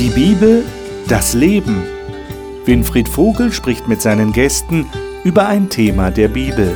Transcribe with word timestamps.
Die 0.00 0.08
Bibel, 0.08 0.64
das 1.08 1.34
Leben. 1.34 1.82
Winfried 2.64 3.06
Vogel 3.06 3.52
spricht 3.52 3.86
mit 3.86 4.00
seinen 4.00 4.32
Gästen 4.32 4.86
über 5.24 5.46
ein 5.46 5.68
Thema 5.68 6.10
der 6.10 6.28
Bibel. 6.28 6.72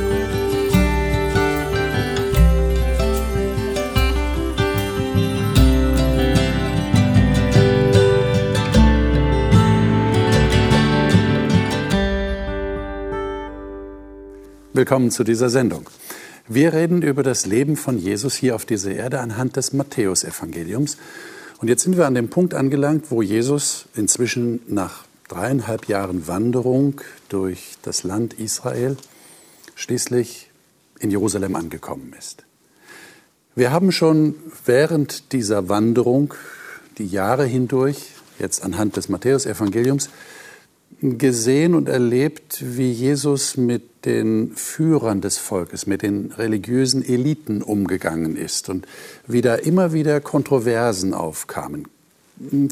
Willkommen 14.73 15.09
zu 15.09 15.23
dieser 15.23 15.49
Sendung. 15.49 15.89
Wir 16.47 16.73
reden 16.73 17.01
über 17.01 17.23
das 17.23 17.47
Leben 17.47 17.75
von 17.75 17.97
Jesus 17.97 18.35
hier 18.35 18.53
auf 18.53 18.65
dieser 18.65 18.91
Erde 18.91 19.19
anhand 19.19 19.55
des 19.55 19.73
Matthäusevangeliums. 19.73 20.97
Und 21.59 21.69
jetzt 21.69 21.83
sind 21.83 21.97
wir 21.97 22.05
an 22.05 22.15
dem 22.15 22.29
Punkt 22.29 22.53
angelangt, 22.53 23.11
wo 23.11 23.21
Jesus 23.21 23.85
inzwischen 23.95 24.61
nach 24.67 25.05
dreieinhalb 25.29 25.87
Jahren 25.87 26.27
Wanderung 26.27 27.01
durch 27.29 27.75
das 27.81 28.03
Land 28.03 28.33
Israel 28.33 28.97
schließlich 29.75 30.51
in 30.99 31.11
Jerusalem 31.11 31.55
angekommen 31.55 32.13
ist. 32.17 32.43
Wir 33.55 33.71
haben 33.71 33.91
schon 33.91 34.35
während 34.65 35.31
dieser 35.31 35.69
Wanderung 35.69 36.33
die 36.97 37.07
Jahre 37.07 37.45
hindurch, 37.45 38.09
jetzt 38.37 38.63
anhand 38.63 38.97
des 38.97 39.07
Matthäusevangeliums, 39.07 40.09
gesehen 41.17 41.73
und 41.75 41.89
erlebt, 41.89 42.63
wie 42.63 42.91
Jesus 42.91 43.57
mit 43.57 44.05
den 44.05 44.51
Führern 44.55 45.21
des 45.21 45.37
Volkes, 45.37 45.87
mit 45.87 46.01
den 46.01 46.31
religiösen 46.31 47.03
Eliten 47.03 47.61
umgegangen 47.61 48.35
ist 48.35 48.69
und 48.69 48.85
wie 49.27 49.41
da 49.41 49.55
immer 49.55 49.93
wieder 49.93 50.19
Kontroversen 50.21 51.13
aufkamen, 51.13 51.87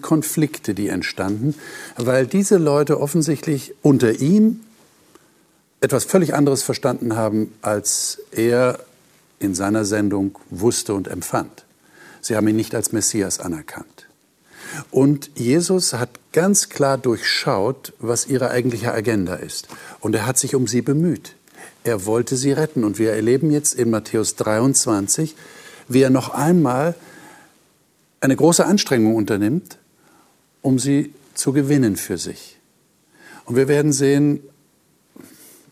Konflikte, 0.02 0.74
die 0.74 0.90
entstanden, 0.90 1.56
weil 1.98 2.28
diese 2.28 2.58
Leute 2.58 3.00
offensichtlich 3.00 3.74
unter 3.82 4.20
ihm 4.20 4.60
etwas 5.82 6.04
völlig 6.04 6.34
anderes 6.34 6.64
verstanden 6.64 7.16
haben, 7.16 7.54
als 7.62 8.20
er 8.32 8.80
in 9.40 9.56
seiner 9.56 9.86
Sendung 9.86 10.38
wusste 10.50 10.94
und 10.94 11.08
empfand. 11.08 11.66
Sie 12.22 12.36
haben 12.36 12.48
ihn 12.48 12.56
nicht 12.56 12.74
als 12.74 12.92
Messias 12.92 13.40
anerkannt. 13.40 14.03
Und 14.92 15.32
Jesus 15.36 15.94
hat 15.94 16.10
ganz 16.32 16.70
klar 16.70 16.98
durchschaut, 16.98 17.94
was 18.00 18.28
ihre 18.28 18.50
eigentliche 18.50 18.94
Agenda 18.94 19.36
ist. 19.36 19.68
Und 20.00 20.16
er 20.16 20.26
hat 20.26 20.38
sich 20.38 20.56
um 20.56 20.68
sie 20.68 20.82
bemüht. 20.82 21.36
Er 21.84 22.06
wollte 22.06 22.36
sie 22.38 22.52
retten. 22.52 22.84
Und 22.84 23.00
wir 23.00 23.12
erleben 23.12 23.52
jetzt 23.52 23.74
in 23.74 23.90
Matthäus 23.90 24.36
23, 24.36 25.36
wie 25.88 26.02
er 26.02 26.10
noch 26.10 26.30
einmal 26.30 26.96
eine 28.22 28.36
große 28.36 28.66
Anstrengung 28.66 29.16
unternimmt, 29.16 29.78
um 30.62 30.80
sie 30.80 31.14
zu 31.34 31.52
gewinnen 31.52 31.98
für 31.98 32.18
sich. 32.18 32.58
Und 33.46 33.56
wir 33.56 33.68
werden 33.68 33.92
sehen, 33.92 34.40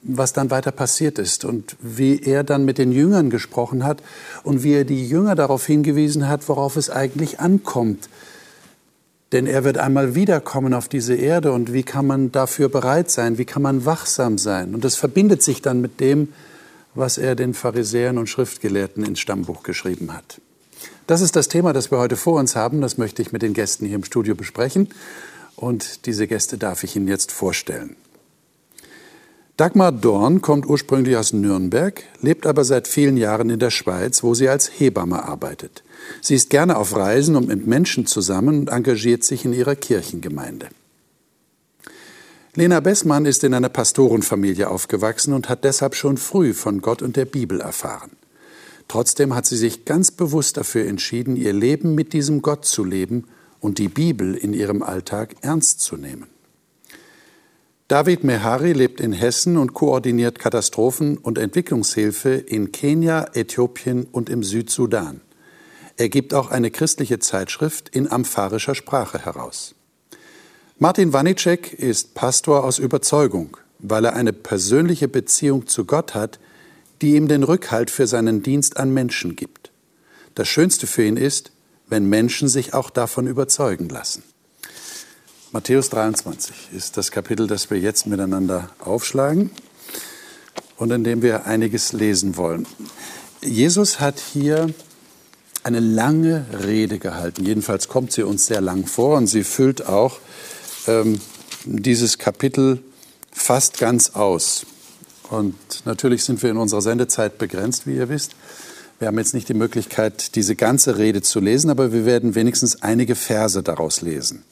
was 0.02 0.34
dann 0.34 0.50
weiter 0.50 0.72
passiert 0.72 1.20
ist 1.20 1.46
und 1.46 1.76
wie 1.80 2.20
er 2.20 2.44
dann 2.44 2.66
mit 2.66 2.78
den 2.78 2.92
Jüngern 2.92 3.30
gesprochen 3.30 3.84
hat 3.84 4.02
und 4.44 4.64
wie 4.64 4.74
er 4.74 4.84
die 4.84 5.08
Jünger 5.08 5.36
darauf 5.36 5.66
hingewiesen 5.66 6.28
hat, 6.28 6.50
worauf 6.50 6.76
es 6.76 6.90
eigentlich 6.90 7.40
ankommt, 7.40 8.10
denn 9.32 9.48
er 9.48 9.64
wird 9.64 9.78
einmal 9.78 10.16
wiederkommen 10.16 10.74
auf 10.74 10.90
diese 10.90 11.16
Erde 11.16 11.52
und 11.54 11.72
wie 11.74 11.84
kann 11.84 12.06
man 12.06 12.32
dafür 12.32 12.70
bereit 12.70 13.10
sein? 13.10 13.38
Wie 13.38 13.46
kann 13.46 13.62
man 13.62 13.86
wachsam 13.86 14.38
sein? 14.38 14.76
Und 14.76 14.84
das 14.84 14.96
verbindet 14.96 15.42
sich 15.42 15.62
dann 15.62 15.80
mit 15.80 16.00
dem, 16.00 16.30
was 16.94 17.18
er 17.18 17.36
den 17.36 17.54
Pharisäern 17.54 18.18
und 18.18 18.28
Schriftgelehrten 18.28 19.06
ins 19.06 19.20
Stammbuch 19.20 19.64
geschrieben 19.64 20.14
hat. 20.14 20.42
Das 21.08 21.22
ist 21.22 21.36
das 21.36 21.48
Thema, 21.48 21.72
das 21.74 21.92
wir 21.92 21.98
heute 21.98 22.18
vor 22.18 22.40
uns 22.40 22.56
haben. 22.56 22.82
Das 22.82 22.98
möchte 22.98 23.22
ich 23.22 23.32
mit 23.32 23.42
den 23.42 23.54
Gästen 23.54 23.86
hier 23.86 23.96
im 23.96 24.04
Studio 24.04 24.36
besprechen. 24.36 24.90
Und 25.56 26.06
diese 26.06 26.28
Gäste 26.28 26.58
darf 26.58 26.84
ich 26.84 26.96
Ihnen 26.96 27.08
jetzt 27.08 27.32
vorstellen. 27.32 27.96
Dagmar 29.58 29.92
Dorn 29.92 30.42
kommt 30.42 30.66
ursprünglich 30.66 31.18
aus 31.18 31.34
Nürnberg, 31.34 32.02
lebt 32.22 32.48
aber 32.48 32.64
seit 32.64 32.88
vielen 32.88 33.16
Jahren 33.16 33.50
in 33.50 33.60
der 33.60 33.70
Schweiz, 33.70 34.24
wo 34.24 34.34
sie 34.34 34.50
als 34.50 34.72
Hebamme 34.80 35.24
arbeitet. 35.24 35.84
Sie 36.20 36.36
ist 36.36 36.50
gerne 36.50 36.78
auf 36.78 36.96
Reisen 36.96 37.36
und 37.36 37.48
mit 37.48 37.66
Menschen 37.66 38.06
zusammen 38.06 38.60
und 38.60 38.70
engagiert 38.70 39.24
sich 39.24 39.46
in 39.46 39.54
ihrer 39.54 39.76
Kirchengemeinde. 39.76 40.70
Lena 42.54 42.82
Bessmann 42.82 43.26
ist 43.26 43.46
in 43.46 43.54
einer 43.54 43.70
Pastorenfamilie 43.70 44.70
aufgewachsen 44.70 45.34
und 45.34 45.48
hat 45.48 45.64
deshalb 45.64 45.96
schon 45.96 46.18
früh 46.18 46.54
von 46.54 46.82
Gott 46.82 47.02
und 47.02 47.16
der 47.16 47.26
Bibel 47.26 47.62
erfahren. 47.62 48.12
Trotzdem 48.90 49.34
hat 49.34 49.46
sie 49.46 49.56
sich 49.56 49.86
ganz 49.86 50.12
bewusst 50.12 50.58
dafür 50.58 50.86
entschieden, 50.86 51.38
ihr 51.38 51.54
Leben 51.54 51.96
mit 51.96 52.12
diesem 52.12 52.42
Gott 52.42 52.66
zu 52.66 52.84
leben 52.84 53.24
und 53.62 53.78
die 53.78 53.88
Bibel 53.88 54.36
in 54.36 54.54
ihrem 54.54 54.84
Alltag 54.84 55.36
ernst 55.42 55.80
zu 55.80 55.96
nehmen. 55.96 56.28
David 57.88 58.26
Mehari 58.26 58.74
lebt 58.74 59.00
in 59.00 59.14
Hessen 59.14 59.56
und 59.56 59.74
koordiniert 59.74 60.40
Katastrophen- 60.40 61.18
und 61.18 61.38
Entwicklungshilfe 61.38 62.32
in 62.32 62.72
Kenia, 62.74 63.28
Äthiopien 63.34 64.08
und 64.12 64.30
im 64.30 64.44
Südsudan. 64.44 65.22
Er 66.02 66.10
gibt 66.10 66.34
auch 66.34 66.50
eine 66.50 66.72
christliche 66.72 67.20
Zeitschrift 67.20 67.90
in 67.90 68.12
ampharischer 68.12 68.74
Sprache 68.74 69.24
heraus. 69.24 69.76
Martin 70.80 71.14
Wanicek 71.14 71.74
ist 71.74 72.16
Pastor 72.16 72.64
aus 72.64 72.80
Überzeugung, 72.80 73.56
weil 73.78 74.06
er 74.06 74.14
eine 74.16 74.34
persönliche 74.34 75.08
Beziehung 75.08 75.68
zu 75.68 75.86
Gott 75.86 76.16
hat, 76.16 76.40
die 77.04 77.14
ihm 77.14 77.28
den 77.28 77.44
Rückhalt 77.44 77.92
für 77.92 78.08
seinen 78.08 78.42
Dienst 78.42 78.78
an 78.78 78.92
Menschen 78.92 79.36
gibt. 79.36 79.70
Das 80.34 80.48
Schönste 80.48 80.88
für 80.88 81.06
ihn 81.06 81.18
ist, 81.18 81.52
wenn 81.88 82.10
Menschen 82.10 82.48
sich 82.48 82.74
auch 82.74 82.90
davon 82.90 83.28
überzeugen 83.28 83.88
lassen. 83.88 84.24
Matthäus 85.52 85.92
23 85.92 86.70
ist 86.76 86.98
das 86.98 87.12
Kapitel, 87.12 87.46
das 87.46 87.70
wir 87.70 87.78
jetzt 87.78 88.08
miteinander 88.08 88.72
aufschlagen 88.80 89.52
und 90.78 90.90
in 90.90 91.04
dem 91.04 91.22
wir 91.22 91.46
einiges 91.46 91.94
lesen 91.94 92.38
wollen. 92.38 92.66
Jesus 93.44 94.00
hat 94.00 94.20
hier 94.20 94.74
eine 95.64 95.80
lange 95.80 96.46
Rede 96.66 97.00
gehalten. 97.00 97.46
Jedenfalls 97.46 97.88
kommt 97.88 98.12
sie 98.12 98.24
uns 98.24 98.46
sehr 98.46 98.62
lang 98.62 98.86
vor 98.86 99.18
und 99.18 99.28
sie 99.28 99.44
füllt 99.44 99.86
auch 99.88 100.20
ähm, 100.88 101.20
dieses 101.66 102.18
Kapitel 102.18 102.82
fast 103.32 103.78
ganz 103.78 104.12
aus. 104.12 104.66
Und 105.30 105.56
natürlich 105.86 106.24
sind 106.24 106.42
wir 106.44 106.50
in 106.50 106.58
unserer 106.58 106.82
Sendezeit 106.82 107.38
begrenzt, 107.38 107.88
wie 107.88 107.96
ihr 107.96 108.10
wisst. 108.10 108.36
Wir 109.00 109.08
haben 109.08 109.18
jetzt 109.18 109.34
nicht 109.34 109.50
die 109.50 109.54
Möglichkeit, 109.54 110.36
diese 110.36 110.56
ganze 110.56 110.98
Rede 110.98 111.22
zu 111.22 111.40
lesen, 111.40 111.70
aber 111.70 111.92
wir 111.92 112.06
werden 112.06 112.36
wenigstens 112.36 112.82
einige 112.82 113.16
Verse 113.16 113.64
daraus 113.64 114.02
lesen. 114.02 114.44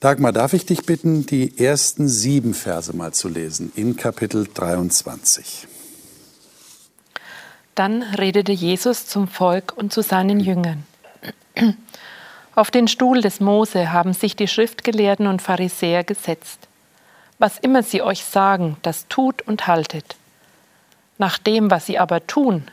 Dagmar, 0.00 0.32
darf 0.32 0.52
ich 0.52 0.64
dich 0.64 0.86
bitten, 0.86 1.26
die 1.26 1.58
ersten 1.58 2.08
sieben 2.08 2.54
Verse 2.54 2.94
mal 2.94 3.12
zu 3.12 3.28
lesen 3.28 3.72
in 3.74 3.96
Kapitel 3.96 4.46
23. 4.52 5.66
Dann 7.78 8.02
redete 8.02 8.50
Jesus 8.50 9.06
zum 9.06 9.28
Volk 9.28 9.72
und 9.76 9.92
zu 9.92 10.02
seinen 10.02 10.40
Jüngern. 10.40 10.84
Auf 12.56 12.72
den 12.72 12.88
Stuhl 12.88 13.20
des 13.20 13.38
Mose 13.38 13.92
haben 13.92 14.14
sich 14.14 14.34
die 14.34 14.48
Schriftgelehrten 14.48 15.28
und 15.28 15.40
Pharisäer 15.40 16.02
gesetzt. 16.02 16.66
Was 17.38 17.56
immer 17.56 17.84
sie 17.84 18.02
euch 18.02 18.24
sagen, 18.24 18.76
das 18.82 19.06
tut 19.06 19.42
und 19.42 19.68
haltet. 19.68 20.16
Nach 21.18 21.38
dem, 21.38 21.70
was 21.70 21.86
sie 21.86 22.00
aber 22.00 22.26
tun, 22.26 22.64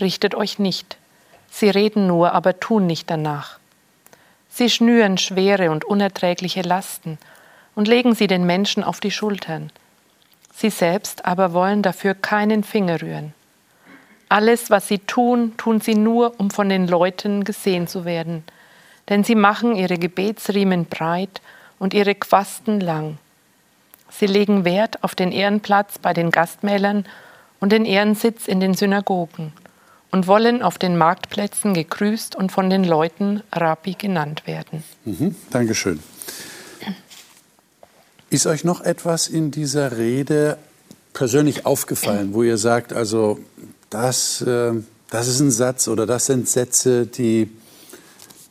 richtet 0.00 0.34
euch 0.34 0.58
nicht. 0.58 0.96
Sie 1.48 1.70
reden 1.70 2.08
nur, 2.08 2.32
aber 2.32 2.58
tun 2.58 2.84
nicht 2.88 3.08
danach. 3.08 3.60
Sie 4.50 4.68
schnüren 4.70 5.18
schwere 5.18 5.70
und 5.70 5.84
unerträgliche 5.84 6.62
Lasten 6.62 7.16
und 7.76 7.86
legen 7.86 8.16
sie 8.16 8.26
den 8.26 8.44
Menschen 8.44 8.82
auf 8.82 8.98
die 8.98 9.12
Schultern. 9.12 9.70
Sie 10.52 10.70
selbst 10.70 11.26
aber 11.26 11.52
wollen 11.52 11.82
dafür 11.82 12.14
keinen 12.14 12.64
Finger 12.64 13.02
rühren. 13.02 13.34
Alles, 14.32 14.70
was 14.70 14.88
sie 14.88 14.98
tun, 14.98 15.52
tun 15.58 15.82
sie 15.82 15.94
nur, 15.94 16.40
um 16.40 16.50
von 16.50 16.70
den 16.70 16.88
Leuten 16.88 17.44
gesehen 17.44 17.86
zu 17.86 18.06
werden. 18.06 18.44
Denn 19.10 19.24
sie 19.24 19.34
machen 19.34 19.76
ihre 19.76 19.98
Gebetsriemen 19.98 20.86
breit 20.86 21.42
und 21.78 21.92
ihre 21.92 22.14
Quasten 22.14 22.80
lang. 22.80 23.18
Sie 24.10 24.24
legen 24.24 24.64
Wert 24.64 25.04
auf 25.04 25.14
den 25.14 25.32
Ehrenplatz 25.32 25.98
bei 25.98 26.14
den 26.14 26.30
Gastmälern 26.30 27.04
und 27.60 27.72
den 27.72 27.84
Ehrensitz 27.84 28.48
in 28.48 28.58
den 28.58 28.72
Synagogen 28.72 29.52
und 30.10 30.26
wollen 30.26 30.62
auf 30.62 30.78
den 30.78 30.96
Marktplätzen 30.96 31.74
gegrüßt 31.74 32.34
und 32.34 32.50
von 32.50 32.70
den 32.70 32.84
Leuten 32.84 33.42
Rabbi 33.52 33.92
genannt 33.92 34.46
werden. 34.46 34.82
Mhm, 35.04 35.36
Dankeschön. 35.50 36.02
Ist 38.30 38.46
euch 38.46 38.64
noch 38.64 38.80
etwas 38.80 39.28
in 39.28 39.50
dieser 39.50 39.98
Rede 39.98 40.56
persönlich 41.12 41.66
aufgefallen, 41.66 42.32
wo 42.32 42.42
ihr 42.42 42.56
sagt, 42.56 42.94
also 42.94 43.38
das, 43.92 44.42
äh, 44.42 44.72
das 45.10 45.28
ist 45.28 45.40
ein 45.40 45.50
Satz 45.50 45.88
oder 45.88 46.06
das 46.06 46.26
sind 46.26 46.48
Sätze, 46.48 47.06
die 47.06 47.50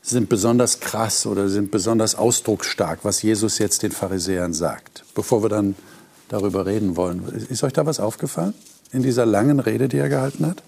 sind 0.02 0.30
besonders 0.30 0.80
krass 0.80 1.26
oder 1.26 1.50
sind 1.50 1.72
besonders 1.72 2.16
ausdrucksstark, 2.16 3.00
was 3.04 3.22
Jesus 3.22 3.60
jetzt 3.60 3.84
den 3.84 3.92
Pharisäern 3.92 4.54
sagt. 4.54 5.04
Bevor 5.14 5.44
wir 5.44 5.50
dann 5.50 5.76
darüber 6.30 6.66
reden 6.66 6.96
wollen, 6.96 7.48
ist 7.50 7.64
euch 7.64 7.74
da 7.74 7.86
was 7.86 8.00
aufgefallen 8.00 8.54
in 8.92 9.04
dieser 9.04 9.26
langen 9.26 9.60
Rede, 9.60 9.88
die 9.88 9.98
er 9.98 10.10
gehalten 10.10 10.46
hat? 10.46 10.64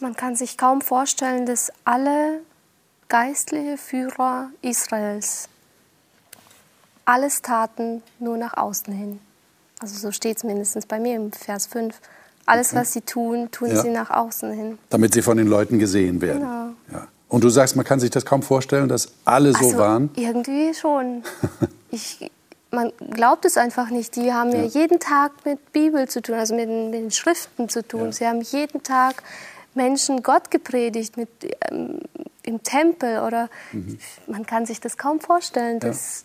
Man 0.00 0.16
kann 0.16 0.36
sich 0.36 0.58
kaum 0.58 0.80
vorstellen, 0.80 1.46
dass 1.46 1.72
alle 1.84 2.40
geistliche 3.08 3.76
Führer 3.76 4.50
Israels. 4.62 5.48
Alles 7.04 7.42
taten 7.42 8.02
nur 8.18 8.36
nach 8.36 8.56
außen 8.56 8.92
hin. 8.92 9.20
Also 9.80 9.98
so 9.98 10.12
steht 10.12 10.38
es 10.38 10.44
mindestens 10.44 10.86
bei 10.86 10.98
mir 10.98 11.16
im 11.16 11.32
Vers 11.32 11.66
5. 11.66 12.00
Alles, 12.46 12.70
okay. 12.70 12.80
was 12.80 12.92
sie 12.92 13.00
tun, 13.02 13.50
tun 13.50 13.70
ja. 13.70 13.82
sie 13.82 13.90
nach 13.90 14.10
außen 14.10 14.52
hin. 14.52 14.78
Damit 14.90 15.14
sie 15.14 15.22
von 15.22 15.36
den 15.36 15.46
Leuten 15.46 15.78
gesehen 15.78 16.20
werden. 16.20 16.40
Genau. 16.40 16.68
Ja. 16.92 17.08
Und 17.28 17.44
du 17.44 17.48
sagst, 17.48 17.76
man 17.76 17.84
kann 17.84 18.00
sich 18.00 18.10
das 18.10 18.26
kaum 18.26 18.42
vorstellen, 18.42 18.88
dass 18.88 19.08
alle 19.24 19.52
so 19.52 19.58
also, 19.58 19.78
waren? 19.78 20.10
Irgendwie 20.16 20.74
schon. 20.74 21.22
ich, 21.90 22.30
man 22.70 22.92
glaubt 23.10 23.44
es 23.44 23.56
einfach 23.56 23.90
nicht. 23.90 24.16
Die 24.16 24.32
haben 24.32 24.50
ja. 24.50 24.58
ja 24.58 24.64
jeden 24.64 25.00
Tag 25.00 25.32
mit 25.44 25.72
Bibel 25.72 26.08
zu 26.08 26.20
tun, 26.20 26.34
also 26.34 26.54
mit, 26.54 26.68
mit 26.68 26.94
den 26.94 27.10
Schriften 27.10 27.68
zu 27.68 27.86
tun. 27.86 28.06
Ja. 28.06 28.12
Sie 28.12 28.26
haben 28.26 28.40
jeden 28.42 28.82
Tag 28.82 29.22
Menschen 29.74 30.22
Gott 30.22 30.50
gepredigt 30.50 31.16
mit, 31.16 31.28
ähm, 31.70 32.00
im 32.42 32.62
Tempel 32.62 33.20
oder 33.20 33.48
mhm. 33.72 33.98
man 34.26 34.44
kann 34.44 34.66
sich 34.66 34.80
das 34.80 34.98
kaum 34.98 35.20
vorstellen, 35.20 35.80
dass, 35.80 36.24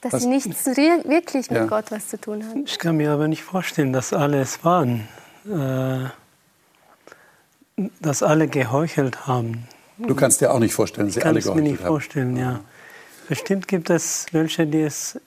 dass 0.00 0.12
was, 0.12 0.22
sie 0.22 0.28
nichts 0.28 0.66
wirklich 0.66 1.50
mit 1.50 1.60
ja. 1.60 1.66
Gott 1.66 1.90
was 1.90 2.08
zu 2.08 2.20
tun 2.20 2.44
haben. 2.46 2.64
Ich 2.66 2.78
kann 2.78 2.96
mir 2.96 3.10
aber 3.10 3.28
nicht 3.28 3.42
vorstellen, 3.42 3.92
dass 3.92 4.12
alle 4.12 4.40
es 4.40 4.64
waren, 4.64 5.08
äh, 5.46 6.08
dass 8.00 8.22
alle 8.22 8.48
geheuchelt 8.48 9.26
haben. 9.26 9.68
Du 9.98 10.14
kannst 10.14 10.40
dir 10.40 10.52
auch 10.52 10.58
nicht 10.58 10.74
vorstellen, 10.74 11.08
dass 11.08 11.14
sie 11.14 11.22
alle 11.22 11.40
geheuchelt 11.40 11.56
haben. 11.56 11.66
Ich 11.66 11.78
kann 11.78 11.78
es 11.78 11.78
mir 11.78 11.84
nicht 11.84 11.86
vorstellen, 11.86 12.36
ja. 12.36 12.60
Bestimmt 13.28 13.68
gibt 13.68 13.90
es 13.90 14.26
welche, 14.32 14.66
die 14.66 14.82
es 14.82 15.18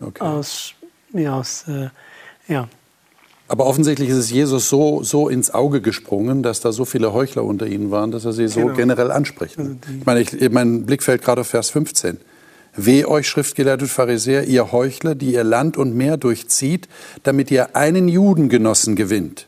okay. 0.00 0.22
aus, 0.22 0.74
ja, 1.12 1.34
aus 1.36 1.64
äh, 1.68 1.90
ja, 2.48 2.68
aber 3.50 3.66
offensichtlich 3.66 4.08
ist 4.10 4.16
es 4.16 4.30
Jesus 4.30 4.68
so, 4.68 5.02
so 5.02 5.28
ins 5.28 5.52
Auge 5.52 5.80
gesprungen, 5.80 6.44
dass 6.44 6.60
da 6.60 6.70
so 6.70 6.84
viele 6.84 7.12
Heuchler 7.12 7.42
unter 7.42 7.66
ihnen 7.66 7.90
waren, 7.90 8.12
dass 8.12 8.24
er 8.24 8.32
sie 8.32 8.46
so 8.46 8.60
genau. 8.60 8.74
generell 8.74 9.10
anspricht. 9.10 9.58
Also 9.58 9.72
ich 9.72 10.06
meine, 10.06 10.20
ich, 10.20 10.50
mein 10.50 10.86
Blick 10.86 11.02
fällt 11.02 11.20
gerade 11.22 11.40
auf 11.40 11.48
Vers 11.48 11.68
15. 11.70 12.18
Weh 12.86 13.04
euch, 13.04 13.28
Schriftgelehrte 13.28 13.86
Pharisäer, 13.86 14.44
ihr 14.44 14.72
Heuchler, 14.72 15.14
die 15.14 15.34
ihr 15.34 15.44
Land 15.44 15.76
und 15.76 15.94
Meer 15.94 16.16
durchzieht, 16.16 16.88
damit 17.22 17.50
ihr 17.50 17.76
einen 17.76 18.08
Judengenossen 18.08 18.96
gewinnt. 18.96 19.46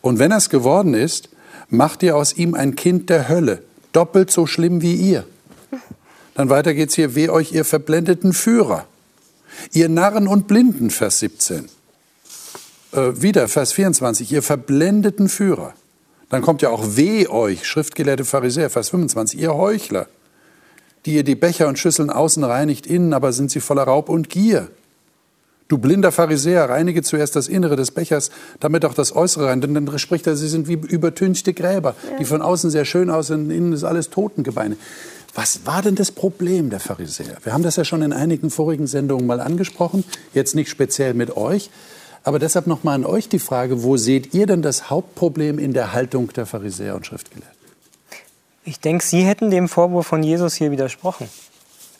Und 0.00 0.18
wenn 0.18 0.30
er 0.30 0.38
es 0.38 0.50
geworden 0.50 0.94
ist, 0.94 1.28
macht 1.68 2.02
ihr 2.02 2.16
aus 2.16 2.36
ihm 2.36 2.54
ein 2.54 2.76
Kind 2.76 3.10
der 3.10 3.28
Hölle, 3.28 3.62
doppelt 3.92 4.30
so 4.30 4.46
schlimm 4.46 4.82
wie 4.82 4.94
ihr. 4.94 5.24
Dann 6.34 6.50
weiter 6.50 6.74
geht's 6.74 6.94
hier, 6.94 7.14
weh 7.14 7.28
euch, 7.28 7.52
ihr 7.52 7.64
verblendeten 7.64 8.32
Führer, 8.32 8.86
ihr 9.72 9.88
Narren 9.88 10.28
und 10.28 10.46
Blinden, 10.46 10.90
Vers 10.90 11.18
17 11.18 11.68
äh, 12.92 13.20
wieder 13.20 13.48
Vers 13.48 13.72
24, 13.72 14.32
ihr 14.32 14.42
verblendeten 14.42 15.28
Führer. 15.28 15.74
Dann 16.30 16.42
kommt 16.42 16.62
ja 16.62 16.70
auch 16.70 16.96
weh 16.96 17.26
euch, 17.26 17.66
schriftgelehrte 17.66 18.24
Pharisäer, 18.24 18.70
Vers 18.70 18.90
25, 18.90 19.40
ihr 19.40 19.54
Heuchler, 19.54 20.08
die 21.08 21.14
ihr 21.14 21.24
die 21.24 21.36
Becher 21.36 21.68
und 21.68 21.78
Schüsseln 21.78 22.10
außen 22.10 22.44
reinigt, 22.44 22.86
innen 22.86 23.14
aber 23.14 23.32
sind 23.32 23.50
sie 23.50 23.60
voller 23.60 23.84
Raub 23.84 24.10
und 24.10 24.28
Gier. 24.28 24.68
Du 25.66 25.78
blinder 25.78 26.12
Pharisäer, 26.12 26.68
reinige 26.68 27.02
zuerst 27.02 27.34
das 27.34 27.48
Innere 27.48 27.76
des 27.76 27.92
Bechers, 27.92 28.30
damit 28.60 28.84
auch 28.84 28.92
das 28.92 29.16
Äußere 29.16 29.46
rein. 29.46 29.62
Denn 29.62 29.72
dann 29.72 29.98
spricht 29.98 30.26
er, 30.26 30.36
sie 30.36 30.48
sind 30.48 30.68
wie 30.68 30.74
übertünchte 30.74 31.54
Gräber, 31.54 31.94
ja. 32.10 32.18
die 32.18 32.26
von 32.26 32.42
außen 32.42 32.68
sehr 32.68 32.84
schön 32.84 33.08
aussehen, 33.08 33.50
innen 33.50 33.72
ist 33.72 33.84
alles 33.84 34.10
Totengebeine. 34.10 34.76
Was 35.34 35.64
war 35.64 35.80
denn 35.80 35.94
das 35.94 36.12
Problem 36.12 36.68
der 36.68 36.80
Pharisäer? 36.80 37.38
Wir 37.42 37.54
haben 37.54 37.62
das 37.62 37.76
ja 37.76 37.86
schon 37.86 38.02
in 38.02 38.12
einigen 38.12 38.50
vorigen 38.50 38.86
Sendungen 38.86 39.26
mal 39.26 39.40
angesprochen, 39.40 40.04
jetzt 40.34 40.54
nicht 40.54 40.68
speziell 40.68 41.14
mit 41.14 41.38
euch. 41.38 41.70
Aber 42.22 42.38
deshalb 42.38 42.66
noch 42.66 42.84
mal 42.84 42.92
an 42.92 43.06
euch 43.06 43.30
die 43.30 43.38
Frage, 43.38 43.82
wo 43.82 43.96
seht 43.96 44.34
ihr 44.34 44.46
denn 44.46 44.60
das 44.60 44.90
Hauptproblem 44.90 45.58
in 45.58 45.72
der 45.72 45.94
Haltung 45.94 46.30
der 46.34 46.44
Pharisäer 46.44 46.96
und 46.96 47.06
Schriftgelehrten? 47.06 47.57
Ich 48.64 48.80
denke, 48.80 49.04
Sie 49.04 49.22
hätten 49.22 49.50
dem 49.50 49.68
Vorwurf 49.68 50.06
von 50.06 50.22
Jesus 50.22 50.54
hier 50.54 50.70
widersprochen. 50.70 51.28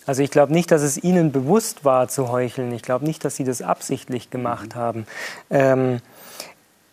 Also 0.06 0.22
ich 0.22 0.30
glaube 0.30 0.52
nicht, 0.52 0.70
dass 0.70 0.82
es 0.82 1.02
Ihnen 1.02 1.32
bewusst 1.32 1.84
war 1.84 2.08
zu 2.08 2.30
heucheln. 2.30 2.72
Ich 2.72 2.82
glaube 2.82 3.04
nicht, 3.04 3.24
dass 3.24 3.36
Sie 3.36 3.44
das 3.44 3.62
absichtlich 3.62 4.30
gemacht 4.30 4.74
mhm. 4.74 4.78
haben. 4.78 5.06
Ähm, 5.50 6.00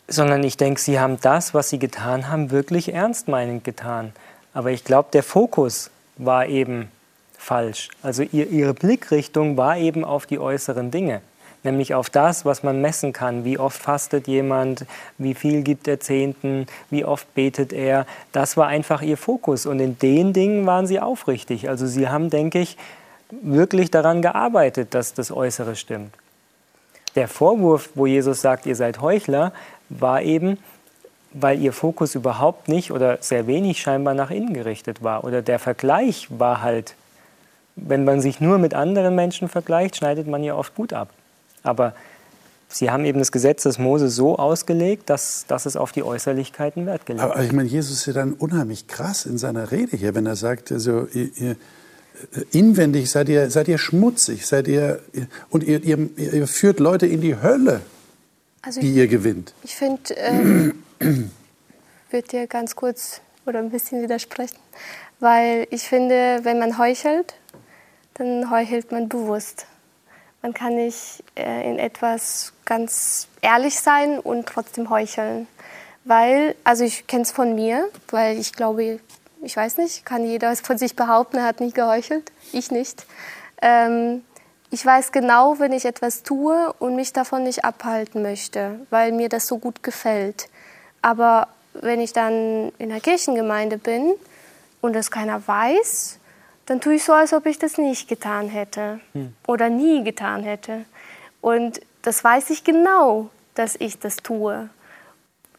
sondern 0.08 0.44
ich 0.44 0.58
denke, 0.58 0.80
Sie 0.80 1.00
haben 1.00 1.20
das, 1.22 1.54
was 1.54 1.70
Sie 1.70 1.80
getan 1.80 2.30
haben, 2.30 2.52
wirklich 2.52 2.94
ernstmeinend 2.94 3.64
getan. 3.64 4.14
Aber 4.54 4.72
ich 4.72 4.84
glaube, 4.84 5.10
der 5.12 5.24
Fokus 5.24 5.90
war 6.18 6.48
eben 6.48 6.90
falsch. 7.38 7.90
Also 8.02 8.24
ihr, 8.24 8.50
Ihre 8.50 8.74
Blickrichtung 8.74 9.58
war 9.58 9.78
eben 9.78 10.04
auf 10.04 10.26
die 10.26 10.40
äußeren 10.40 10.92
Dinge 10.92 11.22
nämlich 11.66 11.94
auf 11.94 12.10
das, 12.10 12.46
was 12.46 12.64
man 12.64 12.82
messen 12.82 13.12
kann. 13.12 13.44
Wie 13.44 13.60
oft 13.60 13.82
fastet 13.82 14.28
jemand, 14.28 14.86
wie 15.18 15.34
viel 15.34 15.64
gibt 15.64 15.88
er 15.88 16.00
Zehnten, 16.00 16.68
wie 16.90 17.04
oft 17.04 17.34
betet 17.34 17.74
er. 17.74 18.06
Das 18.32 18.56
war 18.56 18.68
einfach 18.68 19.02
ihr 19.02 19.18
Fokus 19.18 19.66
und 19.66 19.80
in 19.80 20.00
den 20.00 20.32
Dingen 20.32 20.66
waren 20.66 20.88
sie 20.88 21.00
aufrichtig. 21.00 21.68
Also 21.68 21.86
sie 21.88 22.08
haben, 22.08 22.30
denke 22.30 22.60
ich, 22.60 22.78
wirklich 23.30 23.92
daran 23.92 24.22
gearbeitet, 24.22 24.94
dass 24.94 25.14
das 25.14 25.32
Äußere 25.32 25.76
stimmt. 25.76 26.14
Der 27.16 27.28
Vorwurf, 27.28 27.90
wo 27.96 28.06
Jesus 28.06 28.42
sagt, 28.42 28.66
ihr 28.66 28.76
seid 28.76 29.02
Heuchler, 29.02 29.52
war 29.90 30.22
eben, 30.22 30.58
weil 31.32 31.62
ihr 31.62 31.74
Fokus 31.74 32.16
überhaupt 32.16 32.68
nicht 32.68 32.92
oder 32.92 33.18
sehr 33.22 33.48
wenig 33.48 33.82
scheinbar 33.82 34.14
nach 34.14 34.32
innen 34.32 34.54
gerichtet 34.54 35.04
war. 35.04 35.24
Oder 35.24 35.42
der 35.42 35.60
Vergleich 35.60 36.28
war 36.30 36.62
halt, 36.62 36.96
wenn 37.76 38.06
man 38.06 38.22
sich 38.22 38.40
nur 38.40 38.58
mit 38.58 38.74
anderen 38.74 39.16
Menschen 39.16 39.50
vergleicht, 39.50 39.98
schneidet 39.98 40.28
man 40.28 40.44
ja 40.44 40.56
oft 40.56 40.76
gut 40.76 40.94
ab. 40.94 41.10
Aber 41.66 41.94
Sie 42.68 42.90
haben 42.90 43.06
eben 43.06 43.20
das 43.20 43.32
Gesetz 43.32 43.64
des 43.64 43.78
Mose 43.78 44.10
so 44.10 44.38
ausgelegt, 44.38 45.10
dass, 45.10 45.46
dass 45.48 45.66
es 45.66 45.78
auf 45.78 45.92
die 45.92 46.04
Äußerlichkeiten 46.04 46.86
Wert 46.86 47.06
gelegt 47.06 47.24
Aber 47.24 47.42
ich 47.44 47.52
meine, 47.52 47.70
Jesus 47.70 48.00
ist 48.00 48.06
ja 48.08 48.14
dann 48.14 48.34
unheimlich 48.34 48.88
krass 48.88 49.26
in 49.26 49.38
seiner 49.38 49.72
Rede 49.72 49.96
hier, 49.96 50.16
wenn 50.16 50.26
er 50.26 50.36
sagt, 50.36 50.72
also, 50.72 51.08
ihr, 51.14 51.30
ihr, 51.38 51.56
inwendig 52.52 53.10
seid 53.10 53.30
ihr, 53.30 53.50
seid 53.50 53.68
ihr 53.68 53.78
schmutzig, 53.78 54.46
seid 54.46 54.68
ihr, 54.68 55.00
und 55.50 55.64
ihr, 55.64 55.84
ihr, 55.84 56.10
ihr 56.18 56.48
führt 56.48 56.80
Leute 56.80 57.06
in 57.06 57.22
die 57.22 57.40
Hölle, 57.42 57.82
also 58.62 58.82
die 58.82 58.92
ich, 58.92 58.98
ihr 58.98 59.08
gewinnt. 59.08 59.54
Ich 59.64 59.76
finde, 59.76 60.18
äh, 60.18 60.72
würde 62.10 62.28
dir 62.30 62.48
ganz 62.48 62.76
kurz 62.76 63.22
oder 63.46 63.60
ein 63.60 63.70
bisschen 63.70 64.02
widersprechen, 64.02 64.58
weil 65.20 65.68
ich 65.70 65.84
finde, 65.84 66.40
wenn 66.44 66.60
man 66.60 66.78
heuchelt, 66.78 67.36
dann 68.16 68.50
heuchelt 68.50 68.92
man 68.92 69.08
bewusst. 69.08 69.68
Man 70.46 70.54
kann 70.54 70.76
nicht 70.76 71.24
äh, 71.36 71.68
in 71.68 71.80
etwas 71.80 72.54
ganz 72.66 73.28
ehrlich 73.42 73.80
sein 73.80 74.20
und 74.20 74.46
trotzdem 74.46 74.92
heucheln. 74.92 75.48
Weil, 76.04 76.54
also 76.64 76.84
ich 76.84 77.08
kenne 77.08 77.24
es 77.24 77.32
von 77.32 77.56
mir, 77.56 77.90
weil 78.12 78.38
ich 78.38 78.54
glaube, 78.54 79.00
ich 79.42 79.58
weiß 79.58 79.78
nicht, 79.78 80.06
kann 80.06 80.24
jeder 80.24 80.56
von 80.56 80.78
sich 80.78 80.96
behaupten, 80.96 81.38
er 81.38 81.46
hat 81.46 81.62
nicht 81.62 81.74
geheuchelt. 81.74 82.32
Ich 82.54 82.70
nicht. 82.70 83.08
Ähm, 83.60 84.24
ich 84.70 84.86
weiß 84.86 85.12
genau, 85.12 85.58
wenn 85.58 85.74
ich 85.74 85.86
etwas 85.86 86.22
tue 86.22 86.72
und 86.78 86.96
mich 86.96 87.12
davon 87.12 87.42
nicht 87.42 87.66
abhalten 87.66 88.22
möchte, 88.22 88.82
weil 88.92 89.14
mir 89.14 89.30
das 89.30 89.48
so 89.48 89.58
gut 89.58 89.82
gefällt. 89.82 90.48
Aber 91.02 91.48
wenn 91.74 92.00
ich 92.00 92.14
dann 92.14 92.72
in 92.78 92.90
der 92.90 93.02
Kirchengemeinde 93.02 93.80
bin 93.80 94.14
und 94.80 94.94
das 94.94 95.10
keiner 95.10 95.48
weiß, 95.48 96.20
dann 96.66 96.82
tue 96.82 96.96
ich 96.96 97.04
so, 97.04 97.14
als 97.14 97.34
ob 97.34 97.46
ich 97.46 97.60
das 97.60 97.78
nicht 97.78 98.08
getan 98.08 98.48
hätte 98.50 99.00
hm. 99.14 99.34
oder 99.48 99.70
nie 99.70 100.04
getan 100.04 100.44
hätte. 100.44 100.86
Und 101.42 101.82
das 102.02 102.24
weiß 102.24 102.50
ich 102.50 102.64
genau, 102.64 103.30
dass 103.54 103.76
ich 103.76 104.00
das 104.00 104.18
tue. 104.18 104.70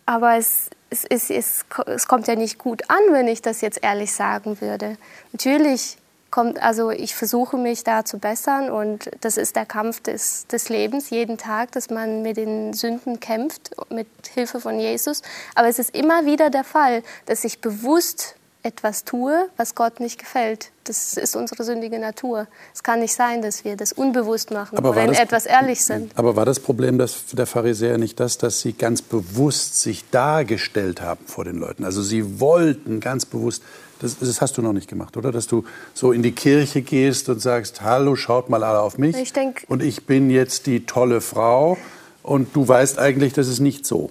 Aber 0.05 0.37
es, 0.37 0.71
es, 0.91 1.05
es, 1.05 1.31
es, 1.31 1.65
es 1.87 2.07
kommt 2.07 2.29
ja 2.29 2.37
nicht 2.37 2.59
gut 2.59 2.89
an, 2.89 3.01
wenn 3.11 3.27
ich 3.29 3.43
das 3.43 3.61
jetzt 3.61 3.83
ehrlich 3.83 4.13
sagen 4.13 4.61
würde. 4.61 4.97
Natürlich 5.33 5.99
kommt, 6.31 6.63
also 6.63 6.91
ich 6.91 7.15
versuche 7.15 7.57
mich 7.57 7.83
da 7.83 8.05
zu 8.05 8.19
bessern 8.19 8.71
und 8.71 9.11
das 9.21 9.37
ist 9.37 9.57
der 9.57 9.67
Kampf 9.67 10.01
des, 10.01 10.47
des 10.47 10.69
Lebens 10.69 11.11
jeden 11.11 11.39
Tag, 11.39 11.73
dass 11.73 11.91
man 11.91 12.23
mit 12.23 12.37
den 12.37 12.73
Sünden 12.73 13.21
kämpft, 13.21 13.71
mit 13.91 14.07
Hilfe 14.35 14.61
von 14.61 14.79
Jesus. 14.79 15.23
Aber 15.55 15.69
es 15.69 15.79
ist 15.79 15.95
immer 15.95 16.27
wieder 16.27 16.51
der 16.51 16.65
Fall, 16.65 17.03
dass 17.27 17.45
ich 17.45 17.61
bewusst 17.61 18.36
etwas 18.67 19.05
tue, 19.05 19.49
was 19.57 19.77
Gott 19.77 20.01
nicht 20.01 20.19
gefällt. 20.19 20.73
Das 20.85 21.17
ist 21.17 21.37
unsere 21.37 21.63
sündige 21.63 22.01
Natur. 22.01 22.49
Es 22.75 22.83
kann 22.83 22.99
nicht 22.99 23.15
sein, 23.15 23.41
dass 23.41 23.65
wir 23.65 23.77
das 23.77 23.93
unbewusst 23.93 24.51
machen 24.51 24.77
aber 24.77 25.01
in 25.01 25.09
das, 25.09 25.21
etwas 25.21 25.47
ehrlich 25.47 25.85
sind. 25.85 26.13
Aber 26.17 26.35
war 26.35 26.45
das 26.45 26.59
Problem 26.59 26.99
der 26.99 27.47
Pharisäer 27.47 27.97
nicht 27.97 28.19
das, 28.19 28.39
dass 28.39 28.61
sie 28.61 28.73
ganz 28.73 29.03
bewusst 29.03 29.81
sich 29.81 30.05
dargestellt 30.11 31.01
haben 31.01 31.25
vor 31.27 31.45
den 31.45 31.59
Leuten? 31.59 31.85
Also 31.85 32.03
sie 32.03 32.41
wollten 32.41 32.99
ganz 32.99 33.25
bewusst, 33.25 33.63
das, 34.01 34.19
das 34.19 34.41
hast 34.41 34.59
du 34.59 34.63
noch 34.63 34.73
nicht 34.73 34.89
gemacht, 34.89 35.17
oder? 35.17 35.31
Dass 35.31 35.47
du 35.47 35.65
so 35.95 36.11
in 36.11 36.23
die 36.23 36.33
Kirche 36.33 36.83
gehst 36.83 37.29
und 37.29 37.41
sagst, 37.41 37.83
hallo, 37.83 38.17
schaut 38.17 38.51
mal 38.51 38.65
alle 38.65 38.81
auf 38.81 38.99
mich. 38.99 39.17
Ich 39.17 39.33
denk, 39.33 39.65
und 39.69 39.83
ich 39.83 40.07
bin 40.07 40.29
jetzt 40.29 40.67
die 40.67 40.87
tolle 40.87 41.21
Frau 41.21 41.79
und 42.25 42.55
du 42.57 42.67
weißt 42.67 42.99
eigentlich, 42.99 43.33
das 43.33 43.47
ist 43.47 43.61
nicht 43.61 43.87
so. 43.87 44.11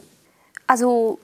Also 0.66 1.20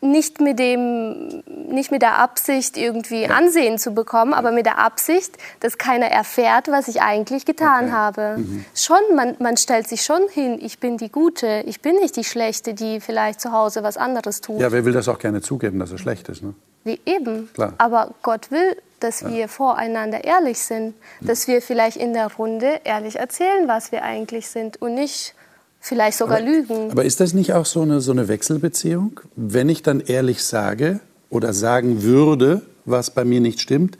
nicht 0.00 0.40
mit 0.40 0.58
dem, 0.58 1.42
nicht 1.68 1.90
mit 1.90 2.02
der 2.02 2.18
Absicht 2.18 2.76
irgendwie 2.76 3.22
ja. 3.22 3.30
Ansehen 3.30 3.78
zu 3.78 3.92
bekommen, 3.92 4.32
aber 4.32 4.52
mit 4.52 4.64
der 4.64 4.78
Absicht, 4.78 5.36
dass 5.60 5.76
keiner 5.76 6.06
erfährt, 6.06 6.68
was 6.68 6.88
ich 6.88 7.02
eigentlich 7.02 7.44
getan 7.44 7.86
okay. 7.86 7.92
habe. 7.92 8.34
Mhm. 8.38 8.64
Schon, 8.74 9.00
man, 9.16 9.36
man 9.40 9.56
stellt 9.56 9.88
sich 9.88 10.02
schon 10.02 10.28
hin, 10.28 10.58
ich 10.60 10.78
bin 10.78 10.98
die 10.98 11.10
Gute, 11.10 11.64
ich 11.66 11.80
bin 11.80 11.96
nicht 11.96 12.16
die 12.16 12.24
Schlechte, 12.24 12.74
die 12.74 13.00
vielleicht 13.00 13.40
zu 13.40 13.52
Hause 13.52 13.82
was 13.82 13.96
anderes 13.96 14.40
tut. 14.40 14.60
Ja, 14.60 14.70
wer 14.70 14.84
will 14.84 14.92
das 14.92 15.08
auch 15.08 15.18
gerne 15.18 15.40
zugeben, 15.40 15.78
dass 15.80 15.90
er 15.90 15.98
schlecht 15.98 16.28
ist, 16.28 16.42
ne? 16.42 16.54
Wie 16.84 17.00
eben. 17.04 17.50
Klar. 17.52 17.74
Aber 17.78 18.14
Gott 18.22 18.50
will, 18.50 18.76
dass 19.00 19.20
ja. 19.20 19.30
wir 19.30 19.48
voreinander 19.48 20.24
ehrlich 20.24 20.60
sind, 20.60 20.94
dass 21.20 21.48
wir 21.48 21.60
vielleicht 21.60 21.96
in 21.96 22.12
der 22.12 22.32
Runde 22.34 22.80
ehrlich 22.84 23.16
erzählen, 23.16 23.66
was 23.66 23.92
wir 23.92 24.04
eigentlich 24.04 24.48
sind 24.48 24.80
und 24.80 24.94
nicht 24.94 25.34
vielleicht 25.80 26.18
sogar 26.18 26.38
aber, 26.38 26.46
lügen. 26.46 26.90
Aber 26.90 27.04
ist 27.04 27.20
das 27.20 27.34
nicht 27.34 27.52
auch 27.52 27.66
so 27.66 27.82
eine, 27.82 28.00
so 28.00 28.12
eine 28.12 28.28
Wechselbeziehung? 28.28 29.20
Wenn 29.36 29.68
ich 29.68 29.82
dann 29.82 30.00
ehrlich 30.00 30.42
sage 30.42 31.00
oder 31.30 31.52
sagen 31.52 32.02
würde, 32.02 32.62
was 32.84 33.10
bei 33.10 33.24
mir 33.24 33.40
nicht 33.40 33.60
stimmt, 33.60 33.98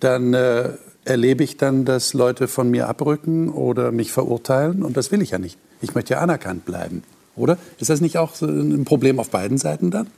dann 0.00 0.34
äh, 0.34 0.70
erlebe 1.04 1.44
ich 1.44 1.56
dann, 1.56 1.84
dass 1.84 2.14
Leute 2.14 2.48
von 2.48 2.70
mir 2.70 2.88
abrücken 2.88 3.48
oder 3.50 3.92
mich 3.92 4.12
verurteilen 4.12 4.82
und 4.82 4.96
das 4.96 5.12
will 5.12 5.22
ich 5.22 5.30
ja 5.30 5.38
nicht. 5.38 5.58
Ich 5.80 5.94
möchte 5.94 6.14
ja 6.14 6.20
anerkannt 6.20 6.64
bleiben, 6.64 7.02
oder? 7.36 7.58
Ist 7.78 7.90
das 7.90 8.00
nicht 8.00 8.18
auch 8.18 8.34
so 8.34 8.46
ein 8.46 8.84
Problem 8.84 9.18
auf 9.18 9.30
beiden 9.30 9.58
Seiten 9.58 9.90
dann? 9.90 10.08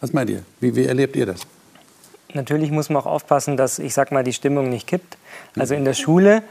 Was 0.00 0.12
meint 0.12 0.30
ihr? 0.30 0.42
Wie, 0.60 0.74
wie 0.76 0.84
erlebt 0.84 1.16
ihr 1.16 1.26
das? 1.26 1.40
Natürlich 2.34 2.72
muss 2.72 2.88
man 2.90 3.00
auch 3.02 3.06
aufpassen, 3.06 3.56
dass, 3.56 3.78
ich 3.78 3.94
sag 3.94 4.10
mal, 4.10 4.24
die 4.24 4.32
Stimmung 4.32 4.68
nicht 4.68 4.88
kippt. 4.88 5.16
Also 5.56 5.74
in 5.74 5.84
der 5.84 5.94
Schule 5.94 6.42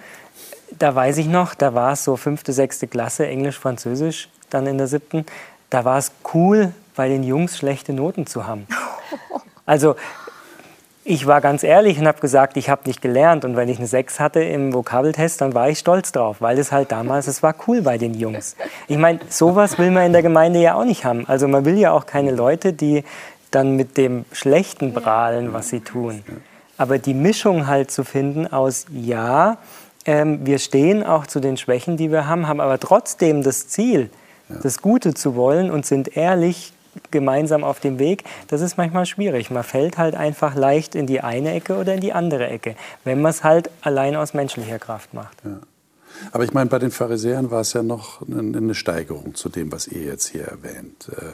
da 0.79 0.95
weiß 0.95 1.17
ich 1.17 1.27
noch, 1.27 1.55
da 1.55 1.73
war 1.73 1.93
es 1.93 2.03
so 2.03 2.15
fünfte, 2.15 2.53
sechste 2.53 2.87
Klasse, 2.87 3.27
Englisch, 3.27 3.59
Französisch, 3.59 4.29
dann 4.49 4.67
in 4.67 4.77
der 4.77 4.87
siebten. 4.87 5.25
Da 5.69 5.85
war 5.85 5.97
es 5.97 6.11
cool, 6.33 6.73
bei 6.95 7.09
den 7.09 7.23
Jungs 7.23 7.57
schlechte 7.57 7.93
Noten 7.93 8.27
zu 8.27 8.47
haben. 8.47 8.67
Also 9.65 9.95
ich 11.05 11.25
war 11.25 11.41
ganz 11.41 11.63
ehrlich 11.63 11.99
und 11.99 12.07
habe 12.07 12.19
gesagt, 12.19 12.55
ich 12.55 12.69
habe 12.69 12.81
nicht 12.85 13.01
gelernt. 13.01 13.43
Und 13.43 13.55
wenn 13.55 13.67
ich 13.67 13.77
eine 13.77 13.87
6 13.87 14.19
hatte 14.19 14.41
im 14.41 14.73
Vokabeltest, 14.73 15.41
dann 15.41 15.53
war 15.53 15.69
ich 15.69 15.79
stolz 15.79 16.11
drauf, 16.11 16.37
weil 16.39 16.57
es 16.57 16.71
halt 16.71 16.91
damals, 16.91 17.27
es 17.27 17.43
war 17.43 17.55
cool 17.67 17.81
bei 17.81 17.97
den 17.97 18.13
Jungs. 18.13 18.55
Ich 18.87 18.97
meine, 18.97 19.19
sowas 19.29 19.77
will 19.77 19.91
man 19.91 20.05
in 20.05 20.13
der 20.13 20.21
Gemeinde 20.21 20.59
ja 20.59 20.75
auch 20.75 20.85
nicht 20.85 21.03
haben. 21.03 21.25
Also 21.27 21.47
man 21.47 21.65
will 21.65 21.77
ja 21.77 21.91
auch 21.91 22.05
keine 22.05 22.31
Leute, 22.31 22.73
die 22.73 23.03
dann 23.51 23.75
mit 23.75 23.97
dem 23.97 24.25
Schlechten 24.31 24.93
prahlen, 24.93 25.53
was 25.53 25.69
sie 25.69 25.81
tun. 25.81 26.23
Aber 26.77 26.97
die 26.97 27.13
Mischung 27.13 27.67
halt 27.67 27.91
zu 27.91 28.03
finden 28.03 28.47
aus, 28.47 28.85
ja, 28.91 29.57
ähm, 30.05 30.45
wir 30.45 30.59
stehen 30.59 31.03
auch 31.03 31.27
zu 31.27 31.39
den 31.39 31.57
Schwächen, 31.57 31.97
die 31.97 32.11
wir 32.11 32.27
haben, 32.27 32.47
haben 32.47 32.59
aber 32.59 32.79
trotzdem 32.79 33.43
das 33.43 33.67
Ziel, 33.67 34.09
ja. 34.49 34.57
das 34.61 34.81
Gute 34.81 35.13
zu 35.13 35.35
wollen 35.35 35.71
und 35.71 35.85
sind 35.85 36.15
ehrlich 36.17 36.73
gemeinsam 37.11 37.63
auf 37.63 37.79
dem 37.79 37.99
Weg. 37.99 38.23
Das 38.47 38.61
ist 38.61 38.77
manchmal 38.77 39.05
schwierig. 39.05 39.49
Man 39.49 39.63
fällt 39.63 39.97
halt 39.97 40.15
einfach 40.15 40.55
leicht 40.55 40.95
in 40.95 41.07
die 41.07 41.21
eine 41.21 41.53
Ecke 41.53 41.75
oder 41.77 41.95
in 41.95 42.01
die 42.01 42.13
andere 42.13 42.47
Ecke, 42.47 42.75
wenn 43.03 43.21
man 43.21 43.31
es 43.31 43.43
halt 43.43 43.69
allein 43.81 44.15
aus 44.15 44.33
menschlicher 44.33 44.79
Kraft 44.79 45.13
macht. 45.13 45.37
Ja. 45.43 45.59
Aber 46.31 46.43
ich 46.43 46.53
meine, 46.53 46.69
bei 46.69 46.79
den 46.79 46.91
Pharisäern 46.91 47.49
war 47.49 47.61
es 47.61 47.73
ja 47.73 47.83
noch 47.83 48.21
eine 48.27 48.75
Steigerung 48.75 49.35
zu 49.35 49.49
dem, 49.49 49.71
was 49.71 49.87
ihr 49.87 50.03
jetzt 50.03 50.27
hier 50.27 50.45
erwähnt. 50.45 51.09
Äh, 51.09 51.25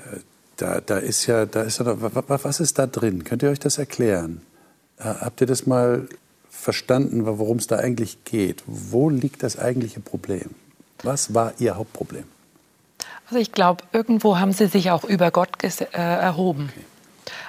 äh, 0.00 0.20
da, 0.56 0.80
da 0.80 0.98
ist 0.98 1.26
ja, 1.26 1.46
da 1.46 1.62
ist 1.62 1.78
ja, 1.78 1.94
was 1.96 2.60
ist 2.60 2.78
da 2.78 2.86
drin? 2.86 3.24
Könnt 3.24 3.42
ihr 3.42 3.50
euch 3.50 3.60
das 3.60 3.78
erklären? 3.78 4.42
Habt 4.98 5.40
ihr 5.40 5.46
das 5.46 5.66
mal 5.66 6.08
verstanden, 6.58 7.24
worum 7.24 7.58
es 7.58 7.66
da 7.66 7.76
eigentlich 7.76 8.24
geht. 8.24 8.62
Wo 8.66 9.08
liegt 9.08 9.42
das 9.42 9.58
eigentliche 9.58 10.00
Problem? 10.00 10.50
Was 11.02 11.34
war 11.34 11.52
Ihr 11.58 11.76
Hauptproblem? 11.76 12.24
Also 13.26 13.40
ich 13.40 13.52
glaube, 13.52 13.84
irgendwo 13.92 14.38
haben 14.38 14.52
Sie 14.52 14.66
sich 14.66 14.90
auch 14.90 15.04
über 15.04 15.30
Gott 15.30 15.50
äh, 15.62 15.76
erhoben. 15.92 16.70
Okay. 16.74 16.84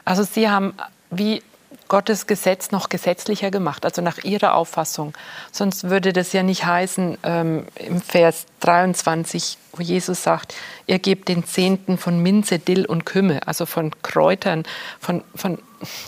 Also 0.06 0.24
Sie 0.24 0.50
haben 0.50 0.74
wie 1.10 1.42
Gottes 1.88 2.28
Gesetz 2.28 2.70
noch 2.70 2.90
gesetzlicher 2.90 3.50
gemacht, 3.50 3.84
also 3.84 4.02
nach 4.04 4.20
Ihrer 4.24 4.54
Auffassung. 4.54 5.14
Sonst 5.52 5.90
würde 5.90 6.14
das 6.14 6.34
ja 6.34 6.44
nicht 6.44 6.66
heißen, 6.66 7.18
ähm, 7.24 7.66
im 7.76 8.00
Vers 8.00 8.46
23, 8.60 9.58
wo 9.74 9.82
Jesus 9.82 10.22
sagt, 10.22 10.54
ihr 10.86 11.00
gebt 11.00 11.30
den 11.30 11.46
Zehnten 11.46 11.98
von 11.98 12.22
Minze, 12.22 12.60
Dill 12.60 12.86
und 12.86 13.06
Kümmel, 13.06 13.40
also 13.46 13.66
von 13.66 13.92
Kräutern, 14.04 14.64
von, 15.00 15.24
von, 15.34 15.58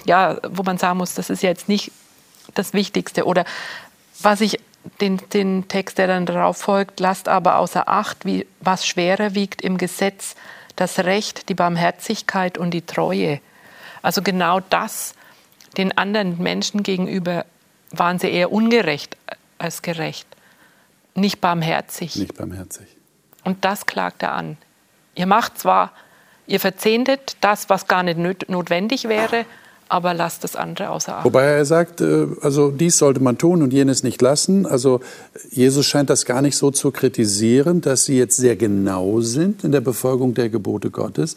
ja, 0.06 0.38
wo 0.50 0.62
man 0.62 0.78
sagen 0.78 1.00
muss, 1.00 1.16
das 1.16 1.32
ist 1.32 1.42
ja 1.42 1.50
jetzt 1.50 1.68
nicht 1.68 1.92
das 2.54 2.74
Wichtigste. 2.74 3.26
Oder 3.26 3.46
was 4.22 4.42
ich 4.42 4.60
den, 5.00 5.18
den 5.34 5.68
Text, 5.68 5.98
der 5.98 6.08
dann 6.08 6.26
darauf 6.26 6.58
folgt, 6.58 7.00
lasst 7.00 7.28
aber 7.28 7.58
außer 7.58 7.88
Acht, 7.88 8.26
wie, 8.26 8.48
was 8.60 8.86
schwerer 8.86 9.36
wiegt 9.36 9.62
im 9.62 9.78
Gesetz, 9.78 10.36
das 10.76 11.00
Recht, 11.00 11.50
die 11.50 11.54
Barmherzigkeit 11.54 12.58
und 12.58 12.72
die 12.72 12.82
Treue. 12.82 13.40
Also 14.02 14.22
genau 14.22 14.60
das, 14.60 15.14
den 15.78 15.98
anderen 15.98 16.42
Menschen 16.42 16.84
gegenüber 16.84 17.46
waren 17.92 18.20
sie 18.20 18.32
eher 18.32 18.52
ungerecht 18.52 19.18
als 19.58 19.82
gerecht. 19.82 20.28
Nicht 21.14 21.42
barmherzig. 21.42 22.16
Nicht 22.16 22.38
barmherzig. 22.38 22.88
Und 23.44 23.64
das 23.66 23.86
klagt 23.86 24.24
er 24.24 24.34
an. 24.34 24.58
Ihr 25.16 25.26
macht 25.26 25.60
zwar, 25.60 25.92
ihr 26.48 26.60
verzehntet 26.60 27.38
das, 27.42 27.70
was 27.70 27.88
gar 27.88 28.04
nicht 28.04 28.18
notwendig 28.18 29.08
wäre, 29.08 29.46
aber 29.92 30.14
lasst 30.14 30.46
das 30.46 30.56
andere 30.56 30.90
außer 30.90 31.18
Acht. 31.18 31.26
Wobei 31.26 31.44
er 31.44 31.66
sagt, 31.66 32.00
äh, 32.00 32.28
also 32.42 32.72
dies 32.72 32.98
sollte 32.98 33.20
man 33.20 33.38
tun 33.38 33.62
und 33.62 33.74
jenes 33.74 34.04
nicht 34.04 34.22
lassen. 34.22 34.66
Also 34.66 35.02
Jesus 35.50 35.86
scheint 35.86 36.10
das 36.10 36.24
gar 36.24 36.42
nicht 36.42 36.56
so 36.56 36.72
zu 36.72 36.92
kritisieren, 36.92 37.82
dass 37.82 38.06
sie 38.06 38.18
jetzt 38.18 38.38
sehr 38.38 38.56
genau 38.56 39.20
sind 39.20 39.66
in 39.66 39.74
der 39.74 39.82
Befolgung 39.82 40.34
der 40.34 40.48
Gebote 40.48 40.92
Gottes. 40.92 41.36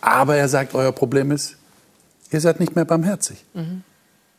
Aber 0.00 0.34
er 0.34 0.48
sagt, 0.48 0.74
euer 0.74 0.90
Problem 0.90 1.30
ist, 1.30 1.56
ihr 2.32 2.40
seid 2.40 2.58
nicht 2.58 2.74
mehr 2.74 2.84
barmherzig. 2.84 3.44
Mhm. 3.54 3.84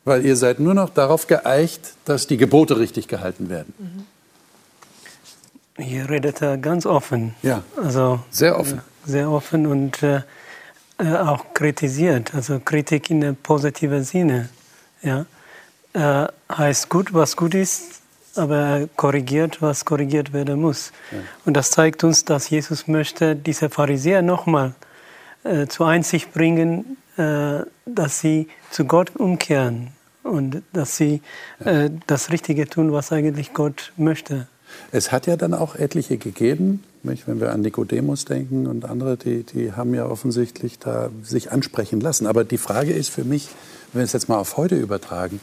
Weil 0.04 0.26
ihr 0.26 0.36
seid 0.36 0.60
nur 0.60 0.74
noch 0.74 0.90
darauf 0.90 1.28
geeicht, 1.28 1.94
dass 2.04 2.28
die 2.28 2.36
Gebote 2.36 2.78
richtig 2.78 3.08
gehalten 3.08 3.50
werden. 3.50 3.74
Mhm. 3.78 4.04
Hier 5.82 6.10
redet 6.10 6.42
er 6.42 6.58
ganz 6.58 6.86
offen. 6.86 7.36
Ja, 7.42 7.64
also, 7.82 8.20
sehr 8.32 8.60
offen. 8.60 8.82
Sehr 9.06 9.32
offen 9.32 9.66
und 9.66 10.04
äh, 10.04 10.24
äh, 10.98 11.16
auch 11.16 11.54
kritisiert, 11.54 12.34
also 12.34 12.60
Kritik 12.60 13.10
in 13.10 13.24
einem 13.24 13.36
positiven 13.36 14.04
Sinne. 14.04 14.50
Ja? 15.02 15.26
Äh, 15.94 16.28
heißt 16.52 16.90
gut, 16.90 17.14
was 17.14 17.36
gut 17.36 17.54
ist, 17.54 18.02
aber 18.36 18.88
korrigiert, 18.96 19.62
was 19.62 19.86
korrigiert 19.86 20.34
werden 20.34 20.62
muss. 20.62 20.92
Ja. 21.12 21.18
Und 21.46 21.56
das 21.56 21.72
zeigt 21.72 22.04
uns, 22.04 22.26
dass 22.26 22.50
Jesus 22.50 22.88
möchte 22.88 23.36
diese 23.36 23.70
Pharisäer 23.70 24.22
nochmal 24.22 24.74
äh, 25.44 25.68
zur 25.68 25.88
Einsicht 25.88 26.34
bringen, 26.34 26.98
äh, 27.18 27.60
dass 27.86 28.20
sie 28.20 28.48
zu 28.72 28.86
Gott 28.86 29.16
umkehren 29.16 29.90
und 30.24 30.64
dass 30.74 30.98
sie 30.98 31.22
äh, 31.64 31.90
das 32.08 32.32
Richtige 32.32 32.68
tun, 32.68 32.92
was 32.92 33.12
eigentlich 33.12 33.54
Gott 33.54 33.94
möchte. 33.96 34.48
Es 34.92 35.12
hat 35.12 35.28
ja 35.28 35.38
dann 35.38 35.54
auch 35.54 35.76
etliche 35.76 36.18
gegeben, 36.18 36.84
wenn 37.28 37.40
wir 37.40 37.52
an 37.52 37.62
Nikodemus 37.62 38.26
denken 38.26 38.68
und 38.68 38.86
andere, 38.86 39.18
die, 39.18 39.44
die 39.44 39.74
haben 39.74 39.94
ja 39.94 40.06
offensichtlich 40.06 40.80
da 40.80 41.10
sich 41.24 41.52
ansprechen 41.52 42.02
lassen. 42.02 42.28
Aber 42.28 42.44
die 42.44 42.58
Frage 42.58 42.94
ist 42.94 43.10
für 43.10 43.24
mich, 43.24 43.50
wenn 43.94 44.02
wir 44.02 44.06
es 44.06 44.14
jetzt 44.14 44.30
mal 44.30 44.38
auf 44.38 44.58
heute 44.58 44.76
übertragen, 44.76 45.40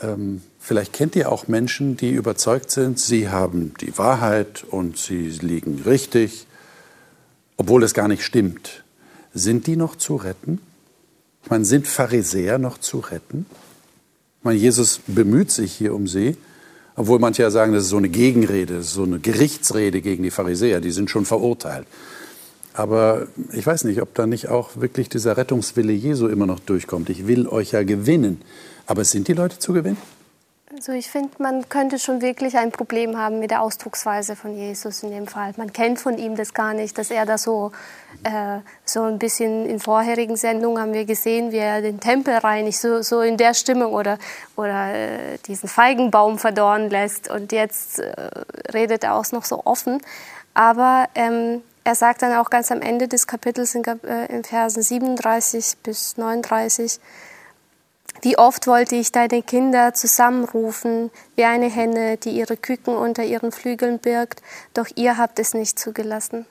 ähm, 0.00 0.42
vielleicht 0.58 0.92
kennt 0.92 1.16
ihr 1.16 1.30
auch 1.30 1.48
Menschen, 1.48 1.96
die 1.96 2.10
überzeugt 2.10 2.70
sind, 2.70 2.98
sie 2.98 3.28
haben 3.28 3.74
die 3.80 3.96
Wahrheit 3.98 4.64
und 4.68 4.96
sie 4.96 5.28
liegen 5.28 5.82
richtig, 5.84 6.46
obwohl 7.56 7.82
es 7.82 7.94
gar 7.94 8.08
nicht 8.08 8.24
stimmt. 8.24 8.84
Sind 9.34 9.66
die 9.66 9.76
noch 9.76 9.96
zu 9.96 10.16
retten? 10.16 10.60
Ich 11.44 11.50
meine, 11.50 11.64
sind 11.64 11.86
Pharisäer 11.86 12.58
noch 12.58 12.78
zu 12.78 12.98
retten? 12.98 13.46
Ich 14.38 14.44
meine, 14.44 14.58
Jesus 14.58 15.00
bemüht 15.06 15.50
sich 15.50 15.72
hier 15.72 15.94
um 15.94 16.06
sie. 16.06 16.36
Obwohl 16.96 17.18
manche 17.18 17.42
ja 17.42 17.50
sagen, 17.50 17.72
das 17.72 17.84
ist 17.84 17.90
so 17.90 17.96
eine 17.96 18.08
Gegenrede, 18.08 18.82
so 18.82 19.04
eine 19.04 19.18
Gerichtsrede 19.18 20.00
gegen 20.00 20.22
die 20.22 20.30
Pharisäer, 20.30 20.80
die 20.80 20.90
sind 20.90 21.10
schon 21.10 21.24
verurteilt. 21.24 21.86
Aber 22.74 23.26
ich 23.52 23.66
weiß 23.66 23.84
nicht, 23.84 24.00
ob 24.00 24.14
da 24.14 24.26
nicht 24.26 24.48
auch 24.48 24.70
wirklich 24.76 25.08
dieser 25.08 25.36
Rettungswille 25.36 25.92
Jesu 25.92 26.28
immer 26.28 26.46
noch 26.46 26.60
durchkommt. 26.60 27.10
Ich 27.10 27.26
will 27.26 27.48
euch 27.48 27.72
ja 27.72 27.82
gewinnen. 27.82 28.40
Aber 28.86 29.04
sind 29.04 29.28
die 29.28 29.34
Leute 29.34 29.58
zu 29.58 29.72
gewinnen? 29.72 29.98
Also 30.72 30.92
ich 30.92 31.10
finde, 31.10 31.30
man 31.38 31.68
könnte 31.68 31.98
schon 31.98 32.22
wirklich 32.22 32.56
ein 32.56 32.70
Problem 32.70 33.18
haben 33.18 33.40
mit 33.40 33.50
der 33.50 33.60
Ausdrucksweise 33.60 34.36
von 34.36 34.54
Jesus 34.54 35.02
in 35.02 35.10
dem 35.10 35.26
Fall. 35.26 35.52
Man 35.56 35.72
kennt 35.72 35.98
von 35.98 36.16
ihm 36.16 36.36
das 36.36 36.54
gar 36.54 36.74
nicht, 36.74 36.96
dass 36.96 37.10
er 37.10 37.26
da 37.26 37.38
so, 37.38 37.72
äh, 38.22 38.60
so 38.84 39.02
ein 39.02 39.18
bisschen 39.18 39.66
in 39.66 39.80
vorherigen 39.80 40.36
Sendungen 40.36 40.80
haben 40.80 40.92
wir 40.92 41.06
gesehen, 41.06 41.50
wie 41.50 41.56
er 41.56 41.82
den 41.82 41.98
Tempel 41.98 42.34
reinigt, 42.34 42.78
so, 42.78 43.02
so 43.02 43.20
in 43.20 43.36
der 43.36 43.54
Stimmung 43.54 43.92
oder, 43.92 44.16
oder 44.54 44.94
äh, 44.94 45.38
diesen 45.38 45.68
Feigenbaum 45.68 46.38
verdorren 46.38 46.88
lässt. 46.88 47.28
Und 47.28 47.50
jetzt 47.50 47.98
äh, 47.98 48.30
redet 48.72 49.02
er 49.02 49.16
auch 49.16 49.32
noch 49.32 49.44
so 49.44 49.62
offen. 49.64 50.00
Aber 50.54 51.08
ähm, 51.16 51.62
er 51.82 51.96
sagt 51.96 52.22
dann 52.22 52.36
auch 52.36 52.48
ganz 52.48 52.70
am 52.70 52.80
Ende 52.80 53.08
des 53.08 53.26
Kapitels 53.26 53.74
in, 53.74 53.82
äh, 53.82 54.26
in 54.26 54.44
Versen 54.44 54.84
37 54.84 55.78
bis 55.82 56.16
39, 56.16 57.00
wie 58.22 58.38
oft 58.38 58.66
wollte 58.66 58.96
ich 58.96 59.12
deine 59.12 59.42
Kinder 59.42 59.94
zusammenrufen, 59.94 61.10
wie 61.36 61.44
eine 61.44 61.70
Henne, 61.70 62.16
die 62.16 62.30
ihre 62.30 62.56
Küken 62.56 62.96
unter 62.96 63.24
ihren 63.24 63.52
Flügeln 63.52 63.98
birgt, 63.98 64.42
doch 64.74 64.86
ihr 64.94 65.16
habt 65.16 65.38
es 65.38 65.54
nicht 65.54 65.78
zugelassen. 65.78 66.46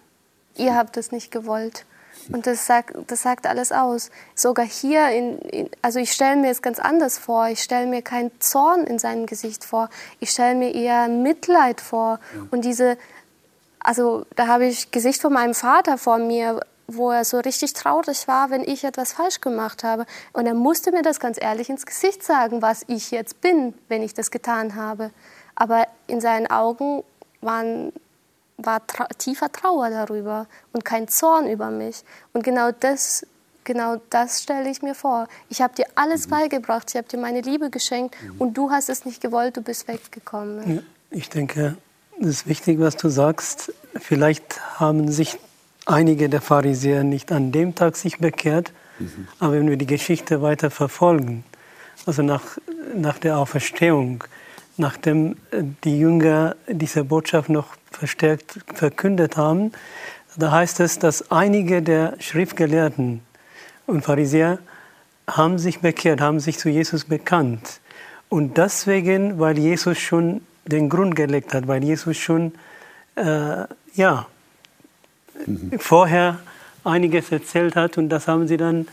Ihr 0.55 0.75
habt 0.75 0.97
es 0.97 1.11
nicht 1.11 1.31
gewollt. 1.31 1.85
Und 2.31 2.45
das 2.45 2.67
sagt, 2.67 2.93
das 3.07 3.23
sagt 3.23 3.47
alles 3.47 3.71
aus. 3.71 4.11
Sogar 4.35 4.65
hier, 4.65 5.09
in, 5.09 5.39
in 5.39 5.69
also 5.81 5.99
ich 5.99 6.11
stelle 6.11 6.35
mir 6.35 6.51
es 6.51 6.61
ganz 6.61 6.79
anders 6.79 7.17
vor. 7.17 7.47
Ich 7.47 7.61
stelle 7.63 7.87
mir 7.87 8.01
keinen 8.01 8.31
Zorn 8.39 8.83
in 8.83 8.99
seinem 8.99 9.25
Gesicht 9.25 9.63
vor. 9.63 9.89
Ich 10.19 10.31
stelle 10.31 10.55
mir 10.55 10.73
eher 10.73 11.07
Mitleid 11.07 11.81
vor. 11.81 12.19
Und 12.51 12.65
diese, 12.65 12.97
also 13.79 14.25
da 14.35 14.47
habe 14.47 14.65
ich 14.65 14.91
Gesicht 14.91 15.21
von 15.21 15.33
meinem 15.33 15.55
Vater 15.55 15.97
vor 15.97 16.17
mir, 16.17 16.59
wo 16.95 17.11
er 17.11 17.25
so 17.25 17.39
richtig 17.39 17.73
traurig 17.73 18.27
war, 18.27 18.49
wenn 18.49 18.61
ich 18.61 18.83
etwas 18.83 19.13
falsch 19.13 19.41
gemacht 19.41 19.83
habe. 19.83 20.05
Und 20.33 20.45
er 20.45 20.53
musste 20.53 20.91
mir 20.91 21.01
das 21.01 21.19
ganz 21.19 21.37
ehrlich 21.41 21.69
ins 21.69 21.85
Gesicht 21.85 22.23
sagen, 22.23 22.61
was 22.61 22.83
ich 22.87 23.11
jetzt 23.11 23.41
bin, 23.41 23.73
wenn 23.87 24.03
ich 24.03 24.13
das 24.13 24.31
getan 24.31 24.75
habe. 24.75 25.11
Aber 25.55 25.87
in 26.07 26.21
seinen 26.21 26.47
Augen 26.47 27.03
waren 27.41 27.91
war 28.65 28.85
tra 28.85 29.07
tiefer 29.17 29.51
Trauer 29.51 29.89
darüber 29.89 30.47
und 30.73 30.85
kein 30.85 31.07
Zorn 31.07 31.47
über 31.47 31.71
mich. 31.71 32.03
Und 32.33 32.43
genau 32.43 32.71
das, 32.71 33.25
genau 33.63 33.97
das 34.09 34.43
stelle 34.43 34.69
ich 34.69 34.81
mir 34.81 34.95
vor. 34.95 35.27
Ich 35.49 35.61
habe 35.61 35.73
dir 35.75 35.85
alles 35.95 36.27
mhm. 36.27 36.31
beigebracht, 36.31 36.89
ich 36.89 36.97
habe 36.97 37.07
dir 37.07 37.17
meine 37.17 37.41
Liebe 37.41 37.69
geschenkt 37.69 38.15
mhm. 38.21 38.35
und 38.39 38.57
du 38.57 38.71
hast 38.71 38.89
es 38.89 39.05
nicht 39.05 39.21
gewollt, 39.21 39.57
du 39.57 39.61
bist 39.61 39.87
weggekommen. 39.87 40.75
Ja, 40.75 40.81
ich 41.11 41.29
denke, 41.29 41.77
es 42.19 42.27
ist 42.27 42.47
wichtig, 42.47 42.79
was 42.79 42.97
du 42.97 43.09
sagst. 43.09 43.73
Vielleicht 43.95 44.79
haben 44.79 45.11
sich 45.11 45.39
einige 45.89 46.29
der 46.29 46.41
Pharisäer 46.41 47.03
nicht 47.03 47.31
an 47.31 47.51
dem 47.51 47.75
Tag 47.75 47.95
sich 47.95 48.19
bekehrt, 48.19 48.71
mhm. 48.99 49.27
aber 49.39 49.53
wenn 49.53 49.69
wir 49.69 49.77
die 49.77 49.85
Geschichte 49.85 50.41
weiter 50.41 50.69
verfolgen, 50.69 51.43
also 52.05 52.21
nach, 52.21 52.43
nach 52.95 53.17
der 53.17 53.37
Auferstehung, 53.37 54.23
nachdem 54.77 55.35
äh, 55.51 55.63
die 55.83 55.99
Jünger 55.99 56.55
diese 56.67 57.03
Botschaft 57.03 57.49
noch 57.49 57.75
verstärkt 57.91 58.59
verkündet 58.73 59.35
haben, 59.37 59.71
da 60.37 60.51
heißt 60.51 60.79
es, 60.79 60.99
dass 60.99 61.31
einige 61.31 61.81
der 61.81 62.15
Schriftgelehrten 62.19 63.21
und 63.87 64.03
Pharisäer 64.03 64.59
haben 65.27 65.57
sich 65.57 65.79
bekehrt, 65.79 66.21
haben 66.21 66.39
sich 66.39 66.57
zu 66.57 66.69
Jesus 66.69 67.05
bekannt. 67.05 67.81
Und 68.29 68.57
deswegen, 68.57 69.39
weil 69.39 69.57
Jesus 69.57 69.97
schon 69.97 70.41
den 70.65 70.87
Grund 70.89 71.15
gelegt 71.15 71.53
hat, 71.53 71.67
weil 71.67 71.83
Jesus 71.83 72.17
schon 72.17 72.53
äh, 73.15 73.65
ja, 73.95 74.27
mhm. 75.45 75.79
vorher 75.79 76.39
einiges 76.83 77.31
erzählt 77.31 77.75
hat 77.75 77.97
und 77.97 78.09
das 78.09 78.27
haben 78.27 78.47
sie 78.47 78.57
dann 78.57 78.87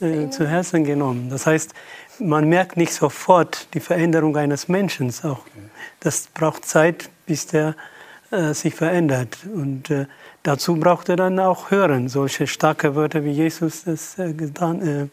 äh, 0.00 0.28
zu 0.30 0.46
Herzen 0.46 0.84
genommen. 0.84 1.30
Das 1.30 1.46
heißt, 1.46 1.72
man 2.18 2.48
merkt 2.48 2.76
nicht 2.76 2.92
sofort 2.92 3.68
die 3.74 3.80
Veränderung 3.80 4.36
eines 4.36 4.68
Menschen. 4.68 5.12
Auch. 5.22 5.40
Das 6.00 6.28
braucht 6.34 6.64
Zeit, 6.64 7.10
bis 7.26 7.46
der 7.46 7.74
äh, 8.30 8.54
sich 8.54 8.74
verändert. 8.74 9.38
Und 9.54 9.90
äh, 9.90 10.06
dazu 10.42 10.76
braucht 10.76 11.08
er 11.08 11.16
dann 11.16 11.38
auch 11.38 11.70
Hören, 11.70 12.08
solche 12.08 12.46
starke 12.46 12.94
Wörter, 12.94 13.24
wie 13.24 13.30
Jesus 13.30 13.84
das 13.84 14.18
äh, 14.18 14.32
getan, 14.32 15.10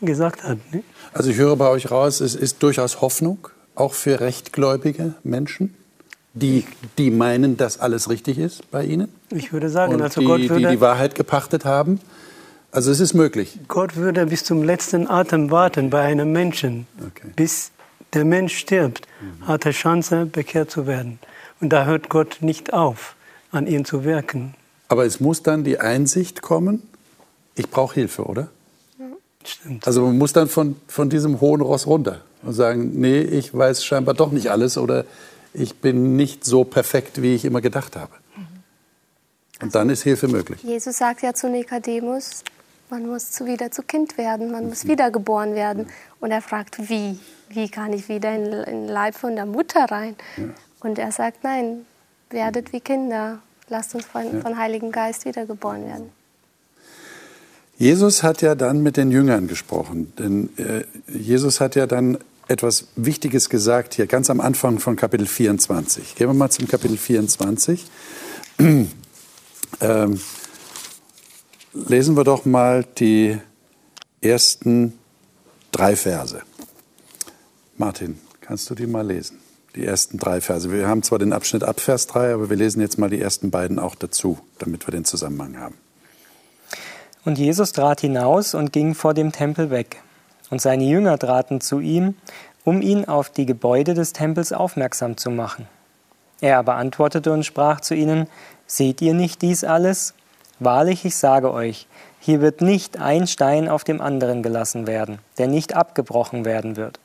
äh, 0.00 0.04
gesagt 0.04 0.44
hat. 0.44 0.58
Ne? 0.72 0.82
Also 1.12 1.30
ich 1.30 1.36
höre 1.36 1.56
bei 1.56 1.68
euch 1.68 1.90
raus, 1.90 2.20
es 2.20 2.34
ist 2.34 2.62
durchaus 2.62 3.00
Hoffnung, 3.00 3.48
auch 3.74 3.94
für 3.94 4.20
rechtgläubige 4.20 5.14
Menschen, 5.22 5.74
die, 6.36 6.64
die 6.98 7.10
meinen, 7.10 7.56
dass 7.56 7.80
alles 7.80 8.10
richtig 8.10 8.38
ist 8.38 8.70
bei 8.70 8.84
ihnen. 8.84 9.08
Ich 9.30 9.52
würde 9.52 9.68
sagen, 9.68 9.94
und 9.94 10.02
also 10.02 10.20
die, 10.20 10.26
Gott 10.26 10.40
würde, 10.42 10.60
die 10.60 10.66
die 10.66 10.80
Wahrheit 10.80 11.14
gepachtet 11.14 11.64
haben. 11.64 11.98
Also 12.70 12.90
es 12.90 13.00
ist 13.00 13.14
möglich. 13.14 13.58
Gott 13.68 13.96
würde 13.96 14.26
bis 14.26 14.44
zum 14.44 14.62
letzten 14.62 15.08
Atem 15.08 15.50
warten 15.50 15.88
bei 15.88 16.02
einem 16.02 16.32
Menschen. 16.32 16.86
Okay. 17.00 17.28
Bis 17.34 17.70
der 18.12 18.24
Mensch 18.24 18.56
stirbt, 18.56 19.08
mhm. 19.20 19.48
hat 19.48 19.64
er 19.64 19.72
Chance, 19.72 20.26
bekehrt 20.26 20.70
zu 20.70 20.86
werden. 20.86 21.18
Und 21.60 21.70
da 21.70 21.86
hört 21.86 22.10
Gott 22.10 22.38
nicht 22.40 22.74
auf, 22.74 23.16
an 23.50 23.66
ihm 23.66 23.86
zu 23.86 24.04
wirken. 24.04 24.54
Aber 24.88 25.06
es 25.06 25.20
muss 25.20 25.42
dann 25.42 25.64
die 25.64 25.80
Einsicht 25.80 26.42
kommen, 26.42 26.82
ich 27.54 27.70
brauche 27.70 27.94
Hilfe, 27.94 28.24
oder? 28.24 28.48
Stimmt. 29.42 29.86
Also 29.86 30.02
man 30.02 30.18
muss 30.18 30.32
dann 30.32 30.48
von, 30.48 30.76
von 30.86 31.08
diesem 31.08 31.40
hohen 31.40 31.62
Ross 31.62 31.86
runter 31.86 32.20
und 32.42 32.52
sagen, 32.52 32.92
nee, 32.94 33.20
ich 33.20 33.56
weiß 33.56 33.84
scheinbar 33.84 34.14
doch 34.14 34.32
nicht 34.32 34.50
alles 34.50 34.76
oder 34.76 35.04
ich 35.58 35.76
bin 35.76 36.16
nicht 36.16 36.44
so 36.44 36.64
perfekt, 36.64 37.22
wie 37.22 37.34
ich 37.34 37.44
immer 37.44 37.60
gedacht 37.60 37.96
habe. 37.96 38.12
Und 39.62 39.74
dann 39.74 39.88
ist 39.88 40.02
Hilfe 40.02 40.28
möglich. 40.28 40.62
Jesus 40.62 40.98
sagt 40.98 41.22
ja 41.22 41.32
zu 41.32 41.48
Nikodemus, 41.48 42.44
man 42.90 43.06
muss 43.06 43.30
zu, 43.30 43.46
wieder 43.46 43.70
zu 43.70 43.82
Kind 43.82 44.18
werden, 44.18 44.52
man 44.52 44.68
muss 44.68 44.86
wiedergeboren 44.86 45.54
werden. 45.54 45.86
Und 46.20 46.30
er 46.30 46.42
fragt, 46.42 46.90
wie? 46.90 47.18
Wie 47.48 47.68
kann 47.68 47.92
ich 47.92 48.08
wieder 48.08 48.34
in, 48.34 48.50
den 48.50 48.88
Leib 48.88 49.14
von 49.14 49.34
der 49.34 49.46
Mutter 49.46 49.86
rein? 49.86 50.16
Ja. 50.36 50.44
Und 50.80 50.98
er 50.98 51.10
sagt, 51.10 51.42
nein, 51.42 51.86
werdet 52.30 52.72
wie 52.72 52.80
Kinder, 52.80 53.38
lasst 53.68 53.94
uns 53.94 54.04
von, 54.04 54.24
ja. 54.24 54.40
von 54.40 54.58
Heiligen 54.58 54.92
Geist 54.92 55.24
wiedergeboren 55.24 55.86
werden. 55.86 56.10
Jesus 57.78 58.22
hat 58.22 58.42
ja 58.42 58.54
dann 58.54 58.82
mit 58.82 58.96
den 58.96 59.10
Jüngern 59.10 59.48
gesprochen, 59.48 60.12
denn 60.18 60.50
äh, 60.56 60.84
Jesus 61.08 61.60
hat 61.60 61.76
ja 61.76 61.86
dann 61.86 62.18
etwas 62.48 62.88
Wichtiges 62.96 63.50
gesagt 63.50 63.94
hier 63.94 64.06
ganz 64.06 64.30
am 64.30 64.40
Anfang 64.40 64.78
von 64.78 64.96
Kapitel 64.96 65.26
24. 65.26 66.14
Gehen 66.14 66.28
wir 66.28 66.34
mal 66.34 66.50
zum 66.50 66.68
Kapitel 66.68 66.96
24. 66.96 67.84
ähm, 69.80 70.20
lesen 71.72 72.16
wir 72.16 72.24
doch 72.24 72.44
mal 72.44 72.84
die 72.98 73.38
ersten 74.20 74.98
drei 75.72 75.96
Verse. 75.96 76.42
Martin, 77.76 78.18
kannst 78.40 78.70
du 78.70 78.74
die 78.74 78.86
mal 78.86 79.06
lesen? 79.06 79.38
Die 79.74 79.84
ersten 79.84 80.18
drei 80.18 80.40
Verse. 80.40 80.72
Wir 80.72 80.88
haben 80.88 81.02
zwar 81.02 81.18
den 81.18 81.32
Abschnitt 81.32 81.62
ab 81.62 81.80
Vers 81.80 82.06
3, 82.06 82.32
aber 82.32 82.48
wir 82.48 82.56
lesen 82.56 82.80
jetzt 82.80 82.98
mal 82.98 83.10
die 83.10 83.20
ersten 83.20 83.50
beiden 83.50 83.78
auch 83.78 83.94
dazu, 83.94 84.38
damit 84.58 84.86
wir 84.86 84.92
den 84.92 85.04
Zusammenhang 85.04 85.58
haben. 85.58 85.74
Und 87.26 87.38
Jesus 87.38 87.72
trat 87.72 88.00
hinaus 88.00 88.54
und 88.54 88.72
ging 88.72 88.94
vor 88.94 89.12
dem 89.12 89.32
Tempel 89.32 89.70
weg. 89.70 90.00
Und 90.50 90.60
seine 90.60 90.84
Jünger 90.84 91.18
traten 91.18 91.60
zu 91.60 91.80
ihm, 91.80 92.14
um 92.64 92.82
ihn 92.82 93.04
auf 93.04 93.30
die 93.30 93.46
Gebäude 93.46 93.94
des 93.94 94.12
Tempels 94.12 94.52
aufmerksam 94.52 95.16
zu 95.16 95.30
machen. 95.30 95.68
Er 96.40 96.58
aber 96.58 96.74
antwortete 96.74 97.32
und 97.32 97.44
sprach 97.44 97.80
zu 97.80 97.94
ihnen, 97.94 98.26
Seht 98.66 99.00
ihr 99.00 99.14
nicht 99.14 99.42
dies 99.42 99.64
alles? 99.64 100.14
Wahrlich, 100.58 101.04
ich 101.04 101.16
sage 101.16 101.52
euch, 101.52 101.86
hier 102.18 102.40
wird 102.40 102.60
nicht 102.60 102.98
ein 102.98 103.26
Stein 103.26 103.68
auf 103.68 103.84
dem 103.84 104.00
anderen 104.00 104.42
gelassen 104.42 104.86
werden, 104.86 105.18
der 105.38 105.46
nicht 105.46 105.76
abgebrochen 105.76 106.44
werden 106.44 106.76
wird. 106.76 106.98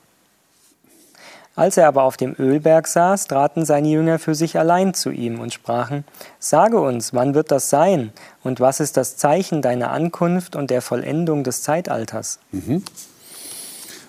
Als 1.56 1.76
er 1.76 1.88
aber 1.88 2.04
auf 2.04 2.16
dem 2.16 2.34
Ölberg 2.40 2.88
saß, 2.88 3.28
traten 3.28 3.66
seine 3.66 3.90
Jünger 3.90 4.20
für 4.20 4.36
sich 4.36 4.58
allein 4.58 4.94
zu 4.94 5.12
ihm 5.12 5.40
und 5.40 5.54
sprachen, 5.54 6.06
Sage 6.40 6.80
uns, 6.80 7.14
wann 7.14 7.36
wird 7.36 7.52
das 7.52 7.70
sein 7.70 8.14
und 8.42 8.62
was 8.62 8.80
ist 8.80 8.96
das 8.96 9.18
Zeichen 9.18 9.62
deiner 9.62 9.92
Ankunft 9.92 10.56
und 10.56 10.70
der 10.70 10.82
Vollendung 10.82 11.44
des 11.44 11.62
Zeitalters? 11.62 12.40
Mhm. 12.52 12.84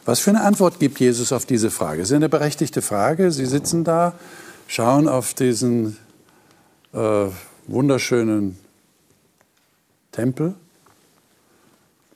Was 0.04 0.18
für 0.18 0.30
eine 0.30 0.42
Antwort 0.42 0.80
gibt 0.80 0.98
Jesus 0.98 1.32
auf 1.32 1.46
diese 1.46 1.70
Frage? 1.70 2.00
Das 2.00 2.10
ist 2.10 2.16
eine 2.16 2.28
berechtigte 2.28 2.82
Frage. 2.82 3.30
Sie 3.30 3.46
sitzen 3.46 3.84
da, 3.84 4.14
schauen 4.66 5.06
auf 5.06 5.32
diesen 5.34 5.96
äh, 6.92 7.26
wunderschönen 7.68 8.58
Tempel. 10.10 10.54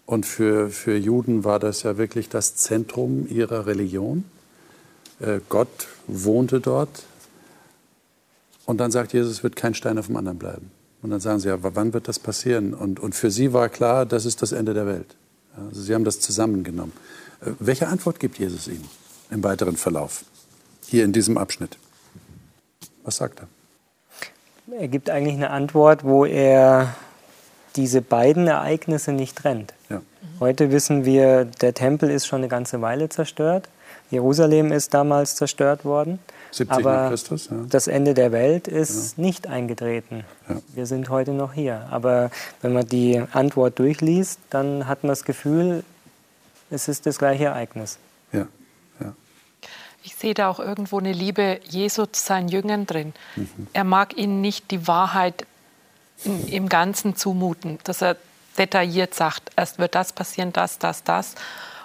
Und 0.04 0.26
für, 0.26 0.70
für 0.70 0.96
Juden 0.96 1.44
war 1.44 1.58
das 1.60 1.84
ja 1.84 1.96
wirklich 1.96 2.28
das 2.28 2.56
Zentrum 2.56 3.26
ihrer 3.28 3.66
Religion. 3.66 4.24
Äh, 5.20 5.40
Gott 5.48 5.88
wohnte 6.08 6.60
dort. 6.60 7.04
Und 8.66 8.78
dann 8.78 8.90
sagt 8.90 9.12
Jesus, 9.12 9.30
es 9.30 9.42
wird 9.44 9.54
kein 9.54 9.74
Stein 9.74 9.96
auf 9.96 10.06
dem 10.06 10.16
anderen 10.16 10.38
bleiben. 10.38 10.72
Und 11.02 11.10
dann 11.10 11.20
sagen 11.20 11.38
sie, 11.38 11.48
ja, 11.48 11.58
wann 11.60 11.92
wird 11.92 12.08
das 12.08 12.18
passieren? 12.18 12.74
Und, 12.74 12.98
und 12.98 13.14
für 13.14 13.30
sie 13.30 13.52
war 13.52 13.68
klar, 13.68 14.06
das 14.06 14.24
ist 14.24 14.42
das 14.42 14.50
Ende 14.50 14.74
der 14.74 14.86
Welt. 14.86 15.14
Also 15.56 15.82
sie 15.82 15.94
haben 15.94 16.04
das 16.04 16.18
zusammengenommen. 16.18 16.92
Welche 17.40 17.88
Antwort 17.88 18.20
gibt 18.20 18.38
Jesus 18.38 18.68
ihnen 18.68 18.88
im 19.30 19.42
weiteren 19.44 19.76
Verlauf? 19.76 20.24
Hier 20.86 21.04
in 21.04 21.12
diesem 21.12 21.38
Abschnitt. 21.38 21.78
Was 23.04 23.16
sagt 23.16 23.40
er? 23.40 23.48
Er 24.78 24.88
gibt 24.88 25.10
eigentlich 25.10 25.36
eine 25.36 25.50
Antwort, 25.50 26.04
wo 26.04 26.24
er 26.24 26.94
diese 27.76 28.02
beiden 28.02 28.46
Ereignisse 28.48 29.12
nicht 29.12 29.36
trennt. 29.36 29.74
Ja. 29.88 30.02
Heute 30.40 30.70
wissen 30.72 31.04
wir, 31.04 31.44
der 31.44 31.74
Tempel 31.74 32.10
ist 32.10 32.26
schon 32.26 32.40
eine 32.40 32.48
ganze 32.48 32.80
Weile 32.80 33.08
zerstört. 33.08 33.68
Jerusalem 34.10 34.72
ist 34.72 34.94
damals 34.94 35.34
zerstört 35.36 35.84
worden. 35.84 36.18
70 36.52 36.76
aber 36.76 37.08
Christus, 37.08 37.48
ja. 37.50 37.56
das 37.68 37.86
Ende 37.86 38.14
der 38.14 38.32
Welt 38.32 38.66
ist 38.68 39.16
ja. 39.16 39.24
nicht 39.24 39.46
eingetreten. 39.46 40.24
Ja. 40.48 40.56
Wir 40.74 40.86
sind 40.86 41.10
heute 41.10 41.32
noch 41.32 41.52
hier. 41.52 41.86
Aber 41.90 42.30
wenn 42.62 42.72
man 42.72 42.86
die 42.86 43.22
Antwort 43.32 43.78
durchliest, 43.78 44.40
dann 44.50 44.86
hat 44.86 45.02
man 45.02 45.08
das 45.08 45.24
Gefühl, 45.24 45.84
es 46.70 46.88
ist 46.88 47.06
das 47.06 47.18
gleiche 47.18 47.44
Ereignis. 47.44 47.98
Ja. 48.32 48.46
Ich 50.06 50.14
sehe 50.14 50.34
da 50.34 50.48
auch 50.48 50.60
irgendwo 50.60 51.00
eine 51.00 51.12
Liebe 51.12 51.58
Jesu 51.68 52.06
zu 52.06 52.22
seinen 52.22 52.46
Jüngern 52.46 52.86
drin. 52.86 53.12
Mhm. 53.34 53.66
Er 53.72 53.82
mag 53.82 54.16
ihnen 54.16 54.40
nicht 54.40 54.70
die 54.70 54.86
Wahrheit 54.86 55.44
im 56.46 56.68
Ganzen 56.68 57.16
zumuten, 57.16 57.80
dass 57.82 58.02
er 58.02 58.16
detailliert 58.56 59.14
sagt, 59.14 59.50
erst 59.56 59.80
wird 59.80 59.96
das 59.96 60.12
passieren, 60.12 60.52
das, 60.52 60.78
das, 60.78 61.02
das. 61.02 61.34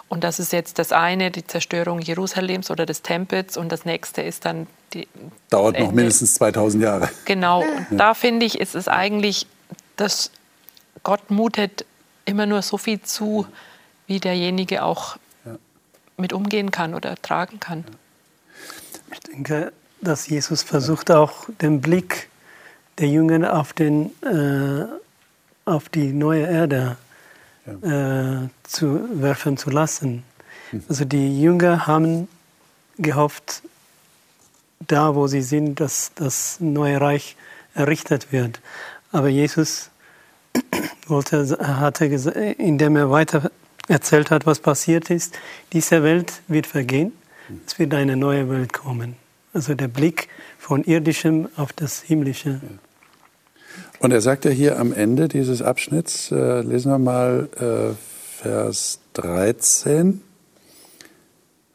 Und 0.08 0.24
das 0.24 0.40
ist 0.40 0.54
jetzt 0.54 0.78
das 0.78 0.92
eine, 0.92 1.32
die 1.32 1.48
Zerstörung 1.48 2.00
Jerusalems 2.00 2.70
oder 2.70 2.86
des 2.86 3.02
Tempels. 3.02 3.58
Und 3.58 3.72
das 3.72 3.86
nächste 3.86 4.22
ist 4.22 4.46
dann 4.46 4.68
die. 4.94 5.08
Dauert 5.50 5.80
noch 5.80 5.92
mindestens 5.92 6.36
2000 6.36 6.84
Jahre. 6.84 7.10
Genau. 7.26 7.62
Und 7.62 7.88
ja. 7.92 7.98
da 7.98 8.14
finde 8.14 8.46
ich, 8.46 8.60
ist 8.60 8.76
es 8.76 8.88
eigentlich 8.88 9.48
das 9.96 10.30
Gott 11.04 11.32
mutet 11.32 11.86
immer 12.26 12.46
nur 12.46 12.62
so 12.62 12.78
viel 12.78 13.02
zu, 13.02 13.48
wie 14.12 14.20
derjenige 14.20 14.84
auch 14.84 15.16
ja. 15.46 15.56
mit 16.18 16.34
umgehen 16.34 16.70
kann 16.70 16.94
oder 16.94 17.16
tragen 17.16 17.62
kann. 17.62 17.86
Ich 19.14 19.22
denke, 19.22 19.72
dass 20.02 20.28
Jesus 20.28 20.64
versucht 20.64 21.10
auch 21.12 21.46
den 21.62 21.80
Blick 21.80 22.28
der 22.98 23.08
Jünger 23.08 23.58
auf, 23.58 23.72
den, 23.72 24.12
äh, 24.22 24.84
auf 25.64 25.88
die 25.88 26.12
neue 26.12 26.46
Erde 26.46 26.98
äh, 27.66 28.50
zu 28.64 29.22
werfen 29.22 29.56
zu 29.56 29.70
lassen. 29.70 30.24
Hm. 30.72 30.84
Also 30.90 31.06
die 31.06 31.42
Jünger 31.42 31.88
haben 31.88 32.28
gehofft, 32.98 33.62
da 34.82 35.16
wo 35.16 35.28
sie 35.28 35.42
sind, 35.42 35.80
dass 35.80 36.12
das 36.16 36.60
neue 36.60 37.00
Reich 37.00 37.38
errichtet 37.76 38.34
wird. 38.34 38.60
Aber 39.14 39.30
Jesus 39.30 39.90
wollte, 41.08 41.58
hatte, 41.62 42.08
indem 42.08 42.98
er 42.98 43.10
weiter 43.10 43.52
erzählt 43.88 44.32
hat, 44.32 44.46
was 44.46 44.60
passiert 44.60 45.10
ist, 45.10 45.38
diese 45.74 46.04
Welt 46.04 46.42
wird 46.48 46.68
vergehen, 46.68 47.14
es 47.66 47.80
wird 47.80 47.94
eine 47.94 48.16
neue 48.16 48.50
Welt 48.50 48.74
kommen. 48.74 49.16
Also 49.54 49.74
der 49.76 49.88
Blick 49.88 50.30
von 50.58 50.84
irdischem 50.84 51.50
auf 51.58 51.74
das 51.74 52.02
himmlische. 52.02 52.62
Und 54.00 54.12
er 54.12 54.22
sagt 54.22 54.46
ja 54.46 54.52
hier 54.52 54.80
am 54.80 54.94
Ende 54.94 55.28
dieses 55.28 55.62
Abschnitts, 55.62 56.32
äh, 56.32 56.62
lesen 56.62 56.92
wir 56.92 57.00
mal 57.00 57.50
äh, 57.60 58.42
Vers 58.42 59.00
13. 59.14 60.22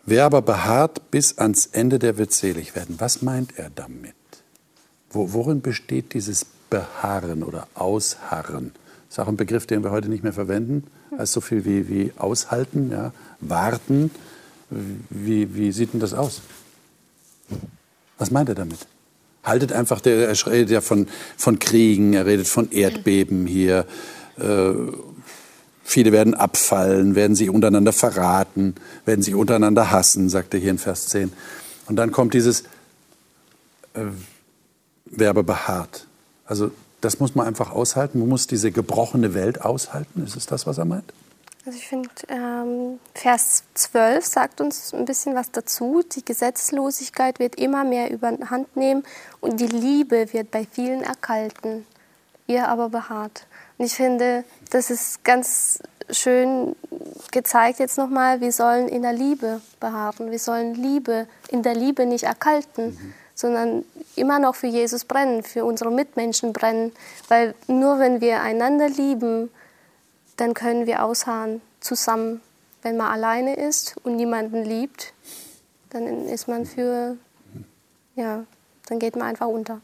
Wer 0.05 0.25
aber 0.25 0.43
beharrt 0.43 1.11
bis 1.11 1.39
ans 1.39 1.67
Ende, 1.67 1.99
der 1.99 2.17
wird 2.19 2.33
selig 2.33 2.75
werden. 2.75 2.97
Was 2.99 3.23
meint 3.23 3.59
er 3.59 3.71
damit? 3.71 4.15
Wo, 5.11 5.33
worin 5.33 5.61
besteht 5.61 6.15
dieses 6.15 6.47
Beharren 6.71 7.43
oder 7.43 7.69
Ausharren? 7.75 8.73
Das 9.09 9.19
ist 9.19 9.19
auch 9.19 9.29
ein 9.29 9.37
Begriff, 9.37 9.67
den 9.67 9.85
wir 9.85 9.91
heute 9.91 10.09
nicht 10.09 10.23
mehr 10.23 10.33
verwenden. 10.33 10.85
Heißt 11.17 11.33
so 11.33 11.41
viel 11.41 11.65
wie, 11.65 11.89
wie 11.89 12.13
aushalten, 12.17 12.91
ja, 12.91 13.13
warten. 13.41 14.11
Wie, 14.71 15.55
wie 15.55 15.73
sieht 15.73 15.93
denn 15.93 16.01
das 16.01 16.13
aus? 16.13 16.41
Was 18.19 18.31
meint 18.31 18.49
er 18.49 18.55
damit? 18.55 18.87
Haltet 19.45 19.73
einfach, 19.73 20.01
der, 20.01 20.29
er 20.29 20.47
redet 20.47 20.71
ja 20.71 20.81
von, 20.81 21.07
von 21.37 21.59
Kriegen, 21.59 22.15
er 22.15 22.27
redet 22.27 22.49
von 22.49 22.71
Erdbeben 22.73 23.47
hier. 23.47 23.87
Äh, 24.39 24.73
viele 25.85 26.11
werden 26.11 26.35
abfallen, 26.35 27.15
werden 27.15 27.37
sich 27.37 27.49
untereinander 27.49 27.93
verraten, 27.93 28.75
werden 29.05 29.23
sich 29.23 29.37
untereinander 29.37 29.93
hassen, 29.93 30.29
sagt 30.29 30.55
er 30.55 30.61
hier 30.61 30.73
in 30.73 30.79
Vers 30.79 31.07
10. 31.07 31.33
Und 31.87 31.97
dann 31.97 32.11
kommt 32.11 32.35
dieses 32.35 32.65
äh, 33.95 34.07
Verbe 35.17 35.45
beharrt. 35.45 36.07
Also 36.45 36.73
das 37.07 37.21
muss 37.21 37.37
man 37.37 37.47
einfach 37.47 37.71
aushalten. 37.71 38.19
Man 38.19 38.29
muss 38.29 38.49
diese 38.49 38.73
gebrochene 38.73 39.33
Welt 39.33 39.63
aushalten. 39.63 40.25
Ist 40.25 40.37
es 40.37 40.47
das, 40.47 40.67
was 40.67 40.79
er 40.79 40.85
meint? 40.85 41.13
Also 41.65 41.79
ich 41.79 41.87
finde, 41.87 42.11
ähm, 42.29 42.99
Vers 43.15 43.63
12 43.75 44.27
sagt 44.27 44.61
uns 44.61 44.93
ein 44.93 45.05
bisschen 45.05 45.37
was 45.37 45.53
dazu. 45.53 46.03
Die 46.15 46.25
Gesetzlosigkeit 46.25 47.39
wird 47.39 47.55
immer 47.57 47.85
mehr 47.85 48.11
überhand 48.11 48.77
nehmen 48.77 49.05
und 49.41 49.61
die 49.61 49.69
Liebe 49.69 50.33
wird 50.33 50.51
bei 50.51 50.67
vielen 50.69 51.03
erkalten. 51.03 51.87
Ihr 52.49 52.69
aber 52.69 52.89
beharrt. 52.89 53.47
Und 53.79 53.87
ich 53.87 53.95
finde, 53.95 54.45
das 54.71 54.91
ist 54.91 55.23
ganz 55.23 55.81
schön 56.11 56.75
gezeigt 57.31 57.79
jetzt 57.79 57.99
nochmal, 57.99 58.41
wir 58.41 58.53
sollen 58.53 58.89
in 58.89 59.03
der 59.03 59.13
Liebe 59.13 59.61
beharren. 59.79 60.31
Wir 60.31 60.39
sollen 60.39 60.75
Liebe 60.75 61.29
in 61.49 61.63
der 61.63 61.75
Liebe 61.75 62.05
nicht 62.05 62.25
erkalten. 62.25 62.87
Mhm 62.87 63.15
sondern 63.37 63.85
immer 64.19 64.39
noch 64.39 64.55
für 64.55 64.67
Jesus 64.67 65.05
brennen, 65.05 65.43
für 65.43 65.65
unsere 65.65 65.91
Mitmenschen 65.91 66.53
brennen. 66.53 66.93
Weil 67.29 67.55
nur 67.67 67.99
wenn 67.99 68.21
wir 68.21 68.43
einander 68.43 68.89
lieben, 68.89 69.51
dann 70.37 70.55
können 70.55 70.87
wir 70.87 71.05
ausharren 71.05 71.61
zusammen. 71.81 72.41
Wenn 72.83 72.97
man 72.97 73.11
alleine 73.11 73.57
ist 73.57 73.97
und 74.05 74.17
niemanden 74.17 74.65
liebt, 74.65 75.13
dann 75.91 76.27
ist 76.29 76.49
man 76.49 76.67
für, 76.67 77.17
ja, 78.15 78.45
dann 78.89 78.99
geht 78.99 79.17
man 79.17 79.29
einfach 79.29 79.47
unter. 79.49 79.81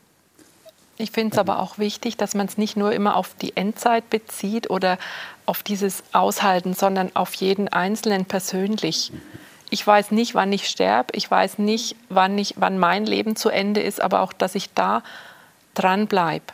Ich 0.98 1.10
finde 1.10 1.32
es 1.32 1.38
aber 1.38 1.58
auch 1.58 1.78
wichtig, 1.78 2.16
dass 2.16 2.34
man 2.34 2.46
es 2.46 2.58
nicht 2.58 2.76
nur 2.76 2.92
immer 2.92 3.16
auf 3.16 3.34
die 3.34 3.56
Endzeit 3.56 4.08
bezieht 4.10 4.70
oder 4.70 4.98
auf 5.46 5.62
dieses 5.62 6.04
Aushalten, 6.12 6.74
sondern 6.74 7.16
auf 7.16 7.34
jeden 7.34 7.68
Einzelnen 7.68 8.26
persönlich 8.26 9.10
ich 9.72 9.86
weiß 9.86 10.10
nicht, 10.10 10.34
wann 10.34 10.52
ich 10.52 10.68
sterbe, 10.68 11.16
ich 11.16 11.30
weiß 11.30 11.56
nicht, 11.56 11.96
wann, 12.10 12.36
ich, 12.36 12.54
wann 12.58 12.78
mein 12.78 13.06
Leben 13.06 13.36
zu 13.36 13.48
Ende 13.48 13.80
ist, 13.80 14.02
aber 14.02 14.20
auch, 14.20 14.34
dass 14.34 14.54
ich 14.54 14.74
da 14.74 15.02
dran 15.72 16.08
bleibe. 16.08 16.44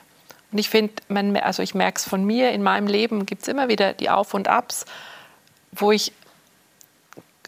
Und 0.52 0.58
ich 0.58 0.70
finde, 0.70 0.94
also 1.42 1.64
ich 1.64 1.74
merke 1.74 1.98
es 1.98 2.08
von 2.08 2.24
mir, 2.24 2.52
in 2.52 2.62
meinem 2.62 2.86
Leben 2.86 3.26
gibt 3.26 3.42
es 3.42 3.48
immer 3.48 3.66
wieder 3.66 3.92
die 3.92 4.08
Auf 4.08 4.34
und 4.34 4.46
Abs, 4.46 4.84
wo 5.72 5.90
ich 5.90 6.12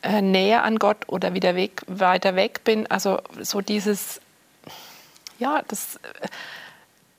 äh, 0.02 0.20
näher 0.20 0.64
an 0.64 0.80
Gott 0.80 1.04
oder 1.06 1.34
wieder 1.34 1.54
weg, 1.54 1.82
weiter 1.86 2.34
weg 2.34 2.64
bin. 2.64 2.88
Also 2.88 3.20
so 3.40 3.60
dieses, 3.60 4.20
ja, 5.38 5.62
das, 5.68 6.00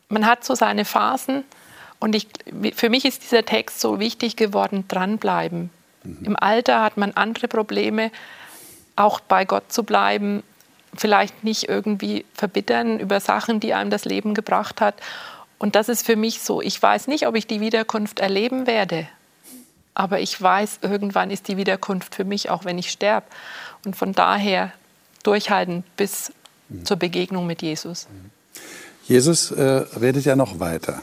man 0.10 0.26
hat 0.26 0.44
so 0.44 0.56
seine 0.56 0.84
Phasen. 0.84 1.46
Und 2.02 2.16
ich, 2.16 2.28
für 2.76 2.90
mich 2.90 3.06
ist 3.06 3.24
dieser 3.24 3.46
Text 3.46 3.80
so 3.80 4.02
wichtig 4.02 4.36
geworden, 4.36 4.84
dranbleiben. 4.90 5.70
Mhm. 6.04 6.26
Im 6.26 6.36
Alter 6.36 6.82
hat 6.82 6.98
man 6.98 7.12
andere 7.12 7.48
Probleme 7.48 8.12
auch 8.96 9.20
bei 9.20 9.46
Gott 9.46 9.72
zu 9.72 9.84
bleiben, 9.84 10.44
vielleicht 10.96 11.44
nicht 11.44 11.70
irgendwie 11.70 12.26
verbittern 12.34 13.00
über 13.00 13.20
Sachen, 13.20 13.60
die 13.60 13.74
einem 13.74 13.90
das 13.90 14.06
Leben 14.06 14.34
gebracht 14.34 14.82
hat. 14.82 14.96
Und 15.58 15.76
das 15.76 15.90
ist 15.90 16.06
für 16.06 16.16
mich 16.16 16.42
so. 16.42 16.62
Ich 16.62 16.82
weiß 16.82 17.08
nicht, 17.08 17.28
ob 17.28 17.36
ich 17.36 17.48
die 17.48 17.62
Wiederkunft 17.62 18.20
erleben 18.20 18.68
werde, 18.68 19.08
aber 19.94 20.20
ich 20.20 20.42
weiß, 20.42 20.80
irgendwann 20.82 21.32
ist 21.32 21.48
die 21.48 21.58
Wiederkunft 21.58 22.16
für 22.16 22.24
mich, 22.24 22.50
auch 22.50 22.66
wenn 22.66 22.78
ich 22.78 22.92
sterbe. 22.92 23.28
Und 23.86 23.96
von 23.96 24.14
daher 24.14 24.72
durchhalten 25.24 25.84
bis 25.98 26.32
mhm. 26.70 26.86
zur 26.86 26.98
Begegnung 26.98 27.46
mit 27.48 27.62
Jesus. 27.62 28.08
Jesus 29.04 29.52
äh, 29.52 29.64
redet 30.00 30.26
ja 30.26 30.36
noch 30.36 30.60
weiter. 30.60 31.02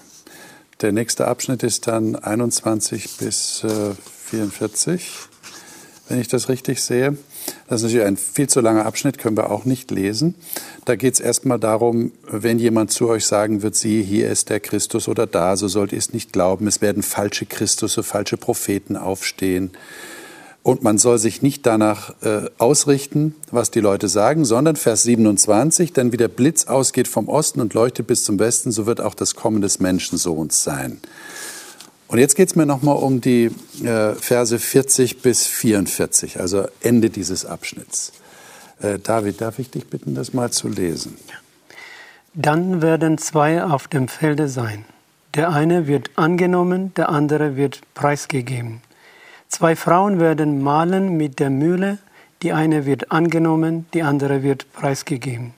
Der 0.81 0.93
nächste 0.93 1.27
Abschnitt 1.27 1.63
ist 1.63 1.87
dann 1.89 2.17
21 2.17 3.17
bis 3.19 3.65
äh, 3.65 3.95
44, 4.27 5.11
wenn 6.09 6.21
ich 6.21 6.29
das 6.29 6.49
richtig 6.49 6.83
sehe. 6.83 7.19
Das 7.69 7.81
ist 7.81 7.85
natürlich 7.85 8.07
ein 8.07 8.17
viel 8.17 8.49
zu 8.49 8.61
langer 8.61 8.87
Abschnitt, 8.87 9.19
können 9.19 9.37
wir 9.37 9.51
auch 9.51 9.65
nicht 9.65 9.91
lesen. 9.91 10.35
Da 10.85 10.97
geht 10.97 11.15
es 11.15 11.21
erstmal 11.21 11.59
darum, 11.59 12.13
wenn 12.31 12.59
jemand 12.59 12.91
zu 12.91 13.09
euch 13.09 13.27
sagen 13.27 13.63
wird, 13.63 13.75
siehe, 13.75 14.03
hier 14.03 14.31
ist 14.31 14.49
der 14.49 14.61
Christus 14.61 15.09
oder 15.09 15.27
da, 15.27 15.57
so 15.57 15.69
sollt 15.69 15.93
ihr 15.93 15.99
es 15.99 16.13
nicht 16.13 16.33
glauben. 16.33 16.67
Es 16.67 16.81
werden 16.81 17.03
falsche 17.03 17.47
Christusse, 17.47 18.03
falsche 18.03 18.37
Propheten 18.37 18.97
aufstehen. 18.97 19.73
Und 20.63 20.83
man 20.83 20.99
soll 20.99 21.19
sich 21.19 21.41
nicht 21.41 21.65
danach 21.65 22.15
äh, 22.23 22.51
ausrichten, 22.59 23.35
was 23.51 23.71
die 23.71 23.81
Leute 23.81 24.09
sagen, 24.09 24.45
sondern 24.45 24.77
Vers 24.77 25.03
27, 25.05 25.93
denn 25.93 26.13
wie 26.13 26.19
der 26.19 26.29
Blitz 26.29 26.67
ausgeht 26.67 27.09
vom 27.09 27.29
Osten 27.29 27.61
und 27.61 27.75
leuchtet 27.75 28.07
bis 28.07 28.25
zum 28.25 28.39
Westen, 28.39 28.71
so 28.71 28.85
wird 28.85 29.01
auch 29.01 29.15
das 29.15 29.35
Kommen 29.35 29.63
des 29.63 29.79
Menschensohns 29.79 30.65
sein. 30.65 31.01
Und 32.09 32.19
jetzt 32.19 32.37
geht 32.37 32.49
es 32.49 32.57
mir 32.57 32.65
nochmal 32.65 32.97
um 32.97 33.21
die 33.21 33.51
äh, 33.85 34.15
Verse 34.15 34.59
40 34.59 35.21
bis 35.21 35.47
44, 35.47 36.41
also 36.41 36.67
Ende 36.81 37.11
dieses 37.11 37.45
Abschnitts. 37.45 38.13
Äh, 38.81 38.99
David, 38.99 39.43
darf 39.43 39.59
ich 39.59 39.71
dich 39.71 39.89
bitten, 39.89 40.15
das 40.15 40.33
mal 40.33 40.51
zu 40.51 40.69
lesen? 40.69 41.19
Dann 42.33 42.81
werden 42.81 43.19
zwei 43.19 43.63
auf 43.63 43.89
dem 43.89 44.09
Felde 44.09 44.49
sein. 44.49 44.87
Der 45.35 45.51
eine 45.51 45.87
wird 45.87 46.11
angenommen, 46.17 46.95
der 46.95 47.11
andere 47.11 47.57
wird 47.57 47.83
preisgegeben. 47.93 48.81
Zwei 49.49 49.77
Frauen 49.77 50.19
werden 50.19 50.63
mahlen 50.63 51.19
mit 51.19 51.39
der 51.39 51.51
Mühle, 51.51 51.99
die 52.41 52.53
eine 52.53 52.87
wird 52.87 53.13
angenommen, 53.13 53.87
die 53.93 54.03
andere 54.03 54.43
wird 54.43 54.73
preisgegeben. 54.73 55.53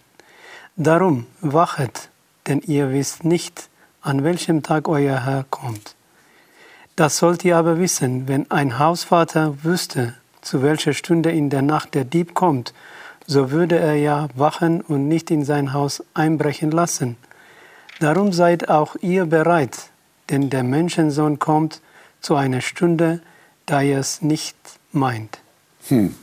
Darum 0.76 1.26
wachet, 1.40 2.08
denn 2.48 2.60
ihr 2.60 2.90
wisst 2.90 3.24
nicht, 3.24 3.68
an 4.00 4.24
welchem 4.24 4.62
Tag 4.64 4.88
euer 4.88 5.24
Herr 5.24 5.44
kommt. 5.50 5.94
Das 6.96 7.18
sollt 7.18 7.44
ihr 7.44 7.56
aber 7.56 7.78
wissen, 7.78 8.28
wenn 8.28 8.50
ein 8.50 8.78
Hausvater 8.78 9.62
wüsste, 9.62 10.14
zu 10.42 10.62
welcher 10.62 10.92
Stunde 10.92 11.30
in 11.30 11.50
der 11.50 11.62
Nacht 11.62 11.94
der 11.94 12.04
Dieb 12.04 12.34
kommt, 12.34 12.74
so 13.26 13.50
würde 13.50 13.78
er 13.78 13.94
ja 13.94 14.28
wachen 14.34 14.80
und 14.80 15.08
nicht 15.08 15.30
in 15.30 15.44
sein 15.44 15.72
Haus 15.72 16.02
einbrechen 16.14 16.70
lassen. 16.70 17.16
Darum 18.00 18.32
seid 18.32 18.68
auch 18.68 18.96
ihr 19.00 19.26
bereit, 19.26 19.90
denn 20.30 20.50
der 20.50 20.62
Menschensohn 20.62 21.38
kommt 21.38 21.80
zu 22.20 22.34
einer 22.34 22.60
Stunde, 22.60 23.20
da 23.66 23.82
ihr 23.82 23.98
es 23.98 24.22
nicht 24.22 24.56
meint. 24.92 25.38
Hm. 25.88 26.14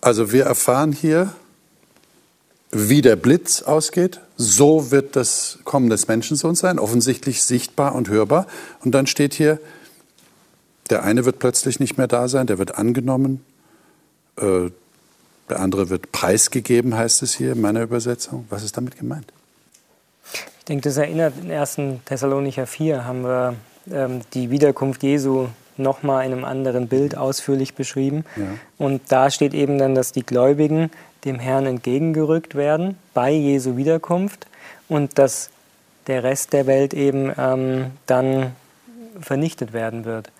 Also 0.00 0.32
wir 0.32 0.44
erfahren 0.44 0.92
hier, 0.92 1.34
wie 2.70 3.02
der 3.02 3.16
Blitz 3.16 3.62
ausgeht, 3.62 4.20
so 4.36 4.90
wird 4.90 5.16
das 5.16 5.58
Kommen 5.64 5.90
des 5.90 6.06
Menschensohns 6.08 6.60
sein, 6.60 6.78
offensichtlich 6.78 7.42
sichtbar 7.42 7.94
und 7.94 8.08
hörbar. 8.08 8.46
Und 8.84 8.92
dann 8.94 9.06
steht 9.06 9.34
hier, 9.34 9.58
der 10.90 11.02
eine 11.02 11.24
wird 11.24 11.38
plötzlich 11.38 11.80
nicht 11.80 11.98
mehr 11.98 12.06
da 12.06 12.28
sein, 12.28 12.46
der 12.46 12.58
wird 12.58 12.76
angenommen, 12.76 13.44
äh, 14.36 14.70
der 15.48 15.60
andere 15.60 15.88
wird 15.88 16.12
preisgegeben, 16.12 16.96
heißt 16.96 17.22
es 17.22 17.34
hier 17.34 17.52
in 17.52 17.60
meiner 17.60 17.82
Übersetzung. 17.82 18.46
Was 18.50 18.64
ist 18.64 18.76
damit 18.76 18.98
gemeint? 18.98 19.32
Ich 20.58 20.64
denke, 20.66 20.88
das 20.88 20.98
erinnert 20.98 21.34
in 21.42 21.50
1. 21.50 21.76
Thessalonicher 22.04 22.66
4 22.66 23.06
haben 23.06 23.22
wir 23.22 23.54
ähm, 23.90 24.20
die 24.34 24.50
Wiederkunft 24.50 25.02
Jesu 25.02 25.48
nochmal 25.78 26.26
in 26.26 26.32
einem 26.32 26.44
anderen 26.44 26.88
Bild 26.88 27.16
ausführlich 27.16 27.74
beschrieben. 27.74 28.24
Ja. 28.36 28.44
Und 28.76 29.00
da 29.08 29.30
steht 29.30 29.54
eben 29.54 29.78
dann, 29.78 29.94
dass 29.94 30.12
die 30.12 30.26
Gläubigen 30.26 30.90
dem 31.24 31.38
Herrn 31.38 31.66
entgegengerückt 31.66 32.54
werden 32.54 32.96
bei 33.14 33.30
Jesu 33.30 33.76
Wiederkunft 33.76 34.46
und 34.88 35.18
dass 35.18 35.50
der 36.06 36.22
Rest 36.22 36.52
der 36.52 36.66
Welt 36.66 36.94
eben 36.94 37.32
ähm, 37.38 37.90
dann 38.06 38.52
vernichtet 39.20 39.72
werden 39.72 40.04
wird. 40.04 40.30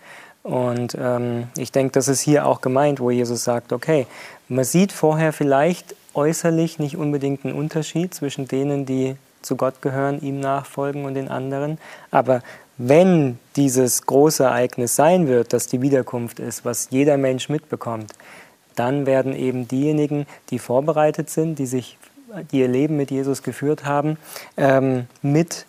Und 0.42 0.96
ähm, 0.98 1.48
ich 1.56 1.72
denke, 1.72 1.92
das 1.92 2.08
ist 2.08 2.20
hier 2.20 2.46
auch 2.46 2.60
gemeint, 2.60 3.00
wo 3.00 3.10
Jesus 3.10 3.44
sagt, 3.44 3.72
okay, 3.72 4.06
man 4.48 4.64
sieht 4.64 4.92
vorher 4.92 5.32
vielleicht 5.32 5.94
äußerlich 6.14 6.78
nicht 6.78 6.96
unbedingt 6.96 7.44
einen 7.44 7.54
Unterschied 7.54 8.14
zwischen 8.14 8.48
denen, 8.48 8.86
die 8.86 9.16
zu 9.42 9.56
Gott 9.56 9.82
gehören, 9.82 10.20
ihm 10.22 10.40
nachfolgen 10.40 11.04
und 11.04 11.14
den 11.14 11.28
anderen, 11.28 11.78
aber 12.10 12.42
wenn 12.78 13.38
dieses 13.56 14.06
große 14.06 14.44
Ereignis 14.44 14.94
sein 14.94 15.26
wird, 15.26 15.52
dass 15.52 15.66
die 15.66 15.82
Wiederkunft 15.82 16.38
ist, 16.38 16.64
was 16.64 16.88
jeder 16.90 17.16
Mensch 17.16 17.48
mitbekommt, 17.48 18.12
dann 18.78 19.06
werden 19.06 19.34
eben 19.34 19.68
diejenigen, 19.68 20.26
die 20.50 20.58
vorbereitet 20.58 21.30
sind, 21.30 21.58
die 21.58 21.66
sich, 21.66 21.98
die 22.52 22.60
ihr 22.60 22.68
Leben 22.68 22.96
mit 22.96 23.10
Jesus 23.10 23.42
geführt 23.42 23.84
haben, 23.84 24.16
ähm, 24.56 25.06
mit 25.22 25.66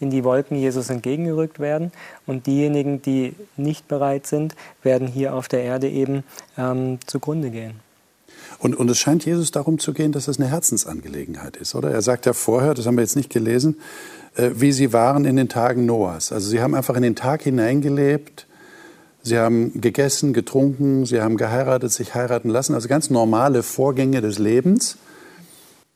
in 0.00 0.10
die 0.10 0.22
Wolken 0.22 0.56
Jesus 0.56 0.90
entgegengerückt 0.90 1.58
werden 1.58 1.90
und 2.26 2.46
diejenigen, 2.46 3.02
die 3.02 3.34
nicht 3.56 3.88
bereit 3.88 4.26
sind, 4.26 4.54
werden 4.82 5.08
hier 5.08 5.34
auf 5.34 5.48
der 5.48 5.62
Erde 5.62 5.88
eben 5.88 6.22
ähm, 6.56 6.98
zugrunde 7.06 7.50
gehen. 7.50 7.80
Und, 8.60 8.76
und 8.76 8.90
es 8.90 8.98
scheint 8.98 9.24
Jesus 9.24 9.50
darum 9.50 9.78
zu 9.78 9.92
gehen, 9.92 10.12
dass 10.12 10.28
es 10.28 10.38
eine 10.38 10.48
Herzensangelegenheit 10.48 11.56
ist, 11.56 11.74
oder? 11.74 11.90
Er 11.90 12.02
sagt 12.02 12.26
ja 12.26 12.32
vorher, 12.32 12.74
das 12.74 12.86
haben 12.86 12.96
wir 12.96 13.02
jetzt 13.02 13.16
nicht 13.16 13.30
gelesen, 13.30 13.78
äh, 14.36 14.50
wie 14.54 14.72
sie 14.72 14.92
waren 14.92 15.24
in 15.24 15.36
den 15.36 15.48
Tagen 15.48 15.86
Noahs. 15.86 16.32
Also 16.32 16.48
sie 16.48 16.60
haben 16.60 16.74
einfach 16.74 16.96
in 16.96 17.02
den 17.02 17.16
Tag 17.16 17.42
hineingelebt, 17.42 18.46
sie 19.22 19.38
haben 19.38 19.80
gegessen, 19.80 20.32
getrunken, 20.32 21.06
sie 21.06 21.20
haben 21.20 21.36
geheiratet, 21.36 21.92
sich 21.92 22.14
heiraten 22.14 22.48
lassen, 22.48 22.74
also 22.74 22.88
ganz 22.88 23.10
normale 23.10 23.62
Vorgänge 23.62 24.20
des 24.20 24.38
Lebens. 24.38 24.96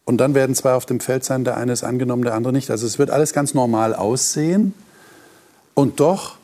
Und 0.05 0.19
dann 0.19 0.35
werden 0.35 0.55
zwei 0.55 0.73
auf 0.73 0.87
dem 0.87 1.01
Feld 1.01 1.25
sein, 1.25 1.45
der 1.45 1.57
eine 1.57 1.73
ist 1.73 1.85
angenommen, 1.85 2.25
der 2.25 2.35
andere 2.35 2.53
nicht. 2.53 2.71
Also 2.71 2.87
es 2.87 2.99
wird 2.99 3.11
alles 3.11 3.33
ganz 3.33 3.55
normal 3.55 3.95
aussehen. 3.95 4.75
Und 5.75 6.01
doch 6.01 6.37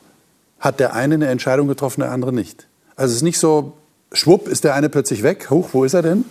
hat 0.60 0.80
der 0.80 0.94
eine 0.94 1.16
eine 1.16 1.26
Entscheidung 1.26 1.66
getroffen, 1.66 2.00
der 2.00 2.12
andere 2.12 2.32
nicht. 2.32 2.66
Also 2.94 3.10
es 3.12 3.16
ist 3.16 3.22
nicht 3.22 3.38
so, 3.38 3.74
schwupp 4.12 4.48
ist 4.48 4.64
der 4.64 4.74
eine 4.74 4.88
plötzlich 4.88 5.22
weg. 5.22 5.50
Huch, 5.50 5.70
wo 5.72 5.84
ist 5.84 5.94
er 5.94 6.02
denn? 6.02 6.24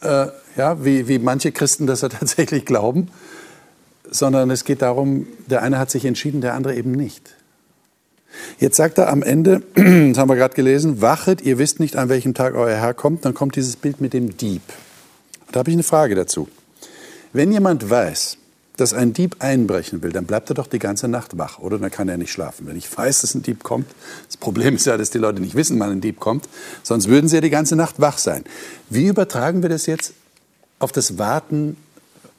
Äh, 0.00 0.28
ja, 0.56 0.84
wie, 0.84 1.08
wie 1.08 1.18
manche 1.18 1.50
Christen 1.50 1.86
das 1.86 2.02
ja 2.02 2.08
tatsächlich 2.20 2.64
glauben 2.64 3.08
sondern 4.10 4.50
es 4.50 4.64
geht 4.64 4.82
darum, 4.82 5.26
der 5.46 5.62
eine 5.62 5.78
hat 5.78 5.90
sich 5.90 6.04
entschieden, 6.04 6.40
der 6.40 6.54
andere 6.54 6.74
eben 6.74 6.92
nicht. 6.92 7.34
Jetzt 8.58 8.76
sagt 8.76 8.98
er 8.98 9.10
am 9.10 9.22
Ende, 9.22 9.62
das 9.74 10.18
haben 10.18 10.28
wir 10.28 10.36
gerade 10.36 10.54
gelesen, 10.54 11.00
wachet, 11.00 11.42
ihr 11.42 11.58
wisst 11.58 11.80
nicht, 11.80 11.96
an 11.96 12.08
welchem 12.08 12.34
Tag 12.34 12.54
euer 12.54 12.76
Herr 12.76 12.94
kommt, 12.94 13.24
dann 13.24 13.34
kommt 13.34 13.56
dieses 13.56 13.76
Bild 13.76 14.00
mit 14.00 14.12
dem 14.12 14.36
Dieb. 14.36 14.62
Da 15.52 15.60
habe 15.60 15.70
ich 15.70 15.76
eine 15.76 15.82
Frage 15.82 16.14
dazu. 16.14 16.48
Wenn 17.32 17.52
jemand 17.52 17.88
weiß, 17.88 18.38
dass 18.76 18.92
ein 18.92 19.12
Dieb 19.12 19.36
einbrechen 19.38 20.02
will, 20.02 20.10
dann 20.10 20.24
bleibt 20.24 20.50
er 20.50 20.54
doch 20.54 20.66
die 20.66 20.80
ganze 20.80 21.06
Nacht 21.06 21.38
wach, 21.38 21.58
oder? 21.60 21.78
Dann 21.78 21.90
kann 21.90 22.08
er 22.08 22.16
nicht 22.16 22.32
schlafen. 22.32 22.66
Wenn 22.66 22.76
ich 22.76 22.96
weiß, 22.96 23.20
dass 23.20 23.34
ein 23.34 23.42
Dieb 23.42 23.62
kommt, 23.62 23.86
das 24.26 24.36
Problem 24.36 24.74
ist 24.74 24.86
ja, 24.86 24.96
dass 24.96 25.10
die 25.10 25.18
Leute 25.18 25.40
nicht 25.40 25.54
wissen, 25.54 25.78
wann 25.78 25.92
ein 25.92 26.00
Dieb 26.00 26.18
kommt, 26.18 26.48
sonst 26.82 27.08
würden 27.08 27.28
sie 27.28 27.36
ja 27.36 27.40
die 27.40 27.50
ganze 27.50 27.76
Nacht 27.76 28.00
wach 28.00 28.18
sein. 28.18 28.44
Wie 28.90 29.06
übertragen 29.06 29.62
wir 29.62 29.68
das 29.68 29.86
jetzt 29.86 30.14
auf 30.80 30.90
das 30.90 31.18
Warten 31.18 31.76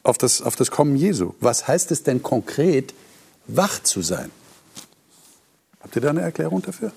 auf 0.05 0.17
das, 0.17 0.41
auf 0.41 0.55
das 0.55 0.71
Kommen 0.71 0.95
Jesu. 0.95 1.33
Was 1.41 1.67
heißt 1.67 1.91
es 1.91 2.03
denn 2.03 2.21
konkret, 2.23 2.93
wach 3.47 3.81
zu 3.81 4.01
sein? 4.01 4.29
Habt 5.85 5.95
ihr 5.95 6.01
da 6.01 6.09
eine 6.09 6.21
Erklärung 6.21 6.61
dafür? 6.61 6.91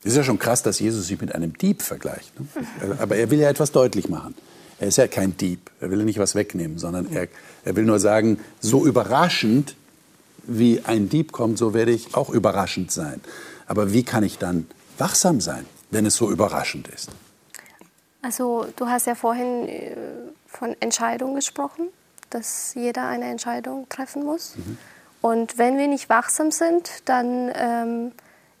Es 0.00 0.12
ist 0.12 0.16
ja 0.16 0.24
schon 0.24 0.40
krass, 0.40 0.64
dass 0.64 0.80
Jesus 0.80 1.06
sich 1.06 1.20
mit 1.20 1.32
einem 1.32 1.56
Dieb 1.56 1.82
vergleicht. 1.82 2.32
Ne? 2.40 2.46
Aber 2.98 3.14
er 3.16 3.30
will 3.30 3.38
ja 3.38 3.48
etwas 3.48 3.70
deutlich 3.70 4.08
machen. 4.08 4.34
Er 4.80 4.88
ist 4.88 4.96
ja 4.96 5.06
kein 5.06 5.36
Dieb. 5.36 5.70
Er 5.80 5.90
will 5.90 6.00
ja 6.00 6.04
nicht 6.04 6.18
was 6.18 6.34
wegnehmen, 6.34 6.78
sondern 6.78 7.12
er, 7.12 7.28
er 7.64 7.76
will 7.76 7.84
nur 7.84 8.00
sagen, 8.00 8.40
so 8.60 8.84
überraschend 8.84 9.76
wie 10.44 10.80
ein 10.84 11.08
Dieb 11.08 11.30
kommt, 11.30 11.58
so 11.58 11.72
werde 11.72 11.92
ich 11.92 12.16
auch 12.16 12.30
überraschend 12.30 12.90
sein. 12.90 13.20
Aber 13.68 13.92
wie 13.92 14.02
kann 14.02 14.24
ich 14.24 14.38
dann 14.38 14.66
wachsam 14.98 15.40
sein, 15.40 15.66
wenn 15.92 16.04
es 16.04 16.16
so 16.16 16.32
überraschend 16.32 16.88
ist? 16.88 17.10
Also 18.22 18.66
du 18.74 18.86
hast 18.86 19.06
ja 19.06 19.14
vorhin 19.14 19.68
äh, 19.68 19.96
von 20.48 20.74
Entscheidungen 20.80 21.36
gesprochen 21.36 21.90
dass 22.32 22.74
jeder 22.74 23.08
eine 23.08 23.26
Entscheidung 23.26 23.88
treffen 23.88 24.24
muss. 24.24 24.56
Mhm. 24.56 24.78
Und 25.22 25.56
wenn 25.56 25.78
wir 25.78 25.86
nicht 25.88 26.08
wachsam 26.08 26.50
sind, 26.50 27.08
dann 27.08 27.50
ähm, 27.54 28.12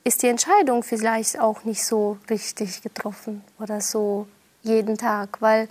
ist 0.04 0.22
die 0.22 0.28
Entscheidung 0.28 0.82
vielleicht 0.82 1.38
auch 1.38 1.64
nicht 1.64 1.84
so 1.84 2.18
richtig 2.30 2.82
getroffen 2.82 3.44
oder 3.58 3.80
so 3.80 4.28
jeden 4.62 4.96
Tag. 4.96 5.42
Weil 5.42 5.68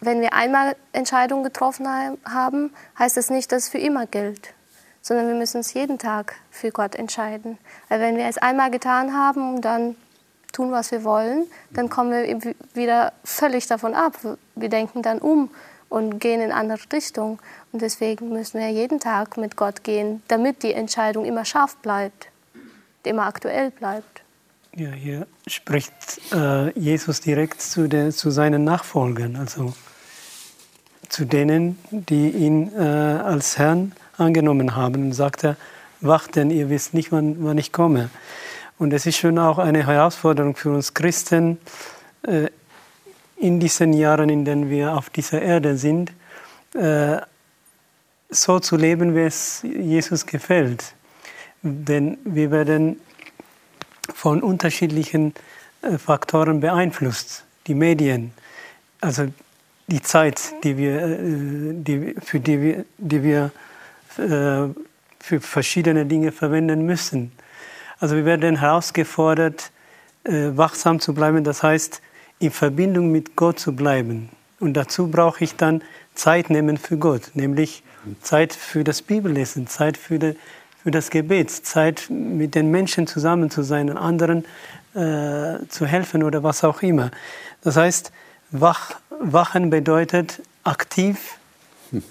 wenn 0.00 0.20
wir 0.20 0.34
einmal 0.34 0.76
Entscheidungen 0.92 1.42
getroffen 1.42 1.88
haben, 2.24 2.72
heißt 2.98 3.16
das 3.16 3.30
nicht, 3.30 3.50
dass 3.50 3.64
es 3.64 3.68
für 3.70 3.78
immer 3.78 4.06
gilt, 4.06 4.52
sondern 5.00 5.26
wir 5.26 5.34
müssen 5.34 5.58
uns 5.58 5.72
jeden 5.72 5.98
Tag 5.98 6.34
für 6.50 6.70
Gott 6.70 6.94
entscheiden. 6.94 7.56
Weil 7.88 8.00
wenn 8.00 8.18
wir 8.18 8.26
es 8.26 8.36
einmal 8.36 8.70
getan 8.70 9.14
haben 9.14 9.54
und 9.56 9.62
dann 9.62 9.96
tun, 10.52 10.70
was 10.70 10.90
wir 10.90 11.02
wollen, 11.02 11.46
dann 11.70 11.88
kommen 11.88 12.10
wir 12.10 12.54
wieder 12.74 13.14
völlig 13.24 13.66
davon 13.68 13.94
ab. 13.94 14.18
Wir 14.54 14.68
denken 14.68 15.00
dann 15.00 15.18
um 15.18 15.50
und 15.88 16.18
gehen 16.18 16.40
in 16.40 16.52
andere 16.52 16.78
Richtung. 16.92 17.38
Und 17.72 17.82
deswegen 17.82 18.30
müssen 18.30 18.60
wir 18.60 18.70
jeden 18.70 19.00
Tag 19.00 19.36
mit 19.36 19.56
Gott 19.56 19.84
gehen, 19.84 20.22
damit 20.28 20.62
die 20.62 20.72
Entscheidung 20.72 21.24
immer 21.24 21.44
scharf 21.44 21.76
bleibt, 21.76 22.28
immer 23.04 23.26
aktuell 23.26 23.70
bleibt. 23.70 24.22
Ja, 24.74 24.90
hier 24.90 25.26
spricht 25.46 25.94
äh, 26.34 26.70
Jesus 26.78 27.20
direkt 27.20 27.62
zu, 27.62 27.88
der, 27.88 28.10
zu 28.10 28.30
seinen 28.30 28.64
Nachfolgern, 28.64 29.36
also 29.36 29.72
zu 31.08 31.24
denen, 31.24 31.78
die 31.90 32.28
ihn 32.28 32.72
äh, 32.76 32.80
als 32.80 33.56
Herrn 33.56 33.92
angenommen 34.18 34.76
haben. 34.76 35.04
Und 35.04 35.12
sagt 35.12 35.44
er, 35.44 35.56
wacht, 36.00 36.36
denn 36.36 36.50
ihr 36.50 36.68
wisst 36.68 36.94
nicht, 36.94 37.12
wann, 37.12 37.36
wann 37.44 37.58
ich 37.58 37.72
komme. 37.72 38.10
Und 38.78 38.92
es 38.92 39.06
ist 39.06 39.16
schon 39.16 39.38
auch 39.38 39.58
eine 39.58 39.86
Herausforderung 39.86 40.56
für 40.56 40.70
uns 40.70 40.92
Christen, 40.92 41.58
äh, 42.22 42.48
in 43.36 43.60
diesen 43.60 43.92
Jahren, 43.92 44.28
in 44.28 44.44
denen 44.44 44.70
wir 44.70 44.94
auf 44.94 45.10
dieser 45.10 45.42
Erde 45.42 45.76
sind, 45.76 46.12
äh, 46.74 47.18
so 48.28 48.58
zu 48.58 48.76
leben, 48.76 49.14
wie 49.14 49.20
es 49.20 49.62
Jesus 49.62 50.26
gefällt. 50.26 50.94
Denn 51.62 52.18
wir 52.24 52.50
werden 52.50 53.00
von 54.12 54.42
unterschiedlichen 54.42 55.34
äh, 55.82 55.98
Faktoren 55.98 56.60
beeinflusst. 56.60 57.44
Die 57.66 57.74
Medien, 57.74 58.32
also 59.00 59.26
die 59.86 60.02
Zeit, 60.02 60.40
die 60.64 60.76
wir, 60.76 61.02
äh, 61.02 61.16
die, 61.20 62.14
für 62.22 62.40
die 62.40 62.60
wir, 62.60 62.84
die 62.98 63.22
wir 63.22 63.50
für 64.16 65.40
verschiedene 65.42 66.06
Dinge 66.06 66.32
verwenden 66.32 66.86
müssen. 66.86 67.32
Also 68.00 68.16
wir 68.16 68.24
werden 68.24 68.60
herausgefordert, 68.60 69.72
wachsam 70.24 71.00
zu 71.00 71.12
bleiben. 71.12 71.44
Das 71.44 71.62
heißt, 71.62 72.00
in 72.38 72.50
Verbindung 72.50 73.10
mit 73.10 73.36
Gott 73.36 73.58
zu 73.58 73.74
bleiben. 73.74 74.28
Und 74.60 74.74
dazu 74.74 75.08
brauche 75.08 75.44
ich 75.44 75.56
dann 75.56 75.82
Zeit 76.14 76.50
nehmen 76.50 76.78
für 76.78 76.96
Gott, 76.96 77.30
nämlich 77.34 77.82
Zeit 78.22 78.52
für 78.52 78.84
das 78.84 79.02
Bibellesen, 79.02 79.66
Zeit 79.66 79.96
für, 79.96 80.18
de, 80.18 80.36
für 80.82 80.90
das 80.90 81.10
Gebet, 81.10 81.50
Zeit 81.50 82.06
mit 82.08 82.54
den 82.54 82.70
Menschen 82.70 83.06
zusammen 83.06 83.50
zu 83.50 83.62
sein 83.62 83.90
und 83.90 83.96
anderen 83.96 84.44
äh, 84.94 85.66
zu 85.68 85.86
helfen 85.86 86.22
oder 86.22 86.42
was 86.42 86.64
auch 86.64 86.82
immer. 86.82 87.10
Das 87.62 87.76
heißt, 87.76 88.12
wach, 88.50 88.92
wachen 89.20 89.70
bedeutet 89.70 90.40
aktiv 90.64 91.38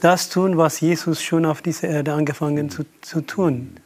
das 0.01 0.29
tun, 0.29 0.57
was 0.57 0.79
Jesus 0.79 1.21
schon 1.21 1.45
auf 1.45 1.61
dieser 1.61 1.89
Erde 1.89 2.13
angefangen 2.13 2.69
zu, 2.69 2.83
zu 3.01 3.21
tun. 3.21 3.77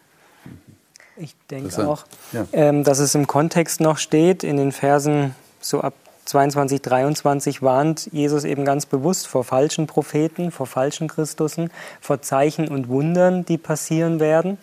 Ich 1.18 1.36
denke 1.50 1.88
auch, 1.88 2.06
ja. 2.32 2.46
ähm, 2.54 2.84
dass 2.84 3.00
es 3.00 3.16
im 3.16 3.28
Kontext 3.28 3.82
noch 3.82 3.98
steht, 3.98 4.44
in 4.44 4.58
den 4.58 4.72
Versen 4.72 5.36
so 5.60 5.82
ab 5.82 5.94
22, 6.26 6.82
23 6.82 7.62
warnt 7.62 8.10
Jesus 8.12 8.44
eben 8.44 8.66
ganz 8.66 8.86
bewusst 8.86 9.28
vor 9.28 9.44
falschen 9.44 9.88
Propheten, 9.88 10.52
vor 10.52 10.68
falschen 10.68 11.08
Christussen, 11.08 11.72
vor 12.02 12.22
Zeichen 12.22 12.68
und 12.68 12.88
Wundern, 12.88 13.46
die 13.46 13.58
passieren 13.58 14.20
werden. 14.20 14.58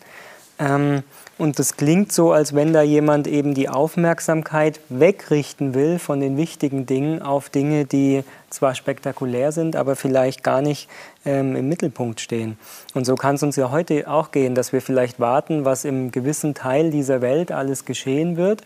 Ähm, 0.59 1.03
und 1.37 1.59
das 1.59 1.77
klingt 1.77 2.11
so, 2.11 2.31
als 2.31 2.55
wenn 2.55 2.73
da 2.73 2.81
jemand 2.81 3.27
eben 3.27 3.53
die 3.53 3.69
Aufmerksamkeit 3.69 4.79
wegrichten 4.89 5.75
will 5.75 5.99
von 5.99 6.19
den 6.19 6.35
wichtigen 6.35 6.87
Dingen 6.87 7.21
auf 7.21 7.49
Dinge, 7.49 7.85
die 7.85 8.23
zwar 8.49 8.73
spektakulär 8.73 9.51
sind, 9.51 9.75
aber 9.75 9.95
vielleicht 9.95 10.43
gar 10.43 10.63
nicht 10.63 10.89
ähm, 11.25 11.55
im 11.55 11.69
Mittelpunkt 11.69 12.21
stehen. 12.21 12.57
Und 12.95 13.05
so 13.05 13.13
kann 13.13 13.35
es 13.35 13.43
uns 13.43 13.55
ja 13.55 13.69
heute 13.69 14.09
auch 14.09 14.31
gehen, 14.31 14.55
dass 14.55 14.73
wir 14.73 14.81
vielleicht 14.81 15.19
warten, 15.19 15.63
was 15.63 15.85
im 15.85 16.09
gewissen 16.09 16.55
Teil 16.55 16.89
dieser 16.89 17.21
Welt 17.21 17.51
alles 17.51 17.85
geschehen 17.85 18.35
wird, 18.35 18.63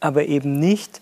aber 0.00 0.24
eben 0.24 0.58
nicht 0.58 1.00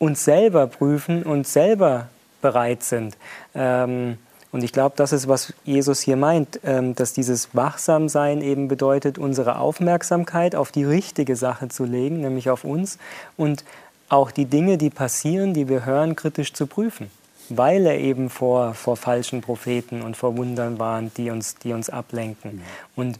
uns 0.00 0.24
selber 0.24 0.66
prüfen 0.66 1.22
und 1.22 1.46
selber 1.46 2.08
bereit 2.42 2.82
sind, 2.82 3.16
ähm, 3.54 4.16
Und 4.52 4.64
ich 4.64 4.72
glaube, 4.72 4.94
das 4.96 5.12
ist, 5.12 5.28
was 5.28 5.52
Jesus 5.64 6.00
hier 6.00 6.16
meint, 6.16 6.60
ähm, 6.64 6.94
dass 6.96 7.12
dieses 7.12 7.54
Wachsamsein 7.54 8.42
eben 8.42 8.66
bedeutet, 8.66 9.16
unsere 9.16 9.58
Aufmerksamkeit 9.58 10.56
auf 10.56 10.72
die 10.72 10.84
richtige 10.84 11.36
Sache 11.36 11.68
zu 11.68 11.84
legen, 11.84 12.20
nämlich 12.20 12.50
auf 12.50 12.64
uns 12.64 12.98
und 13.36 13.64
auch 14.08 14.32
die 14.32 14.46
Dinge, 14.46 14.76
die 14.76 14.90
passieren, 14.90 15.54
die 15.54 15.68
wir 15.68 15.86
hören, 15.86 16.16
kritisch 16.16 16.52
zu 16.52 16.66
prüfen, 16.66 17.12
weil 17.48 17.86
er 17.86 17.98
eben 17.98 18.28
vor, 18.28 18.74
vor 18.74 18.96
falschen 18.96 19.40
Propheten 19.40 20.02
und 20.02 20.16
vor 20.16 20.36
Wundern 20.36 20.80
warnt, 20.80 21.16
die 21.16 21.30
uns, 21.30 21.54
die 21.54 21.72
uns 21.72 21.88
ablenken. 21.88 22.56
Mhm. 22.56 22.62
Und 22.96 23.18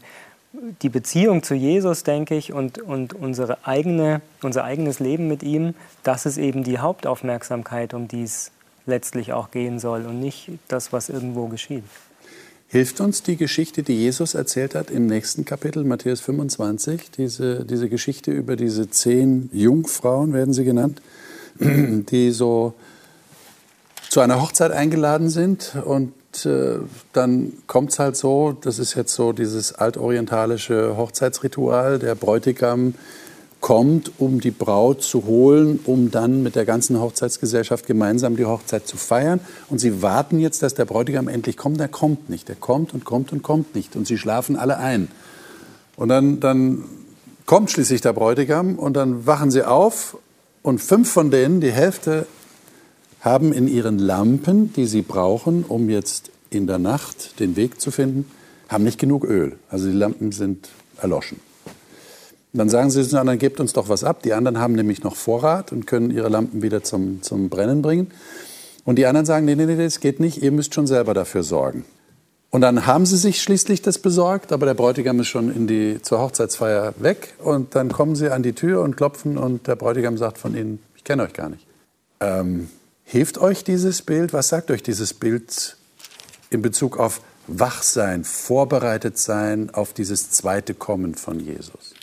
die 0.53 0.89
Beziehung 0.89 1.43
zu 1.43 1.53
Jesus, 1.53 2.03
denke 2.03 2.35
ich, 2.35 2.53
und, 2.53 2.79
und 2.79 3.13
unsere 3.13 3.65
eigene, 3.65 4.21
unser 4.41 4.63
eigenes 4.63 4.99
Leben 4.99 5.27
mit 5.27 5.43
ihm, 5.43 5.73
das 6.03 6.25
ist 6.25 6.37
eben 6.37 6.63
die 6.63 6.79
Hauptaufmerksamkeit, 6.79 7.93
um 7.93 8.07
die 8.07 8.23
es 8.23 8.51
letztlich 8.85 9.33
auch 9.33 9.51
gehen 9.51 9.79
soll 9.79 10.05
und 10.05 10.19
nicht 10.19 10.49
das, 10.67 10.91
was 10.91 11.09
irgendwo 11.09 11.47
geschieht. 11.47 11.83
Hilft 12.67 13.01
uns 13.01 13.21
die 13.21 13.35
Geschichte, 13.35 13.83
die 13.83 13.95
Jesus 13.95 14.33
erzählt 14.33 14.75
hat 14.75 14.91
im 14.91 15.05
nächsten 15.05 15.43
Kapitel, 15.43 15.83
Matthäus 15.83 16.21
25, 16.21 17.11
diese, 17.11 17.65
diese 17.65 17.89
Geschichte 17.89 18.31
über 18.31 18.55
diese 18.55 18.89
zehn 18.89 19.49
Jungfrauen, 19.51 20.33
werden 20.33 20.53
sie 20.53 20.63
genannt, 20.63 21.01
die 21.59 22.31
so 22.31 22.73
zu 24.09 24.21
einer 24.21 24.41
Hochzeit 24.41 24.71
eingeladen 24.71 25.29
sind 25.29 25.75
und 25.83 26.13
äh, 26.45 26.79
dann 27.13 27.53
kommt 27.67 27.91
es 27.91 27.99
halt 27.99 28.15
so, 28.15 28.57
das 28.59 28.79
ist 28.79 28.95
jetzt 28.95 29.13
so 29.13 29.33
dieses 29.33 29.73
altorientalische 29.73 30.95
Hochzeitsritual, 30.97 31.99
der 31.99 32.15
Bräutigam 32.15 32.93
kommt, 33.61 34.11
um 34.17 34.41
die 34.41 34.51
Braut 34.51 35.03
zu 35.03 35.25
holen, 35.25 35.79
um 35.85 36.11
dann 36.11 36.43
mit 36.43 36.55
der 36.55 36.65
ganzen 36.65 36.99
Hochzeitsgesellschaft 36.99 37.85
gemeinsam 37.85 38.35
die 38.35 38.45
Hochzeit 38.45 38.87
zu 38.87 38.97
feiern. 38.97 39.39
Und 39.69 39.79
sie 39.79 40.01
warten 40.01 40.39
jetzt, 40.39 40.63
dass 40.63 40.73
der 40.73 40.85
Bräutigam 40.85 41.27
endlich 41.27 41.57
kommt. 41.57 41.79
Er 41.79 41.87
kommt 41.87 42.29
nicht. 42.29 42.49
Er 42.49 42.55
kommt 42.55 42.93
und 42.93 43.05
kommt 43.05 43.31
und 43.31 43.43
kommt 43.43 43.75
nicht. 43.75 43.95
Und 43.95 44.07
sie 44.07 44.17
schlafen 44.17 44.55
alle 44.55 44.77
ein. 44.77 45.09
Und 45.95 46.09
dann, 46.09 46.39
dann 46.39 46.83
kommt 47.45 47.69
schließlich 47.69 48.01
der 48.01 48.13
Bräutigam 48.13 48.79
und 48.79 48.93
dann 48.95 49.27
wachen 49.27 49.51
sie 49.51 49.63
auf 49.63 50.17
und 50.63 50.79
fünf 50.79 51.11
von 51.11 51.31
denen, 51.31 51.61
die 51.61 51.71
Hälfte, 51.71 52.25
haben 53.21 53.53
in 53.53 53.67
ihren 53.67 53.99
Lampen, 53.99 54.73
die 54.73 54.85
sie 54.85 55.01
brauchen, 55.01 55.63
um 55.63 55.89
jetzt 55.89 56.31
in 56.49 56.67
der 56.67 56.79
Nacht 56.79 57.39
den 57.39 57.55
Weg 57.55 57.79
zu 57.79 57.91
finden, 57.91 58.29
haben 58.67 58.83
nicht 58.83 58.99
genug 58.99 59.23
Öl. 59.23 59.57
Also 59.69 59.87
die 59.87 59.95
Lampen 59.95 60.31
sind 60.31 60.69
erloschen. 61.01 61.39
Dann 62.53 62.69
sagen 62.69 62.89
sie 62.89 63.01
den 63.03 63.17
anderen, 63.17 63.39
gebt 63.39 63.59
uns 63.61 63.71
doch 63.73 63.87
was 63.87 64.03
ab. 64.03 64.23
Die 64.23 64.33
anderen 64.33 64.59
haben 64.59 64.73
nämlich 64.73 65.03
noch 65.03 65.15
Vorrat 65.15 65.71
und 65.71 65.87
können 65.87 66.11
ihre 66.11 66.27
Lampen 66.27 66.61
wieder 66.61 66.83
zum, 66.83 67.21
zum 67.21 67.47
Brennen 67.49 67.81
bringen. 67.81 68.11
Und 68.83 68.97
die 68.97 69.05
anderen 69.05 69.25
sagen, 69.25 69.45
nee, 69.45 69.55
nee, 69.55 69.65
nee, 69.65 69.77
das 69.77 69.99
geht 69.99 70.19
nicht, 70.19 70.41
ihr 70.41 70.51
müsst 70.51 70.73
schon 70.73 70.87
selber 70.87 71.13
dafür 71.13 71.43
sorgen. 71.43 71.85
Und 72.49 72.61
dann 72.61 72.85
haben 72.85 73.05
sie 73.05 73.15
sich 73.15 73.41
schließlich 73.41 73.81
das 73.81 73.99
besorgt, 73.99 74.51
aber 74.51 74.65
der 74.65 74.73
Bräutigam 74.73 75.21
ist 75.21 75.29
schon 75.29 75.55
in 75.55 75.67
die, 75.67 76.01
zur 76.01 76.19
Hochzeitsfeier 76.19 76.93
weg. 76.97 77.35
Und 77.37 77.75
dann 77.75 77.93
kommen 77.93 78.15
sie 78.15 78.29
an 78.29 78.43
die 78.43 78.51
Tür 78.51 78.81
und 78.81 78.97
klopfen 78.97 79.37
und 79.37 79.67
der 79.67 79.77
Bräutigam 79.77 80.17
sagt 80.17 80.37
von 80.37 80.53
ihnen, 80.55 80.79
ich 80.97 81.05
kenne 81.05 81.23
euch 81.23 81.33
gar 81.33 81.49
nicht. 81.49 81.65
Ähm, 82.19 82.67
hilft 83.11 83.37
euch 83.37 83.63
dieses 83.63 84.01
Bild? 84.01 84.33
Was 84.33 84.49
sagt 84.49 84.71
euch 84.71 84.83
dieses 84.83 85.13
Bild 85.13 85.77
in 86.49 86.61
Bezug 86.61 86.97
auf 86.97 87.21
Wachsein, 87.47 88.23
vorbereitet 88.23 89.17
sein 89.17 89.69
auf 89.71 89.93
dieses 89.93 90.31
zweite 90.31 90.73
Kommen 90.73 91.15
von 91.15 91.39
Jesus? 91.39 91.93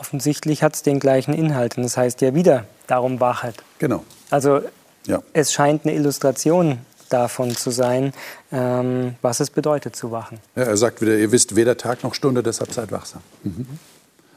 offensichtlich 0.00 0.62
hat 0.62 0.74
es 0.74 0.82
den 0.82 0.98
gleichen 0.98 1.34
Inhalt. 1.34 1.76
Und 1.76 1.84
das 1.84 1.96
heißt 1.96 2.20
ja 2.22 2.34
wieder, 2.34 2.64
darum 2.86 3.20
wachet. 3.20 3.54
Genau. 3.78 4.04
Also 4.30 4.62
ja. 5.06 5.22
es 5.32 5.52
scheint 5.52 5.84
eine 5.84 5.94
Illustration 5.94 6.78
davon 7.10 7.54
zu 7.54 7.70
sein, 7.70 8.12
ähm, 8.50 9.14
was 9.20 9.40
es 9.40 9.50
bedeutet 9.50 9.94
zu 9.94 10.10
wachen. 10.10 10.38
Ja, 10.56 10.62
er 10.62 10.76
sagt 10.76 11.00
wieder, 11.00 11.16
ihr 11.16 11.32
wisst 11.32 11.54
weder 11.54 11.76
Tag 11.76 12.02
noch 12.02 12.14
Stunde, 12.14 12.42
deshalb 12.42 12.72
seid 12.72 12.92
wachsam. 12.92 13.20
Mhm. 13.42 13.66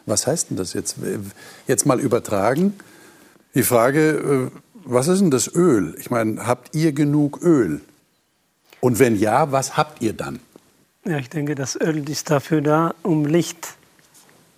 Was 0.05 0.27
heißt 0.27 0.49
denn 0.49 0.57
das 0.57 0.73
jetzt? 0.73 0.97
Jetzt 1.65 1.85
mal 1.85 1.99
übertragen. 1.99 2.77
Die 3.55 3.63
Frage, 3.63 4.51
äh, 4.51 4.59
was 4.85 5.07
ist 5.07 5.21
denn 5.21 5.31
das 5.31 5.53
Öl? 5.53 5.95
Ich 5.99 6.09
meine, 6.09 6.45
habt 6.45 6.75
ihr 6.75 6.91
genug 6.93 7.41
Öl? 7.41 7.81
Und 8.79 8.99
wenn 8.99 9.17
ja, 9.17 9.51
was 9.51 9.77
habt 9.77 10.01
ihr 10.01 10.13
dann? 10.13 10.39
Ja, 11.05 11.17
ich 11.17 11.29
denke, 11.29 11.55
das 11.55 11.79
Öl 11.79 12.07
ist 12.09 12.29
dafür 12.29 12.61
da, 12.61 12.93
um 13.01 13.25
Licht 13.25 13.75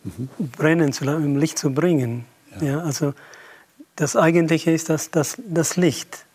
mhm. 0.03 0.29
brennen 0.57 0.93
zu 0.93 1.05
lassen, 1.05 1.25
um 1.25 1.37
Licht 1.37 1.57
zu 1.57 1.73
bringen. 1.73 2.25
Ja. 2.59 2.67
ja. 2.67 2.79
also 2.79 3.13
das 3.95 4.15
Eigentliche 4.15 4.71
ist 4.71 4.89
das, 4.89 5.11
das, 5.11 5.37
das 5.47 5.77
Licht. 5.77 6.25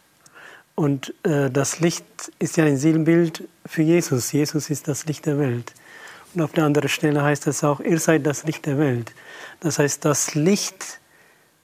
Und 0.74 1.14
äh, 1.24 1.50
das 1.50 1.80
Licht 1.80 2.04
ist 2.38 2.56
ja 2.56 2.64
ein 2.64 2.76
Seelenbild 2.76 3.48
für 3.66 3.82
Jesus. 3.82 4.32
Jesus 4.32 4.70
ist 4.70 4.88
das 4.88 5.06
Licht 5.06 5.26
der 5.26 5.38
Welt. 5.38 5.74
Und 6.34 6.42
auf 6.42 6.52
der 6.52 6.64
anderen 6.64 6.88
Stelle 6.88 7.22
heißt 7.22 7.46
es 7.48 7.64
auch, 7.64 7.80
ihr 7.80 7.98
seid 7.98 8.24
das 8.24 8.44
Licht 8.44 8.66
der 8.66 8.78
Welt. 8.78 9.12
Das 9.60 9.78
heißt, 9.78 10.04
das 10.04 10.34
Licht 10.34 10.99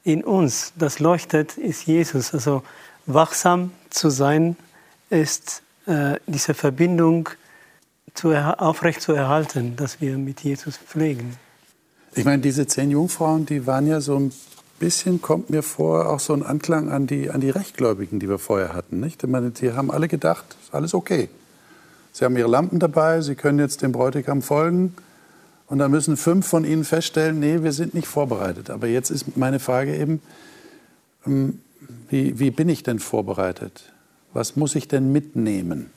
in 0.06 0.22
uns, 0.22 0.72
das 0.78 1.00
leuchtet, 1.00 1.58
ist 1.58 1.86
Jesus. 1.86 2.32
Also 2.32 2.62
wachsam 3.06 3.72
zu 3.90 4.08
sein, 4.08 4.56
ist 5.10 5.62
äh, 5.86 6.14
diese 6.28 6.54
Verbindung 6.54 7.28
zu 8.14 8.32
aufrecht 8.32 9.02
zu 9.02 9.12
erhalten, 9.12 9.74
dass 9.74 10.00
wir 10.00 10.16
mit 10.16 10.40
Jesus 10.42 10.76
pflegen. 10.76 11.36
Ich 12.14 12.24
meine, 12.24 12.40
diese 12.40 12.68
zehn 12.68 12.92
Jungfrauen, 12.92 13.46
die 13.46 13.66
waren 13.66 13.88
ja 13.88 14.00
so 14.00 14.16
ein 14.16 14.32
bisschen, 14.78 15.20
kommt 15.20 15.50
mir 15.50 15.64
vor, 15.64 16.08
auch 16.08 16.20
so 16.20 16.34
ein 16.34 16.44
Anklang 16.44 16.88
an 16.88 17.08
die, 17.08 17.28
an 17.30 17.40
die 17.40 17.50
Rechtgläubigen, 17.50 18.20
die 18.20 18.28
wir 18.28 18.38
vorher 18.38 18.74
hatten. 18.74 19.00
Nicht? 19.00 19.24
Ich 19.24 19.28
meine, 19.28 19.50
die 19.50 19.72
haben 19.72 19.90
alle 19.90 20.06
gedacht, 20.06 20.56
alles 20.70 20.94
okay. 20.94 21.28
Sie 22.12 22.24
haben 22.24 22.36
ihre 22.36 22.48
Lampen 22.48 22.78
dabei, 22.78 23.22
sie 23.22 23.34
können 23.34 23.58
jetzt 23.58 23.82
dem 23.82 23.90
Bräutigam 23.90 24.40
folgen. 24.40 24.94
Und 25.66 25.78
dann 25.78 25.90
müssen 25.90 26.16
fünf 26.16 26.46
von 26.46 26.64
ihnen 26.64 26.84
feststellen, 26.84 27.40
nee, 27.40 27.62
wir 27.62 27.72
sind 27.72 27.94
nicht 27.94 28.06
vorbereitet. 28.06 28.70
Aber 28.70 28.86
jetzt 28.86 29.10
ist 29.10 29.36
meine 29.36 29.58
Frage 29.58 29.96
eben, 29.96 30.22
ähm, 31.26 31.60
wie, 32.08 32.38
wie 32.38 32.50
bin 32.50 32.68
ich 32.68 32.82
denn 32.82 32.98
vorbereitet? 32.98 33.92
Was 34.32 34.56
muss 34.56 34.74
ich 34.74 34.86
denn 34.88 35.12
mitnehmen? 35.12 35.90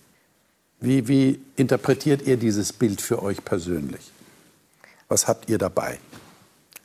Wie, 0.79 1.07
wie 1.07 1.41
interpretiert 1.55 2.21
ihr 2.23 2.37
dieses 2.37 2.73
Bild 2.73 3.01
für 3.01 3.21
euch 3.21 3.43
persönlich? 3.43 4.11
Was 5.07 5.27
habt 5.27 5.49
ihr 5.49 5.57
dabei? 5.57 5.99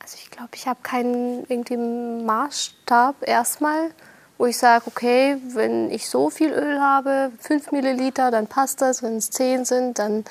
Also 0.00 0.16
ich 0.22 0.30
glaube, 0.30 0.50
ich 0.54 0.66
habe 0.66 0.80
keinen 0.82 1.44
irgendwie 1.48 1.76
Maßstab 1.76 3.26
erstmal, 3.26 3.90
wo 4.36 4.46
ich 4.46 4.58
sage, 4.58 4.84
okay, 4.86 5.36
wenn 5.54 5.90
ich 5.90 6.08
so 6.08 6.28
viel 6.28 6.50
Öl 6.50 6.80
habe, 6.80 7.30
5 7.40 7.70
Milliliter, 7.70 8.30
dann 8.30 8.48
passt 8.48 8.80
das. 8.80 9.02
Wenn 9.02 9.16
es 9.16 9.30
10 9.30 9.64
sind, 9.64 9.98
dann 9.98 10.24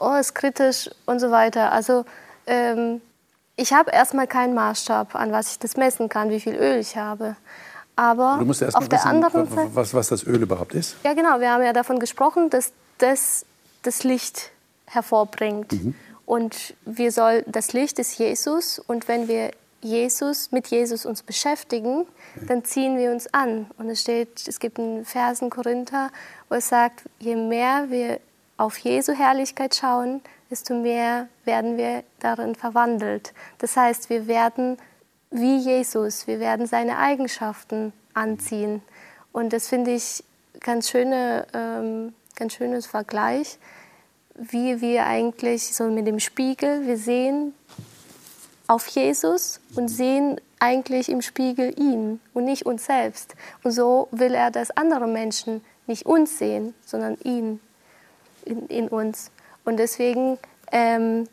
oh, 0.00 0.14
ist 0.14 0.34
kritisch 0.34 0.90
und 1.06 1.20
so 1.20 1.30
weiter. 1.30 1.72
Also 1.72 2.04
ähm, 2.46 3.00
ich 3.56 3.72
habe 3.72 3.90
erstmal 3.90 4.26
keinen 4.26 4.54
Maßstab, 4.54 5.14
an 5.14 5.32
was 5.32 5.52
ich 5.52 5.58
das 5.58 5.76
messen 5.76 6.08
kann, 6.08 6.30
wie 6.30 6.40
viel 6.40 6.54
Öl 6.54 6.78
ich 6.78 6.96
habe. 6.96 7.36
Aber 7.96 8.36
du 8.38 8.46
musst 8.46 8.62
erst 8.62 8.76
auf 8.76 8.88
der 8.88 8.98
wissen, 8.98 9.08
anderen 9.08 9.46
Seite, 9.46 9.70
was, 9.74 9.92
was 9.92 10.08
das 10.08 10.24
Öl 10.26 10.42
überhaupt 10.42 10.74
ist. 10.74 10.96
Ja, 11.04 11.12
genau. 11.12 11.40
Wir 11.40 11.52
haben 11.52 11.62
ja 11.62 11.72
davon 11.72 11.98
gesprochen, 11.98 12.48
dass 12.48 12.72
das 12.98 13.44
das 13.82 14.04
Licht 14.04 14.50
hervorbringt. 14.86 15.72
Mhm. 15.72 15.94
Und 16.24 16.74
wir 16.84 17.12
soll, 17.12 17.44
das 17.46 17.72
Licht 17.72 17.98
ist 17.98 18.18
Jesus 18.18 18.78
und 18.78 19.08
wenn 19.08 19.28
wir 19.28 19.50
Jesus, 19.82 20.52
mit 20.52 20.68
Jesus 20.68 21.06
uns 21.06 21.22
beschäftigen, 21.22 22.06
dann 22.46 22.64
ziehen 22.64 22.98
wir 22.98 23.10
uns 23.10 23.32
an. 23.32 23.66
Und 23.78 23.88
es 23.88 24.02
steht, 24.02 24.46
es 24.46 24.60
gibt 24.60 24.78
einen 24.78 25.04
Vers 25.04 25.40
in 25.40 25.50
Korinther, 25.50 26.10
wo 26.48 26.56
es 26.56 26.68
sagt, 26.68 27.02
je 27.18 27.34
mehr 27.34 27.86
wir 27.88 28.20
auf 28.60 28.78
Jesu 28.78 29.12
Herrlichkeit 29.12 29.74
schauen, 29.74 30.20
desto 30.50 30.74
mehr 30.74 31.28
werden 31.44 31.76
wir 31.76 32.02
darin 32.18 32.54
verwandelt. 32.54 33.32
Das 33.58 33.76
heißt, 33.76 34.10
wir 34.10 34.26
werden 34.26 34.76
wie 35.30 35.58
Jesus, 35.58 36.26
wir 36.26 36.40
werden 36.40 36.66
seine 36.66 36.98
Eigenschaften 36.98 37.92
anziehen. 38.14 38.82
Und 39.32 39.52
das 39.52 39.68
finde 39.68 39.92
ich 39.92 40.24
ganz 40.60 40.90
schöne, 40.90 41.46
ähm, 41.54 42.14
ganz 42.36 42.54
schönes 42.54 42.86
Vergleich 42.86 43.58
wie 44.40 44.80
wir 44.80 45.06
eigentlich 45.06 45.74
so 45.74 45.84
mit 45.90 46.06
dem 46.06 46.18
Spiegel, 46.18 46.86
wir 46.86 46.96
sehen 46.96 47.54
auf 48.66 48.86
Jesus 48.86 49.60
und 49.74 49.88
sehen 49.88 50.40
eigentlich 50.58 51.10
im 51.10 51.20
Spiegel 51.20 51.78
ihn 51.78 52.20
und 52.32 52.44
nicht 52.44 52.64
uns 52.64 52.86
selbst. 52.86 53.34
Und 53.64 53.72
so 53.72 54.08
will 54.12 54.34
er, 54.34 54.50
dass 54.50 54.70
andere 54.70 55.06
Menschen 55.06 55.62
nicht 55.86 56.06
uns 56.06 56.38
sehen, 56.38 56.74
sondern 56.86 57.18
ihn 57.22 57.60
in, 58.50 58.66
in 58.66 58.88
uns. 58.88 59.30
Und 59.64 59.76
deswegen 59.78 60.38
ähm, 60.72 61.28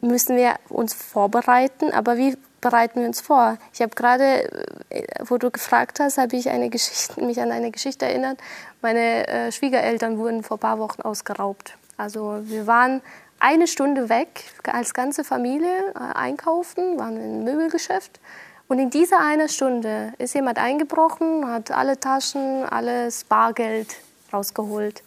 müssen 0.00 0.36
wir 0.36 0.56
uns 0.68 0.94
vorbereiten. 0.94 1.92
Aber 1.92 2.16
wie 2.16 2.36
bereiten 2.60 3.00
wir 3.00 3.06
uns 3.06 3.20
vor? 3.20 3.58
Ich 3.72 3.82
habe 3.82 3.94
gerade, 3.94 4.72
äh, 4.90 5.06
wo 5.24 5.38
du 5.38 5.50
gefragt 5.50 6.00
hast, 6.00 6.18
habe 6.18 6.36
ich 6.36 6.48
eine 6.50 6.70
Geschichte, 6.70 7.20
mich 7.24 7.40
an 7.40 7.52
eine 7.52 7.70
Geschichte 7.70 8.06
erinnert. 8.06 8.38
Meine 8.82 9.26
äh, 9.28 9.52
Schwiegereltern 9.52 10.18
wurden 10.18 10.42
vor 10.42 10.56
ein 10.56 10.60
paar 10.60 10.78
Wochen 10.78 11.02
ausgeraubt. 11.02 11.76
Also 11.96 12.40
wir 12.42 12.66
waren 12.66 13.02
eine 13.38 13.66
Stunde 13.66 14.08
weg 14.08 14.44
als 14.64 14.94
ganze 14.94 15.24
Familie 15.24 15.92
äh, 15.94 16.14
einkaufen, 16.14 16.98
waren 16.98 17.16
im 17.16 17.44
Möbelgeschäft. 17.44 18.20
Und 18.68 18.80
in 18.80 18.90
dieser 18.90 19.20
einer 19.20 19.48
Stunde 19.48 20.12
ist 20.18 20.34
jemand 20.34 20.58
eingebrochen, 20.58 21.48
hat 21.48 21.70
alle 21.70 22.00
Taschen, 22.00 22.64
alles 22.64 23.22
Bargeld 23.24 23.94
rausgeholt. 24.32 25.02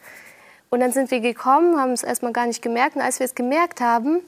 Und 0.69 0.81
dann 0.81 0.91
sind 0.91 1.11
wir 1.11 1.19
gekommen, 1.19 1.79
haben 1.79 1.91
es 1.91 2.03
erstmal 2.03 2.33
gar 2.33 2.45
nicht 2.45 2.61
gemerkt. 2.61 2.95
Und 2.95 3.01
als 3.01 3.19
wir 3.19 3.25
es 3.25 3.35
gemerkt 3.35 3.81
haben, 3.81 4.21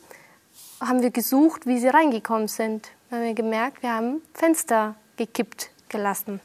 haben 0.79 1.01
wir 1.01 1.11
gesucht, 1.11 1.67
wie 1.67 1.79
sie 1.79 1.87
reingekommen 1.87 2.47
sind. 2.47 2.89
Dann 3.09 3.19
haben 3.19 3.25
wir 3.27 3.33
gemerkt, 3.35 3.83
wir 3.83 3.93
haben 3.93 4.21
Fenster 4.33 4.95
gekippt 5.17 5.69
gelassen. 5.89 6.39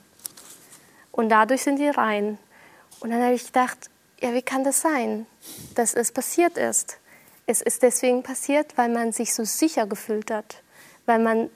Und 1.13 1.31
dadurch 1.31 1.63
sind 1.63 1.79
die 1.79 1.89
rein. 1.89 2.39
Und 3.01 3.11
dann 3.11 3.23
habe 3.23 3.35
ich 3.35 3.47
gedacht, 3.47 3.91
ja, 4.21 4.35
wie 4.35 4.43
kann 4.43 4.65
das 4.65 4.81
sein, 4.81 5.27
dass 5.75 5.95
es 5.95 6.13
passiert 6.13 6.59
ist? 6.59 6.99
Es 7.47 7.63
ist 7.63 7.83
deswegen 7.83 8.23
passiert, 8.23 8.77
weil 8.77 8.89
man 8.89 9.13
sich 9.13 9.33
so 9.33 9.45
sicher 9.45 9.87
gefühlt 9.87 10.31
hat, 10.31 10.63
weil 11.07 11.21
man 11.21 11.49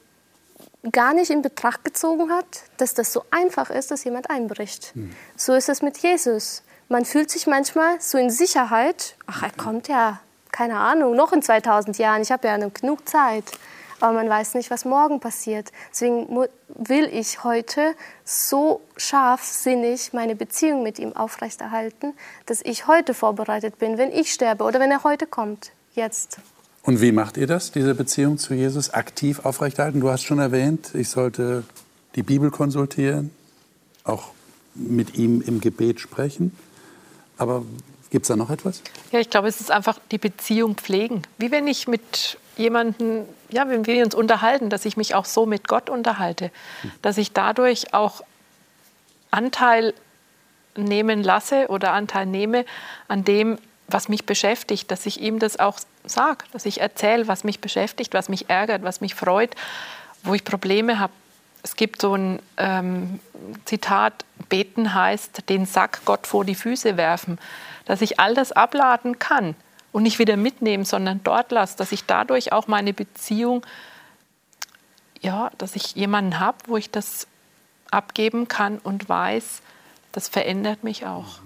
gar 0.92 1.14
nicht 1.14 1.30
in 1.30 1.42
Betracht 1.42 1.84
gezogen 1.84 2.30
hat, 2.30 2.62
dass 2.76 2.94
das 2.94 3.12
so 3.12 3.24
einfach 3.30 3.70
ist, 3.70 3.90
dass 3.90 4.04
jemand 4.04 4.30
einbricht. 4.30 4.94
Hm. 4.94 5.14
So 5.36 5.54
ist 5.54 5.68
es 5.68 5.82
mit 5.82 5.98
Jesus. 5.98 6.62
Man 6.92 7.04
fühlt 7.04 7.30
sich 7.30 7.46
manchmal 7.46 8.00
so 8.00 8.18
in 8.18 8.30
Sicherheit, 8.30 9.14
ach, 9.28 9.44
er 9.44 9.52
kommt 9.52 9.86
ja, 9.86 10.18
keine 10.50 10.76
Ahnung, 10.76 11.14
noch 11.14 11.32
in 11.32 11.40
2000 11.40 11.96
Jahren, 11.98 12.20
ich 12.20 12.32
habe 12.32 12.48
ja 12.48 12.58
noch 12.58 12.74
genug 12.74 13.08
Zeit. 13.08 13.44
Aber 14.00 14.14
man 14.14 14.28
weiß 14.28 14.54
nicht, 14.54 14.72
was 14.72 14.84
morgen 14.84 15.20
passiert. 15.20 15.70
Deswegen 15.92 16.26
will 16.66 17.08
ich 17.12 17.44
heute 17.44 17.94
so 18.24 18.80
scharfsinnig 18.96 20.12
meine 20.14 20.34
Beziehung 20.34 20.82
mit 20.82 20.98
ihm 20.98 21.14
aufrechterhalten, 21.14 22.12
dass 22.46 22.60
ich 22.60 22.88
heute 22.88 23.14
vorbereitet 23.14 23.78
bin, 23.78 23.96
wenn 23.96 24.10
ich 24.10 24.32
sterbe 24.32 24.64
oder 24.64 24.80
wenn 24.80 24.90
er 24.90 25.04
heute 25.04 25.28
kommt, 25.28 25.70
jetzt. 25.94 26.38
Und 26.82 27.00
wie 27.00 27.12
macht 27.12 27.36
ihr 27.36 27.46
das, 27.46 27.70
diese 27.70 27.94
Beziehung 27.94 28.36
zu 28.36 28.52
Jesus 28.52 28.92
aktiv 28.92 29.44
aufrechterhalten? 29.44 30.00
Du 30.00 30.10
hast 30.10 30.24
schon 30.24 30.40
erwähnt, 30.40 30.92
ich 30.94 31.08
sollte 31.08 31.62
die 32.16 32.24
Bibel 32.24 32.50
konsultieren, 32.50 33.30
auch 34.02 34.32
mit 34.74 35.16
ihm 35.16 35.40
im 35.40 35.60
Gebet 35.60 36.00
sprechen. 36.00 36.56
Aber 37.40 37.62
gibt 38.10 38.24
es 38.24 38.28
da 38.28 38.36
noch 38.36 38.50
etwas? 38.50 38.82
Ja, 39.12 39.18
ich 39.18 39.30
glaube, 39.30 39.48
es 39.48 39.62
ist 39.62 39.70
einfach 39.70 39.98
die 40.10 40.18
Beziehung 40.18 40.74
pflegen. 40.74 41.22
Wie 41.38 41.50
wenn 41.50 41.66
ich 41.66 41.88
mit 41.88 42.36
jemandem, 42.58 43.24
ja, 43.48 43.66
wenn 43.66 43.86
wir 43.86 44.04
uns 44.04 44.14
unterhalten, 44.14 44.68
dass 44.68 44.84
ich 44.84 44.98
mich 44.98 45.14
auch 45.14 45.24
so 45.24 45.46
mit 45.46 45.66
Gott 45.66 45.88
unterhalte, 45.88 46.50
dass 47.00 47.16
ich 47.16 47.32
dadurch 47.32 47.94
auch 47.94 48.20
Anteil 49.30 49.94
nehmen 50.76 51.22
lasse 51.22 51.68
oder 51.68 51.92
Anteil 51.94 52.26
nehme 52.26 52.66
an 53.08 53.24
dem, 53.24 53.56
was 53.88 54.10
mich 54.10 54.26
beschäftigt, 54.26 54.90
dass 54.90 55.06
ich 55.06 55.22
ihm 55.22 55.38
das 55.38 55.58
auch 55.58 55.80
sage, 56.04 56.44
dass 56.52 56.66
ich 56.66 56.82
erzähle, 56.82 57.26
was 57.26 57.42
mich 57.42 57.60
beschäftigt, 57.60 58.12
was 58.12 58.28
mich 58.28 58.50
ärgert, 58.50 58.82
was 58.82 59.00
mich 59.00 59.14
freut, 59.14 59.54
wo 60.22 60.34
ich 60.34 60.44
Probleme 60.44 60.98
habe. 60.98 61.12
Es 61.62 61.76
gibt 61.76 62.00
so 62.00 62.14
ein 62.14 62.40
ähm, 62.56 63.20
Zitat, 63.64 64.24
beten 64.48 64.94
heißt, 64.94 65.48
den 65.48 65.66
Sack 65.66 66.00
Gott 66.04 66.26
vor 66.26 66.44
die 66.44 66.54
Füße 66.54 66.96
werfen, 66.96 67.38
dass 67.84 68.00
ich 68.00 68.18
all 68.18 68.34
das 68.34 68.52
abladen 68.52 69.18
kann 69.18 69.54
und 69.92 70.02
nicht 70.02 70.18
wieder 70.18 70.36
mitnehmen, 70.36 70.84
sondern 70.84 71.20
dort 71.24 71.50
lasse, 71.52 71.76
dass 71.76 71.92
ich 71.92 72.06
dadurch 72.06 72.52
auch 72.52 72.66
meine 72.66 72.92
Beziehung, 72.92 73.64
ja, 75.20 75.50
dass 75.58 75.76
ich 75.76 75.94
jemanden 75.94 76.40
habe, 76.40 76.58
wo 76.66 76.76
ich 76.76 76.90
das 76.90 77.26
abgeben 77.90 78.48
kann 78.48 78.78
und 78.78 79.08
weiß, 79.08 79.62
das 80.12 80.28
verändert 80.28 80.84
mich 80.84 81.06
auch. 81.06 81.40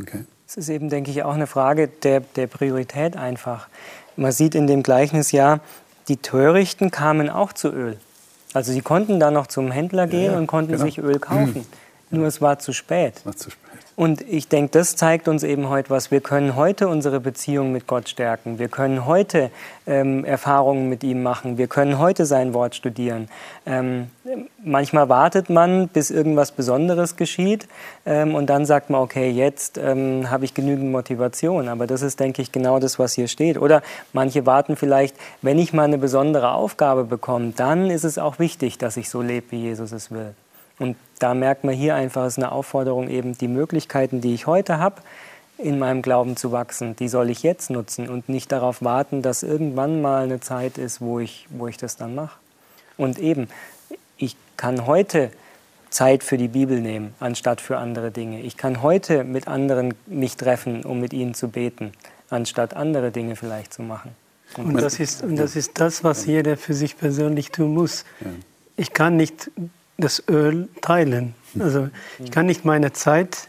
Okay. 0.00 0.24
Es 0.46 0.56
ist 0.56 0.68
eben, 0.68 0.88
denke 0.88 1.10
ich, 1.10 1.22
auch 1.22 1.34
eine 1.34 1.46
Frage 1.46 1.88
der, 1.88 2.20
der 2.20 2.46
Priorität 2.46 3.16
einfach. 3.16 3.68
Man 4.16 4.32
sieht 4.32 4.54
in 4.54 4.66
dem 4.66 4.82
Gleichnis 4.82 5.32
ja, 5.32 5.60
die 6.08 6.18
Törichten 6.18 6.90
kamen 6.90 7.30
auch 7.30 7.52
zu 7.52 7.68
Öl. 7.68 7.98
Also 8.54 8.72
sie 8.72 8.80
konnten 8.80 9.20
da 9.20 9.30
noch 9.30 9.48
zum 9.48 9.70
Händler 9.70 10.06
gehen 10.06 10.26
ja, 10.26 10.32
ja, 10.32 10.38
und 10.38 10.46
konnten 10.46 10.72
genau. 10.72 10.84
sich 10.84 10.98
Öl 10.98 11.18
kaufen. 11.18 11.66
Mhm. 12.10 12.18
Nur 12.18 12.26
es 12.26 12.40
war 12.40 12.58
zu 12.58 12.72
spät. 12.72 13.16
Es 13.16 13.26
war 13.26 13.36
zu 13.36 13.50
spät. 13.50 13.72
Und 13.96 14.22
ich 14.28 14.48
denke, 14.48 14.72
das 14.72 14.96
zeigt 14.96 15.28
uns 15.28 15.44
eben 15.44 15.68
heute 15.68 15.90
was. 15.90 16.10
Wir 16.10 16.20
können 16.20 16.56
heute 16.56 16.88
unsere 16.88 17.20
Beziehung 17.20 17.70
mit 17.70 17.86
Gott 17.86 18.08
stärken. 18.08 18.58
Wir 18.58 18.68
können 18.68 19.06
heute 19.06 19.52
ähm, 19.86 20.24
Erfahrungen 20.24 20.88
mit 20.88 21.04
ihm 21.04 21.22
machen. 21.22 21.58
Wir 21.58 21.68
können 21.68 22.00
heute 22.00 22.26
sein 22.26 22.54
Wort 22.54 22.74
studieren. 22.74 23.28
Ähm, 23.66 24.10
manchmal 24.64 25.08
wartet 25.08 25.48
man, 25.48 25.86
bis 25.86 26.10
irgendwas 26.10 26.50
Besonderes 26.50 27.14
geschieht. 27.14 27.68
Ähm, 28.04 28.34
und 28.34 28.46
dann 28.46 28.66
sagt 28.66 28.90
man, 28.90 29.00
okay, 29.00 29.30
jetzt 29.30 29.78
ähm, 29.78 30.28
habe 30.28 30.44
ich 30.44 30.54
genügend 30.54 30.90
Motivation. 30.90 31.68
Aber 31.68 31.86
das 31.86 32.02
ist, 32.02 32.18
denke 32.18 32.42
ich, 32.42 32.50
genau 32.50 32.80
das, 32.80 32.98
was 32.98 33.12
hier 33.12 33.28
steht. 33.28 33.58
Oder 33.58 33.80
manche 34.12 34.44
warten 34.44 34.74
vielleicht, 34.74 35.14
wenn 35.40 35.58
ich 35.58 35.72
mal 35.72 35.84
eine 35.84 35.98
besondere 35.98 36.50
Aufgabe 36.50 37.04
bekomme, 37.04 37.52
dann 37.54 37.90
ist 37.90 38.02
es 38.02 38.18
auch 38.18 38.40
wichtig, 38.40 38.76
dass 38.76 38.96
ich 38.96 39.08
so 39.08 39.22
lebe, 39.22 39.52
wie 39.52 39.62
Jesus 39.62 39.92
es 39.92 40.10
will. 40.10 40.34
Und 40.78 40.96
da 41.18 41.34
merkt 41.34 41.64
man 41.64 41.74
hier 41.74 41.94
einfach, 41.94 42.24
es 42.24 42.34
ist 42.34 42.38
eine 42.38 42.52
Aufforderung, 42.52 43.08
eben 43.08 43.38
die 43.38 43.48
Möglichkeiten, 43.48 44.20
die 44.20 44.34
ich 44.34 44.46
heute 44.46 44.78
habe, 44.78 45.02
in 45.56 45.78
meinem 45.78 46.02
Glauben 46.02 46.36
zu 46.36 46.50
wachsen, 46.50 46.96
die 46.96 47.08
soll 47.08 47.30
ich 47.30 47.42
jetzt 47.42 47.70
nutzen 47.70 48.08
und 48.08 48.28
nicht 48.28 48.50
darauf 48.50 48.82
warten, 48.82 49.22
dass 49.22 49.42
irgendwann 49.44 50.02
mal 50.02 50.24
eine 50.24 50.40
Zeit 50.40 50.78
ist, 50.78 51.00
wo 51.00 51.20
ich, 51.20 51.46
wo 51.50 51.68
ich 51.68 51.76
das 51.76 51.96
dann 51.96 52.14
mache. 52.14 52.38
Und 52.96 53.18
eben, 53.18 53.48
ich 54.16 54.36
kann 54.56 54.86
heute 54.86 55.30
Zeit 55.90 56.24
für 56.24 56.38
die 56.38 56.48
Bibel 56.48 56.80
nehmen, 56.80 57.14
anstatt 57.20 57.60
für 57.60 57.78
andere 57.78 58.10
Dinge. 58.10 58.40
Ich 58.40 58.56
kann 58.56 58.82
heute 58.82 59.22
mit 59.22 59.46
anderen 59.46 59.94
mich 60.06 60.36
treffen, 60.36 60.84
um 60.84 61.00
mit 61.00 61.12
ihnen 61.12 61.34
zu 61.34 61.48
beten, 61.48 61.92
anstatt 62.30 62.74
andere 62.74 63.12
Dinge 63.12 63.36
vielleicht 63.36 63.72
zu 63.72 63.82
machen. 63.82 64.10
Und, 64.56 64.66
und 64.66 64.82
das, 64.82 64.98
ist, 64.98 65.22
und 65.22 65.36
das 65.36 65.54
ist 65.54 65.78
das, 65.80 66.02
was 66.02 66.26
jeder 66.26 66.56
für 66.56 66.74
sich 66.74 66.98
persönlich 66.98 67.50
tun 67.50 67.74
muss. 67.74 68.04
Ich 68.76 68.92
kann 68.92 69.16
nicht 69.16 69.50
das 69.96 70.22
Öl 70.28 70.68
teilen. 70.80 71.34
Also 71.58 71.88
ich 72.18 72.30
kann 72.30 72.46
nicht 72.46 72.64
meine 72.64 72.92
Zeit, 72.92 73.48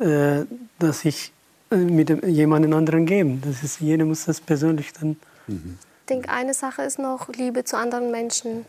äh, 0.00 0.44
dass 0.78 1.04
ich 1.04 1.32
äh, 1.70 1.76
mit 1.76 2.24
jemandem 2.24 2.72
anderen 2.74 3.06
geben. 3.06 3.42
Das 3.44 3.62
ist, 3.62 3.80
jeder 3.80 4.04
muss 4.04 4.26
das 4.26 4.40
persönlich 4.40 4.92
dann. 4.92 5.16
Ich 5.48 5.56
denke, 6.08 6.28
eine 6.28 6.54
Sache 6.54 6.82
ist 6.82 6.98
noch 6.98 7.28
Liebe 7.28 7.64
zu 7.64 7.76
anderen 7.76 8.10
Menschen. 8.10 8.66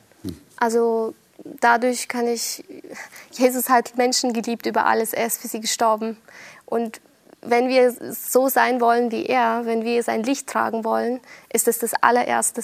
Also 0.57 1.13
dadurch 1.59 2.07
kann 2.07 2.27
ich, 2.27 2.63
Jesus 3.31 3.69
hat 3.69 3.97
Menschen 3.97 4.33
geliebt 4.33 4.65
über 4.65 4.85
alles, 4.85 5.13
er 5.13 5.27
ist 5.27 5.41
für 5.41 5.47
sie 5.47 5.59
gestorben. 5.59 6.17
Und 6.65 7.01
wenn 7.45 7.69
wir 7.69 7.93
so 8.13 8.49
sein 8.49 8.81
wollen 8.81 9.11
wie 9.11 9.25
er, 9.25 9.65
wenn 9.65 9.83
wir 9.83 10.03
sein 10.03 10.23
Licht 10.23 10.47
tragen 10.47 10.83
wollen, 10.83 11.19
ist 11.51 11.67
das 11.67 11.79
das 11.79 11.93
allererste, 12.01 12.61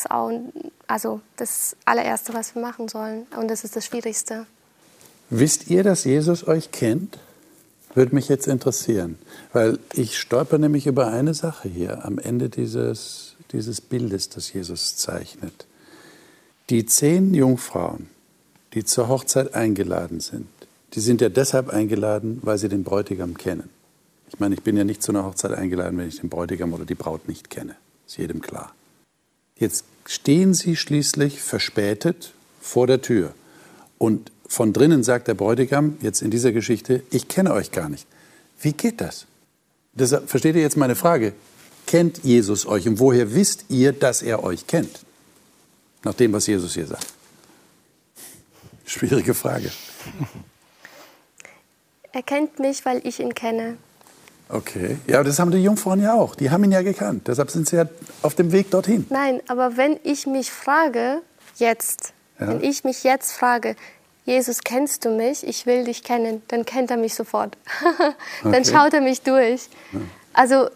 also 0.87 1.21
das 1.37 1.75
allererste, 1.85 2.33
was 2.33 2.55
wir 2.55 2.61
machen 2.61 2.87
sollen. 2.87 3.27
Und 3.37 3.49
das 3.49 3.63
ist 3.63 3.75
das 3.75 3.85
Schwierigste. 3.85 4.45
Wisst 5.29 5.69
ihr, 5.69 5.83
dass 5.83 6.03
Jesus 6.03 6.47
euch 6.47 6.71
kennt? 6.71 7.19
Würde 7.95 8.13
mich 8.13 8.29
jetzt 8.29 8.47
interessieren, 8.47 9.17
weil 9.51 9.79
ich 9.93 10.19
stolper 10.19 10.59
nämlich 10.59 10.85
über 10.85 11.07
eine 11.07 11.33
Sache 11.33 11.67
hier 11.67 12.05
am 12.05 12.19
Ende 12.19 12.49
dieses, 12.49 13.35
dieses 13.51 13.81
Bildes, 13.81 14.29
das 14.29 14.53
Jesus 14.53 14.95
zeichnet. 14.95 15.65
Die 16.69 16.85
zehn 16.85 17.33
Jungfrauen, 17.33 18.07
die 18.73 18.83
zur 18.83 19.07
Hochzeit 19.07 19.55
eingeladen 19.55 20.19
sind, 20.19 20.47
die 20.93 20.99
sind 20.99 21.19
ja 21.21 21.29
deshalb 21.29 21.69
eingeladen, 21.69 22.39
weil 22.43 22.59
sie 22.59 22.69
den 22.69 22.83
Bräutigam 22.83 23.37
kennen. 23.37 23.69
Ich 24.29 24.39
meine, 24.39 24.55
ich 24.55 24.61
bin 24.61 24.77
ja 24.77 24.83
nicht 24.83 25.01
zu 25.01 25.11
einer 25.11 25.25
Hochzeit 25.25 25.51
eingeladen, 25.51 25.97
wenn 25.97 26.07
ich 26.07 26.19
den 26.19 26.29
Bräutigam 26.29 26.73
oder 26.73 26.85
die 26.85 26.95
Braut 26.95 27.27
nicht 27.27 27.49
kenne. 27.49 27.75
Ist 28.07 28.17
jedem 28.17 28.41
klar. 28.41 28.73
Jetzt 29.57 29.85
stehen 30.05 30.53
sie 30.53 30.75
schließlich 30.75 31.41
verspätet 31.41 32.33
vor 32.61 32.87
der 32.87 33.01
Tür. 33.01 33.33
Und 33.97 34.31
von 34.47 34.71
drinnen 34.71 35.03
sagt 35.03 35.27
der 35.27 35.33
Bräutigam, 35.33 35.97
jetzt 36.01 36.21
in 36.21 36.31
dieser 36.31 36.51
Geschichte, 36.51 37.03
ich 37.11 37.27
kenne 37.27 37.53
euch 37.53 37.71
gar 37.71 37.89
nicht. 37.89 38.07
Wie 38.61 38.73
geht 38.73 39.01
das? 39.01 39.25
Deshalb 39.93 40.29
versteht 40.29 40.55
ihr 40.55 40.61
jetzt 40.61 40.77
meine 40.77 40.95
Frage. 40.95 41.33
Kennt 41.85 42.23
Jesus 42.23 42.65
euch 42.65 42.87
und 42.87 42.99
woher 42.99 43.33
wisst 43.33 43.65
ihr, 43.69 43.93
dass 43.93 44.21
er 44.21 44.43
euch 44.43 44.67
kennt? 44.67 44.99
Nach 46.03 46.13
dem, 46.13 46.33
was 46.33 46.47
Jesus 46.47 46.75
hier 46.75 46.85
sagt. 46.85 47.07
Schwierige 48.85 49.33
Frage. 49.33 49.71
Er 52.11 52.23
kennt 52.23 52.59
mich, 52.59 52.85
weil 52.85 53.05
ich 53.05 53.19
ihn 53.19 53.33
kenne. 53.35 53.77
Okay, 54.51 54.97
ja, 55.05 55.21
das 55.21 55.37
haben 55.37 55.51
die 55.51 55.63
Jungfrauen 55.63 56.01
ja 56.01 56.15
auch. 56.15 56.33
Die 56.33 56.49
haben 56.49 56.63
ihn 56.63 56.71
ja 56.71 56.81
gekannt. 56.81 57.27
Deshalb 57.27 57.51
sind 57.51 57.69
sie 57.69 57.75
ja 57.75 57.85
auf 58.23 58.33
dem 58.33 58.51
Weg 58.51 58.71
dorthin. 58.71 59.05
Nein, 59.09 59.41
aber 59.47 59.77
wenn 59.77 59.99
ich 60.03 60.25
mich 60.25 60.49
frage, 60.49 61.21
jetzt, 61.57 62.13
ja. 62.39 62.47
wenn 62.47 62.63
ich 62.63 62.83
mich 62.83 63.03
jetzt 63.03 63.31
frage, 63.31 63.75
Jesus, 64.25 64.63
kennst 64.63 65.05
du 65.05 65.11
mich? 65.11 65.45
Ich 65.45 65.67
will 65.67 65.83
dich 65.83 66.03
kennen, 66.03 66.41
dann 66.47 66.65
kennt 66.65 66.89
er 66.89 66.97
mich 66.97 67.13
sofort. 67.13 67.57
dann 68.43 68.53
okay. 68.53 68.65
schaut 68.65 68.93
er 68.93 69.01
mich 69.01 69.21
durch. 69.21 69.69
Ja. 69.91 69.99
Also 70.33 70.65
äh, 70.65 70.69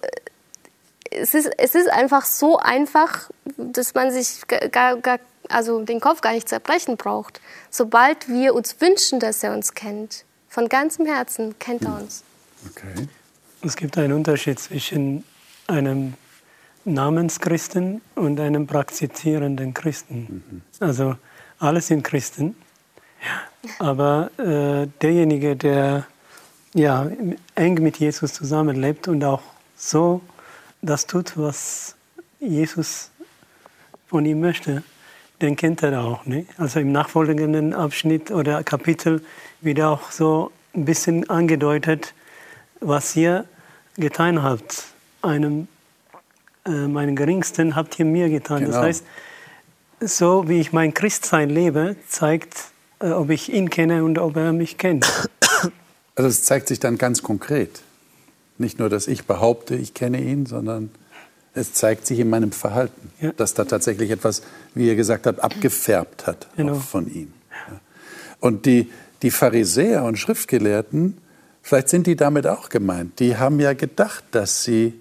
es 1.09 1.33
ist, 1.33 1.49
es 1.57 1.73
ist 1.73 1.89
einfach 1.89 2.25
so 2.25 2.57
einfach, 2.57 3.31
dass 3.57 3.95
man 3.95 4.11
sich 4.11 4.41
gar, 4.71 4.97
gar, 4.97 5.19
also 5.49 5.83
den 5.83 5.99
Kopf 5.99 6.21
gar 6.21 6.33
nicht 6.33 6.47
zerbrechen 6.47 6.95
braucht. 6.95 7.41
Sobald 7.71 8.27
wir 8.27 8.53
uns 8.53 8.79
wünschen, 8.81 9.19
dass 9.19 9.43
er 9.43 9.53
uns 9.53 9.73
kennt, 9.73 10.25
von 10.47 10.69
ganzem 10.69 11.07
Herzen 11.07 11.57
kennt 11.57 11.83
er 11.83 11.95
hm. 11.95 12.03
uns. 12.03 12.23
Okay. 12.69 13.07
Es 13.65 13.77
gibt 13.77 13.97
einen 13.97 14.11
Unterschied 14.11 14.59
zwischen 14.59 15.23
einem 15.67 16.15
Namenschristen 16.83 18.01
und 18.15 18.37
einem 18.41 18.67
praktizierenden 18.67 19.73
Christen. 19.73 20.43
Mhm. 20.45 20.61
Also 20.81 21.15
alle 21.59 21.79
sind 21.79 22.03
Christen, 22.03 22.57
aber 23.79 24.31
äh, 24.37 24.87
derjenige, 25.01 25.55
der 25.55 26.05
ja, 26.73 27.09
eng 27.55 27.75
mit 27.75 27.97
Jesus 27.99 28.33
zusammenlebt 28.33 29.07
und 29.07 29.23
auch 29.23 29.41
so 29.77 30.21
das 30.81 31.07
tut, 31.07 31.37
was 31.37 31.95
Jesus 32.41 33.11
von 34.07 34.25
ihm 34.25 34.41
möchte, 34.41 34.83
den 35.41 35.55
kennt 35.55 35.83
er 35.83 36.03
auch. 36.03 36.25
Ne? 36.25 36.47
Also 36.57 36.81
im 36.81 36.91
nachfolgenden 36.91 37.73
Abschnitt 37.73 38.29
oder 38.29 38.61
Kapitel 38.63 39.23
wird 39.61 39.79
auch 39.79 40.11
so 40.11 40.51
ein 40.75 40.83
bisschen 40.83 41.29
angedeutet, 41.29 42.13
was 42.81 43.15
ihr 43.15 43.45
getan 43.95 44.43
habt. 44.43 44.85
Einem, 45.21 45.67
äh, 46.65 46.87
meinen 46.87 47.15
Geringsten 47.15 47.75
habt 47.75 47.99
ihr 47.99 48.05
mir 48.05 48.29
getan. 48.29 48.59
Genau. 48.59 48.71
Das 48.71 48.81
heißt, 48.81 49.05
so 50.01 50.49
wie 50.49 50.59
ich 50.59 50.73
mein 50.73 50.93
Christsein 50.93 51.49
lebe, 51.49 51.95
zeigt, 52.07 52.55
äh, 52.99 53.11
ob 53.11 53.29
ich 53.29 53.51
ihn 53.51 53.69
kenne 53.69 54.03
und 54.03 54.17
ob 54.17 54.35
er 54.35 54.53
mich 54.53 54.77
kennt. 54.77 55.07
Also 56.15 56.29
es 56.29 56.43
zeigt 56.43 56.67
sich 56.67 56.79
dann 56.79 56.99
ganz 56.99 57.23
konkret. 57.23 57.81
Nicht 58.59 58.77
nur, 58.77 58.87
dass 58.87 59.07
ich 59.07 59.25
behaupte, 59.25 59.73
ich 59.73 59.95
kenne 59.95 60.21
ihn, 60.21 60.45
sondern 60.45 60.91
es 61.55 61.73
zeigt 61.73 62.05
sich 62.05 62.19
in 62.19 62.29
meinem 62.29 62.51
Verhalten, 62.51 63.11
ja. 63.19 63.31
dass 63.31 63.55
da 63.55 63.65
tatsächlich 63.65 64.11
etwas, 64.11 64.43
wie 64.75 64.87
ihr 64.87 64.95
gesagt 64.95 65.25
habt, 65.25 65.39
abgefärbt 65.39 66.27
hat 66.27 66.49
genau. 66.55 66.75
von 66.75 67.11
ihm. 67.11 67.33
Und 68.39 68.67
die, 68.67 68.91
die 69.23 69.31
Pharisäer 69.31 70.03
und 70.03 70.17
Schriftgelehrten, 70.17 71.17
vielleicht 71.63 71.89
sind 71.89 72.05
die 72.05 72.15
damit 72.15 72.45
auch 72.45 72.69
gemeint, 72.69 73.19
die 73.19 73.37
haben 73.37 73.59
ja 73.59 73.73
gedacht, 73.73 74.23
dass 74.31 74.63
sie, 74.63 74.93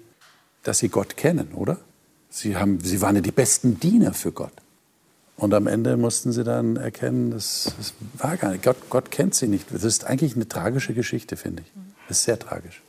dass 0.63 0.79
sie 0.79 0.89
Gott 0.89 1.15
kennen, 1.17 1.49
oder? 1.53 1.77
Sie, 2.31 2.57
haben, 2.57 2.79
sie 2.79 2.99
waren 3.01 3.15
ja 3.15 3.21
die 3.21 3.31
besten 3.31 3.79
Diener 3.79 4.13
für 4.13 4.31
Gott. 4.31 4.53
Und 5.35 5.53
am 5.53 5.67
Ende 5.67 5.97
mussten 5.97 6.31
sie 6.31 6.43
dann 6.43 6.77
erkennen, 6.77 7.31
das, 7.31 7.73
das 7.77 7.93
war 8.17 8.37
gar 8.37 8.51
nicht. 8.51 8.63
Gott, 8.63 8.77
Gott 8.89 9.11
kennt 9.11 9.35
sie 9.35 9.47
nicht. 9.47 9.67
Das 9.71 9.83
ist 9.83 10.05
eigentlich 10.05 10.35
eine 10.35 10.47
tragische 10.47 10.93
Geschichte, 10.93 11.37
finde 11.37 11.63
ich. 11.63 11.71
Das 12.07 12.17
ist 12.19 12.23
sehr 12.23 12.39
tragisch. 12.39 12.81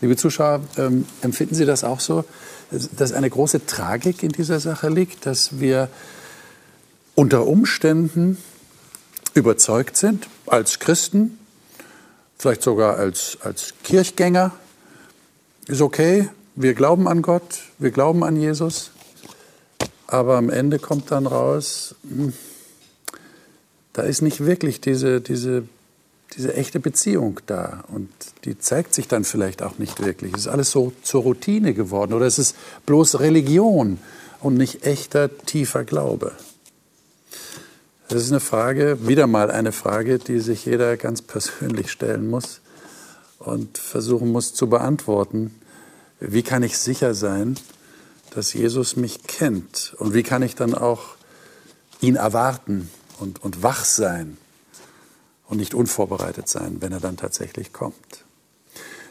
Liebe 0.00 0.16
Zuschauer, 0.16 0.60
ähm, 0.76 1.06
empfinden 1.22 1.54
Sie 1.56 1.64
das 1.64 1.82
auch 1.82 1.98
so, 1.98 2.24
dass 2.70 3.12
eine 3.12 3.28
große 3.28 3.66
Tragik 3.66 4.22
in 4.22 4.30
dieser 4.30 4.60
Sache 4.60 4.88
liegt, 4.88 5.26
dass 5.26 5.58
wir 5.58 5.88
unter 7.16 7.46
Umständen 7.46 8.38
überzeugt 9.34 9.96
sind, 9.96 10.28
als 10.46 10.78
Christen, 10.78 11.39
vielleicht 12.40 12.62
sogar 12.62 12.96
als, 12.96 13.36
als 13.42 13.74
Kirchgänger, 13.84 14.52
ist 15.66 15.82
okay, 15.82 16.30
wir 16.56 16.72
glauben 16.72 17.06
an 17.06 17.20
Gott, 17.20 17.60
wir 17.78 17.90
glauben 17.90 18.24
an 18.24 18.34
Jesus, 18.36 18.92
aber 20.06 20.38
am 20.38 20.48
Ende 20.48 20.78
kommt 20.78 21.10
dann 21.10 21.26
raus, 21.26 21.94
hm, 22.08 22.32
da 23.92 24.02
ist 24.02 24.22
nicht 24.22 24.46
wirklich 24.46 24.80
diese, 24.80 25.20
diese 25.20 25.64
diese 26.36 26.54
echte 26.54 26.78
Beziehung 26.78 27.40
da. 27.46 27.82
Und 27.88 28.08
die 28.44 28.56
zeigt 28.56 28.94
sich 28.94 29.08
dann 29.08 29.24
vielleicht 29.24 29.62
auch 29.62 29.78
nicht 29.78 30.00
wirklich. 30.04 30.32
Es 30.34 30.42
ist 30.42 30.46
alles 30.46 30.70
so 30.70 30.92
zur 31.02 31.22
Routine 31.22 31.74
geworden 31.74 32.12
oder 32.12 32.24
es 32.24 32.38
ist 32.38 32.54
bloß 32.86 33.18
Religion 33.18 33.98
und 34.40 34.54
nicht 34.54 34.86
echter, 34.86 35.36
tiefer 35.38 35.82
Glaube. 35.82 36.30
Das 38.10 38.24
ist 38.24 38.32
eine 38.32 38.40
Frage, 38.40 39.06
wieder 39.06 39.28
mal 39.28 39.52
eine 39.52 39.70
Frage, 39.70 40.18
die 40.18 40.40
sich 40.40 40.66
jeder 40.66 40.96
ganz 40.96 41.22
persönlich 41.22 41.92
stellen 41.92 42.28
muss 42.28 42.60
und 43.38 43.78
versuchen 43.78 44.32
muss 44.32 44.52
zu 44.52 44.68
beantworten. 44.68 45.54
Wie 46.18 46.42
kann 46.42 46.64
ich 46.64 46.76
sicher 46.76 47.14
sein, 47.14 47.56
dass 48.34 48.52
Jesus 48.52 48.96
mich 48.96 49.22
kennt? 49.28 49.94
Und 49.98 50.12
wie 50.12 50.24
kann 50.24 50.42
ich 50.42 50.56
dann 50.56 50.74
auch 50.74 51.14
ihn 52.00 52.16
erwarten 52.16 52.90
und, 53.20 53.44
und 53.44 53.62
wach 53.62 53.84
sein 53.84 54.38
und 55.46 55.58
nicht 55.58 55.74
unvorbereitet 55.74 56.48
sein, 56.48 56.78
wenn 56.80 56.90
er 56.90 57.00
dann 57.00 57.16
tatsächlich 57.16 57.72
kommt. 57.72 58.24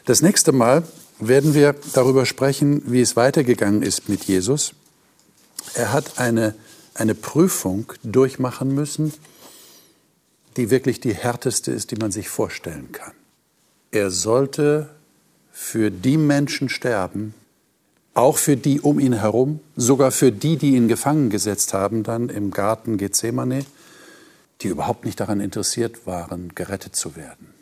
Das 0.04 0.20
nächste 0.20 0.52
Mal 0.52 0.82
werden 1.18 1.54
wir 1.54 1.74
darüber 1.94 2.26
sprechen, 2.26 2.82
wie 2.84 3.00
es 3.00 3.16
weitergegangen 3.16 3.82
ist 3.82 4.10
mit 4.10 4.24
Jesus. 4.24 4.74
Er 5.72 5.92
hat 5.92 6.18
eine, 6.18 6.54
eine 7.00 7.14
Prüfung 7.14 7.92
durchmachen 8.02 8.74
müssen, 8.74 9.12
die 10.56 10.70
wirklich 10.70 11.00
die 11.00 11.14
härteste 11.14 11.72
ist, 11.72 11.90
die 11.90 11.96
man 11.96 12.12
sich 12.12 12.28
vorstellen 12.28 12.92
kann. 12.92 13.12
Er 13.90 14.10
sollte 14.10 14.90
für 15.50 15.90
die 15.90 16.16
Menschen 16.16 16.68
sterben, 16.68 17.34
auch 18.12 18.36
für 18.36 18.56
die 18.56 18.80
um 18.80 19.00
ihn 19.00 19.14
herum, 19.14 19.60
sogar 19.76 20.10
für 20.10 20.30
die, 20.30 20.56
die 20.56 20.76
ihn 20.76 20.88
gefangen 20.88 21.30
gesetzt 21.30 21.72
haben, 21.72 22.02
dann 22.02 22.28
im 22.28 22.50
Garten 22.50 22.98
Gethsemane, 22.98 23.64
die 24.60 24.68
überhaupt 24.68 25.04
nicht 25.04 25.18
daran 25.20 25.40
interessiert 25.40 26.06
waren, 26.06 26.54
gerettet 26.54 26.96
zu 26.96 27.16
werden. 27.16 27.54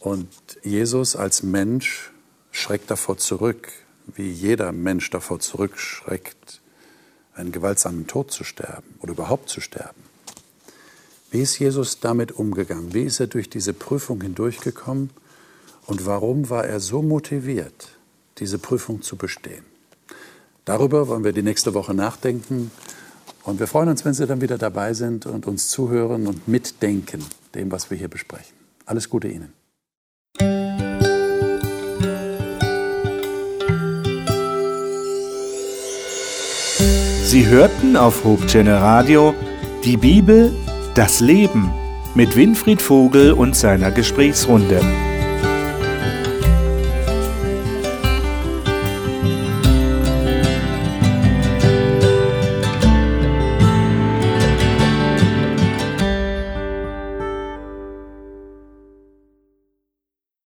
Und 0.00 0.28
Jesus 0.62 1.16
als 1.16 1.42
Mensch 1.42 2.12
schreckt 2.50 2.90
davor 2.90 3.18
zurück, 3.18 3.68
wie 4.06 4.30
jeder 4.30 4.72
Mensch 4.72 5.10
davor 5.10 5.40
zurückschreckt, 5.40 6.60
einen 7.38 7.52
gewaltsamen 7.52 8.06
Tod 8.06 8.30
zu 8.30 8.44
sterben 8.44 8.94
oder 9.00 9.12
überhaupt 9.12 9.48
zu 9.48 9.60
sterben. 9.60 10.02
Wie 11.30 11.42
ist 11.42 11.58
Jesus 11.58 12.00
damit 12.00 12.32
umgegangen? 12.32 12.94
Wie 12.94 13.02
ist 13.02 13.20
er 13.20 13.26
durch 13.26 13.50
diese 13.50 13.72
Prüfung 13.72 14.20
hindurchgekommen? 14.22 15.10
Und 15.86 16.06
warum 16.06 16.50
war 16.50 16.64
er 16.64 16.80
so 16.80 17.02
motiviert, 17.02 17.90
diese 18.38 18.58
Prüfung 18.58 19.02
zu 19.02 19.16
bestehen? 19.16 19.64
Darüber 20.64 21.08
wollen 21.08 21.24
wir 21.24 21.32
die 21.32 21.42
nächste 21.42 21.74
Woche 21.74 21.94
nachdenken. 21.94 22.70
Und 23.44 23.58
wir 23.58 23.66
freuen 23.66 23.88
uns, 23.88 24.04
wenn 24.04 24.12
Sie 24.14 24.26
dann 24.26 24.42
wieder 24.42 24.58
dabei 24.58 24.92
sind 24.92 25.24
und 25.24 25.46
uns 25.46 25.68
zuhören 25.68 26.26
und 26.26 26.46
mitdenken, 26.48 27.24
dem, 27.54 27.72
was 27.72 27.90
wir 27.90 27.96
hier 27.96 28.08
besprechen. 28.08 28.54
Alles 28.84 29.08
Gute 29.08 29.28
Ihnen. 29.28 29.57
Sie 37.28 37.46
hörten 37.46 37.94
auf 37.94 38.24
Hope 38.24 38.46
Radio 38.64 39.34
die 39.84 39.98
Bibel, 39.98 40.50
das 40.94 41.20
Leben 41.20 41.70
mit 42.14 42.34
Winfried 42.36 42.80
Vogel 42.80 43.32
und 43.32 43.54
seiner 43.54 43.90
Gesprächsrunde. 43.90 44.80